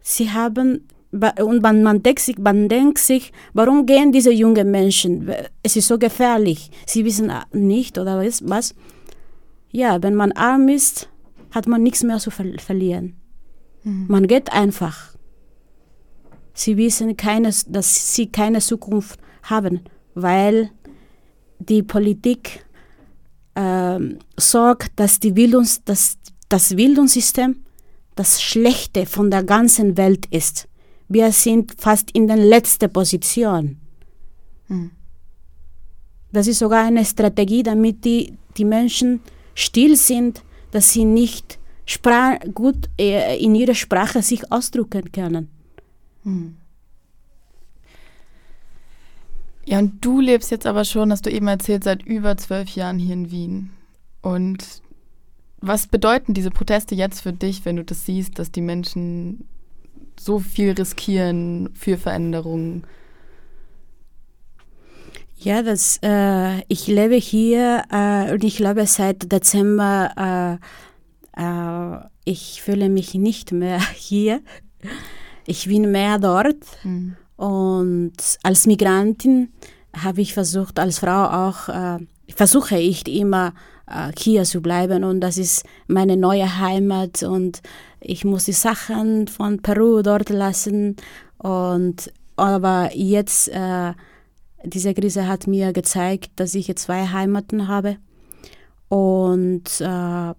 Sie 0.00 0.30
haben, 0.30 0.86
und 1.10 1.60
man, 1.60 1.82
man, 1.82 2.00
denkt 2.00 2.20
sich, 2.20 2.38
man 2.38 2.68
denkt 2.68 2.98
sich, 2.98 3.32
warum 3.52 3.84
gehen 3.84 4.12
diese 4.12 4.32
jungen 4.32 4.70
Menschen? 4.70 5.28
Es 5.60 5.74
ist 5.74 5.88
so 5.88 5.98
gefährlich. 5.98 6.70
Sie 6.86 7.04
wissen 7.04 7.32
nicht, 7.52 7.98
oder 7.98 8.24
was? 8.42 8.76
Ja, 9.72 10.00
wenn 10.04 10.14
man 10.14 10.30
arm 10.30 10.68
ist, 10.68 11.08
hat 11.50 11.66
man 11.66 11.82
nichts 11.82 12.04
mehr 12.04 12.18
zu 12.18 12.30
ver 12.30 12.44
verlieren. 12.58 13.16
Mhm. 13.84 14.06
Man 14.08 14.26
geht 14.26 14.52
einfach. 14.52 15.14
Sie 16.52 16.76
wissen, 16.76 17.16
keine, 17.16 17.50
dass 17.68 18.14
sie 18.14 18.26
keine 18.26 18.60
Zukunft 18.60 19.18
haben, 19.42 19.80
weil 20.14 20.70
die 21.58 21.82
Politik 21.82 22.64
äh, 23.54 23.98
sorgt, 24.36 24.92
dass 24.96 25.20
die 25.20 25.32
Bildungs, 25.32 25.82
dass 25.84 26.18
das 26.48 26.74
Bildungssystem 26.74 27.56
das 28.14 28.42
Schlechte 28.42 29.06
von 29.06 29.30
der 29.30 29.42
ganzen 29.42 29.96
Welt 29.96 30.26
ist. 30.26 30.68
Wir 31.08 31.32
sind 31.32 31.74
fast 31.78 32.10
in 32.12 32.28
der 32.28 32.36
letzten 32.36 32.92
Position. 32.92 33.78
Hm. 34.68 34.90
Das 36.32 36.46
ist 36.46 36.58
sogar 36.58 36.84
eine 36.84 37.04
Strategie, 37.04 37.62
damit 37.62 38.04
die, 38.04 38.34
die 38.56 38.64
Menschen 38.64 39.20
still 39.54 39.96
sind, 39.96 40.42
dass 40.70 40.92
sie 40.92 41.04
nicht 41.04 41.58
Spra 41.86 42.38
gut 42.54 42.88
äh, 42.98 43.38
in 43.38 43.54
ihrer 43.54 43.74
Sprache 43.74 44.22
sich 44.22 44.50
ausdrücken 44.50 45.12
können. 45.12 45.50
Hm. 46.22 46.56
Ja, 49.66 49.78
und 49.78 50.04
du 50.04 50.20
lebst 50.20 50.50
jetzt 50.50 50.66
aber 50.66 50.84
schon, 50.84 51.10
hast 51.10 51.26
du 51.26 51.30
eben 51.30 51.48
erzählt, 51.48 51.84
seit 51.84 52.02
über 52.02 52.36
zwölf 52.36 52.70
Jahren 52.70 52.98
hier 52.98 53.14
in 53.14 53.30
Wien. 53.30 53.70
Und 54.20 54.82
was 55.60 55.86
bedeuten 55.86 56.34
diese 56.34 56.50
Proteste 56.50 56.94
jetzt 56.94 57.22
für 57.22 57.32
dich, 57.32 57.64
wenn 57.64 57.76
du 57.76 57.84
das 57.84 58.04
siehst, 58.04 58.38
dass 58.38 58.52
die 58.52 58.60
Menschen 58.60 59.46
so 60.18 60.38
viel 60.38 60.72
riskieren 60.72 61.70
für 61.74 61.96
Veränderungen? 61.96 62.86
Ja, 65.38 65.62
das, 65.62 65.98
äh, 66.02 66.60
ich 66.68 66.86
lebe 66.86 67.16
hier 67.16 67.84
äh, 67.90 68.32
und 68.32 68.44
ich 68.44 68.56
glaube 68.56 68.86
seit 68.86 69.30
Dezember, 69.30 70.58
äh 70.60 70.64
ich 72.24 72.62
fühle 72.62 72.88
mich 72.88 73.14
nicht 73.14 73.52
mehr 73.52 73.80
hier. 73.94 74.40
Ich 75.46 75.66
bin 75.66 75.90
mehr 75.90 76.18
dort. 76.18 76.64
Mhm. 76.82 77.16
Und 77.36 78.14
als 78.42 78.66
Migrantin 78.66 79.48
habe 79.96 80.20
ich 80.20 80.34
versucht, 80.34 80.78
als 80.78 80.98
Frau 81.00 81.24
auch, 81.24 81.68
äh, 81.68 81.98
versuche 82.34 82.78
ich 82.78 83.06
immer 83.08 83.52
äh, 83.86 84.12
hier 84.18 84.44
zu 84.44 84.60
bleiben 84.60 85.04
und 85.04 85.20
das 85.20 85.36
ist 85.36 85.64
meine 85.86 86.16
neue 86.16 86.58
Heimat 86.58 87.22
und 87.22 87.60
ich 88.00 88.24
muss 88.24 88.44
die 88.44 88.52
Sachen 88.52 89.28
von 89.28 89.60
Peru 89.60 90.02
dort 90.02 90.30
lassen 90.30 90.96
und 91.38 92.12
aber 92.36 92.90
jetzt 92.94 93.48
äh, 93.48 93.92
diese 94.64 94.94
Krise 94.94 95.28
hat 95.28 95.46
mir 95.46 95.72
gezeigt, 95.72 96.30
dass 96.36 96.54
ich 96.54 96.68
jetzt 96.68 96.84
zwei 96.84 97.06
Heimaten 97.06 97.68
habe 97.68 97.98
und 98.88 99.80
äh, 99.80 100.34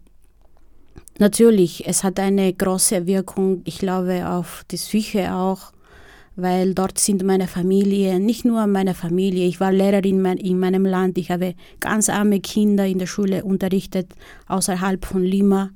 natürlich 1.19 1.87
es 1.87 2.03
hat 2.03 2.19
eine 2.19 2.53
große 2.53 3.07
Wirkung, 3.07 3.61
ich 3.65 3.79
glaube 3.79 4.27
auf 4.27 4.65
die 4.69 4.77
Psyche 4.77 5.33
auch 5.33 5.71
weil 6.35 6.73
dort 6.73 6.99
sind 6.99 7.23
meine 7.23 7.47
Familie, 7.47 8.19
nicht 8.19 8.45
nur 8.45 8.67
meine 8.67 8.93
Familie, 8.93 9.47
ich 9.47 9.59
war 9.59 9.71
Lehrerin 9.71 10.25
in 10.25 10.59
meinem 10.59 10.85
Land, 10.85 11.17
ich 11.17 11.31
habe 11.31 11.55
ganz 11.79 12.09
arme 12.09 12.41
Kinder 12.41 12.85
in 12.85 12.99
der 12.99 13.07
Schule 13.07 13.43
unterrichtet, 13.43 14.13
außerhalb 14.47 15.05
von 15.05 15.23
Lima. 15.23 15.71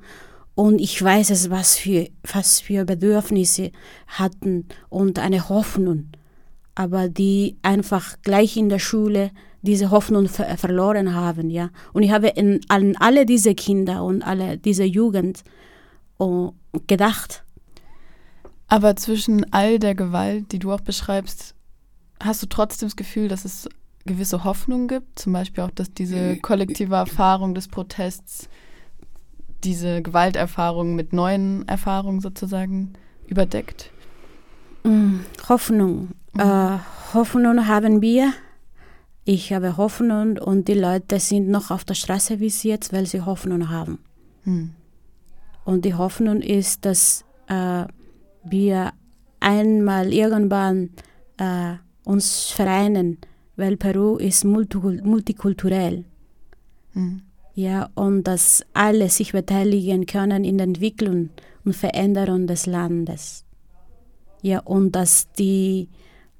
Und 0.55 0.81
ich 0.81 1.01
weiß 1.01 1.29
es, 1.29 1.49
was 1.49 1.77
für, 1.77 2.07
was 2.23 2.59
für 2.59 2.83
Bedürfnisse 2.83 3.71
hatten 4.07 4.67
und 4.89 5.17
eine 5.17 5.47
Hoffnung, 5.47 6.09
aber 6.79 7.09
die 7.09 7.57
einfach 7.61 8.15
gleich 8.23 8.57
in 8.57 8.69
der 8.69 8.79
Schule 8.79 9.31
diese 9.61 9.91
Hoffnung 9.91 10.27
ver 10.27 10.57
verloren 10.57 11.13
haben, 11.13 11.49
ja. 11.49 11.69
Und 11.93 12.03
ich 12.03 12.11
habe 12.11 12.27
in, 12.29 12.61
an 12.69 12.95
alle 12.99 13.25
diese 13.25 13.53
Kinder 13.53 14.03
und 14.03 14.21
alle 14.23 14.57
diese 14.57 14.85
Jugend 14.85 15.43
uh, 16.19 16.51
gedacht 16.87 17.43
aber 18.69 18.95
zwischen 18.95 19.51
all 19.51 19.79
der 19.79 19.95
Gewalt, 19.95 20.51
die 20.51 20.59
du 20.59 20.71
auch 20.71 20.81
beschreibst, 20.81 21.55
hast 22.21 22.43
du 22.43 22.45
trotzdem 22.45 22.87
das 22.87 22.95
Gefühl, 22.95 23.27
dass 23.27 23.43
es 23.43 23.67
gewisse 24.05 24.43
Hoffnung 24.43 24.87
gibt? 24.87 25.17
Zum 25.19 25.33
Beispiel 25.33 25.63
auch, 25.63 25.71
dass 25.71 25.91
diese 25.91 26.37
kollektive 26.37 26.95
Erfahrung 26.95 27.55
des 27.55 27.67
Protests 27.67 28.47
diese 29.63 30.03
Gewalterfahrung 30.03 30.95
mit 30.95 31.13
neuen 31.13 31.67
Erfahrungen 31.67 32.21
sozusagen 32.21 32.93
überdeckt? 33.25 33.91
Mm, 34.83 35.19
Hoffnung. 35.47 36.09
Mhm. 36.33 36.39
Äh, 36.39 36.77
Hoffnung 37.13 37.67
haben 37.67 38.01
wir. 38.01 38.33
Ich 39.25 39.53
habe 39.53 39.77
Hoffnung 39.77 40.37
und 40.37 40.67
die 40.67 40.73
Leute 40.73 41.19
sind 41.19 41.49
noch 41.49 41.69
auf 41.71 41.85
der 41.85 41.93
Straße 41.93 42.39
wie 42.39 42.49
sie 42.49 42.69
jetzt, 42.69 42.93
weil 42.93 43.05
sie 43.05 43.21
Hoffnung 43.21 43.69
haben. 43.69 43.99
Mhm. 44.43 44.71
Und 45.65 45.85
die 45.85 45.93
Hoffnung 45.93 46.41
ist, 46.41 46.85
dass 46.85 47.23
äh, 47.47 47.85
wir 48.43 48.91
einmal 49.39 50.13
irgendwann 50.13 50.89
äh, 51.37 51.75
uns 52.03 52.49
vereinen, 52.49 53.17
weil 53.55 53.77
Peru 53.77 54.17
ist 54.17 54.45
multikulturell. 54.45 56.05
Mhm. 56.93 57.21
Ja, 57.53 57.89
und 57.95 58.23
dass 58.23 58.65
alle 58.73 59.09
sich 59.09 59.33
beteiligen 59.33 60.05
können 60.05 60.43
in 60.43 60.57
der 60.57 60.67
Entwicklung 60.67 61.29
und 61.65 61.75
Veränderung 61.75 62.47
des 62.47 62.65
Landes. 62.65 63.45
Ja, 64.41 64.59
und 64.59 64.91
dass, 64.91 65.31
die, 65.33 65.89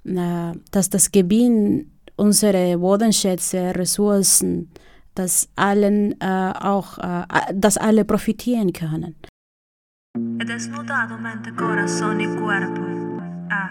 äh, 0.06 0.54
dass 0.72 0.90
das 0.90 1.12
Gewinn 1.12 1.92
unserer 2.16 2.78
Bodenschätze, 2.78 3.74
Ressourcen, 3.76 4.70
dass 5.16 5.50
allen 5.56 6.20
äh, 6.22 6.54
auch, 6.60 6.98
äh, 6.98 7.26
dass 7.54 7.78
alle 7.78 8.06
profitieren 8.06 8.72
können. 8.74 9.16
Desnudado 10.16 11.18
mente, 11.18 11.54
corazón 11.56 12.20
y 12.20 12.28
cuerpo. 12.28 12.82
Ah. 13.52 13.70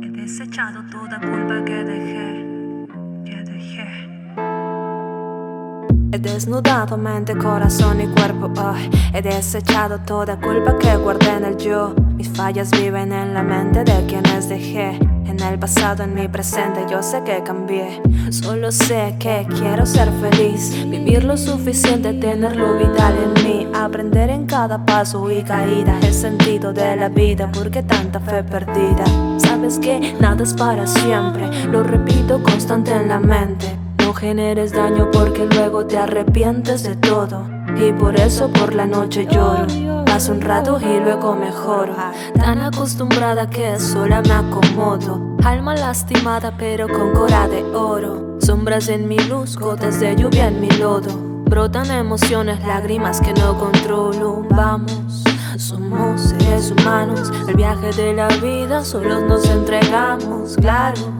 He 0.00 0.08
desechado 0.10 0.82
toda 0.90 1.20
culpa 1.20 1.64
que 1.64 1.84
dejé, 1.84 2.88
que 3.24 3.44
dejé. 3.44 4.07
He 6.10 6.18
desnudado 6.18 6.96
mente, 6.96 7.36
corazón 7.36 8.00
y 8.00 8.06
cuerpo 8.06 8.50
hoy. 8.58 8.88
He 9.12 9.20
desechado 9.20 9.98
toda 9.98 10.40
culpa 10.40 10.78
que 10.78 10.96
guardé 10.96 11.36
en 11.36 11.44
el 11.44 11.56
yo. 11.58 11.94
Mis 12.16 12.30
fallas 12.30 12.70
viven 12.70 13.12
en 13.12 13.34
la 13.34 13.42
mente 13.42 13.84
de 13.84 14.06
quienes 14.06 14.48
dejé. 14.48 14.98
En 15.26 15.38
el 15.40 15.58
pasado, 15.58 16.04
en 16.04 16.14
mi 16.14 16.26
presente, 16.26 16.86
yo 16.90 17.02
sé 17.02 17.22
que 17.24 17.42
cambié. 17.42 18.00
Solo 18.30 18.72
sé 18.72 19.16
que 19.18 19.46
quiero 19.58 19.84
ser 19.84 20.10
feliz. 20.22 20.72
Vivir 20.88 21.24
lo 21.24 21.36
suficiente, 21.36 22.14
tener 22.14 22.56
lo 22.56 22.78
vital 22.78 23.14
en 23.14 23.44
mí. 23.44 23.68
Aprender 23.74 24.30
en 24.30 24.46
cada 24.46 24.86
paso 24.86 25.30
y 25.30 25.42
caída 25.42 25.98
el 26.00 26.14
sentido 26.14 26.72
de 26.72 26.96
la 26.96 27.10
vida. 27.10 27.52
Porque 27.52 27.82
tanta 27.82 28.18
fe 28.18 28.42
perdida. 28.44 29.04
Sabes 29.36 29.78
que 29.78 30.16
nada 30.18 30.42
es 30.42 30.54
para 30.54 30.86
siempre. 30.86 31.66
Lo 31.66 31.82
repito 31.82 32.42
constante 32.42 32.92
en 32.92 33.08
la 33.08 33.20
mente 33.20 33.77
No 34.08 34.14
generes 34.14 34.72
daño 34.72 35.10
porque 35.12 35.44
luego 35.44 35.86
te 35.86 35.98
arrepientes 35.98 36.82
de 36.82 36.96
todo. 36.96 37.44
Y 37.76 37.92
por 37.92 38.18
eso 38.18 38.50
por 38.50 38.74
la 38.74 38.86
noche 38.86 39.26
lloro. 39.30 39.66
Paso 40.06 40.32
un 40.32 40.40
rato 40.40 40.80
y 40.80 40.98
luego 40.98 41.36
mejoro. 41.36 41.94
Tan 42.34 42.58
acostumbrada 42.62 43.50
que 43.50 43.78
sola 43.78 44.22
me 44.22 44.32
acomodo. 44.32 45.36
Alma 45.44 45.74
lastimada 45.74 46.56
pero 46.56 46.88
con 46.88 47.12
cora 47.12 47.48
de 47.48 47.62
oro. 47.62 48.38
Sombras 48.40 48.88
en 48.88 49.08
mi 49.08 49.18
luz, 49.18 49.58
gotas 49.58 50.00
de 50.00 50.16
lluvia 50.16 50.48
en 50.48 50.62
mi 50.62 50.70
lodo. 50.70 51.10
Brotan 51.44 51.90
emociones, 51.90 52.66
lágrimas 52.66 53.20
que 53.20 53.34
no 53.34 53.58
controlo. 53.58 54.42
Vamos, 54.48 55.22
somos 55.58 56.22
seres 56.22 56.70
humanos. 56.70 57.30
El 57.46 57.56
viaje 57.56 57.92
de 57.92 58.14
la 58.14 58.28
vida, 58.28 58.86
solos 58.86 59.22
nos 59.24 59.46
entregamos, 59.50 60.56
claro. 60.56 61.17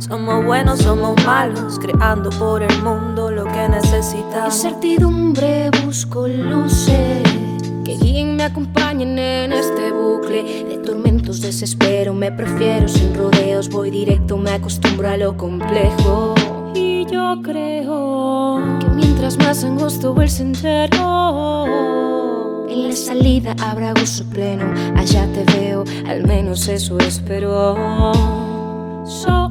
Somos 0.00 0.44
buenos, 0.46 0.78
somos 0.80 1.14
malos, 1.26 1.78
creando 1.78 2.30
por 2.30 2.62
el 2.62 2.82
mundo 2.82 3.30
lo 3.30 3.44
que 3.44 3.68
necesitamos. 3.68 4.54
Incertidumbre, 4.54 5.70
busco 5.84 6.26
luces 6.26 7.22
que 7.84 7.98
guíen, 7.98 8.34
me 8.36 8.44
acompañen 8.44 9.18
en 9.18 9.52
este 9.52 9.92
bucle 9.92 10.64
de 10.64 10.78
tormentos, 10.78 11.42
desespero. 11.42 12.14
Me 12.14 12.32
prefiero 12.32 12.88
sin 12.88 13.14
rodeos, 13.14 13.68
voy 13.68 13.90
directo, 13.90 14.38
me 14.38 14.52
acostumbro 14.52 15.06
a 15.06 15.18
lo 15.18 15.36
complejo. 15.36 16.34
Y 16.74 17.04
yo 17.04 17.36
creo 17.42 18.78
que 18.80 18.86
mientras 18.94 19.36
más 19.36 19.62
angosto 19.64 20.18
el 20.18 20.30
sendero. 20.30 21.66
En 22.70 22.88
la 22.88 22.96
salida 22.96 23.54
habrá 23.62 23.92
gozo 23.92 24.24
pleno, 24.30 24.72
allá 24.96 25.28
te 25.34 25.44
veo, 25.52 25.84
al 26.08 26.26
menos 26.26 26.68
eso 26.68 26.98
espero. 27.00 27.76
Soy 29.04 29.49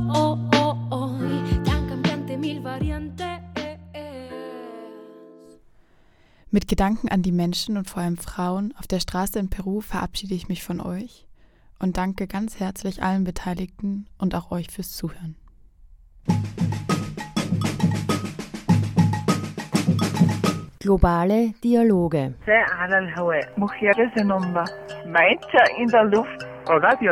Mit 6.52 6.68
Gedanken 6.68 7.10
an 7.10 7.22
die 7.22 7.32
Menschen 7.32 7.78
und 7.78 7.88
vor 7.88 8.02
allem 8.02 8.18
Frauen 8.18 8.74
auf 8.80 8.88
der 8.88 9.00
Straße 9.00 9.38
in 9.38 9.52
Peru 9.52 9.82
verabschiede 9.82 10.34
ich 10.34 10.50
mich 10.50 10.64
von 10.64 10.82
euch 10.82 11.28
und 11.78 11.98
danke 11.98 12.26
ganz 12.26 12.60
herzlich 12.60 13.04
allen 13.04 13.24
Beteiligten 13.24 14.08
und 14.18 14.34
auch 14.34 14.50
euch 14.50 14.68
fürs 14.72 14.92
Zuhören. 14.92 15.36
Globale 20.80 21.54
Dialoge. 21.64 22.34
in 25.78 25.88
der 25.88 26.04
Luft. 26.06 26.48
Radio 26.68 27.12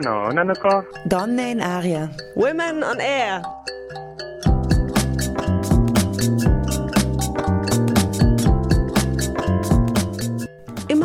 Donne 1.05 1.51
in 1.51 1.61
Aria. 1.61 2.09
Women 2.35 2.83
on 2.83 2.99
Air. 2.99 3.43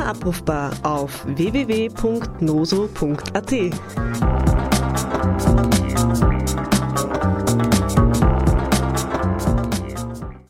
Immer 0.02 0.10
abrufbar 0.10 0.72
auf 0.82 1.24
www.noso.at. 1.26 1.92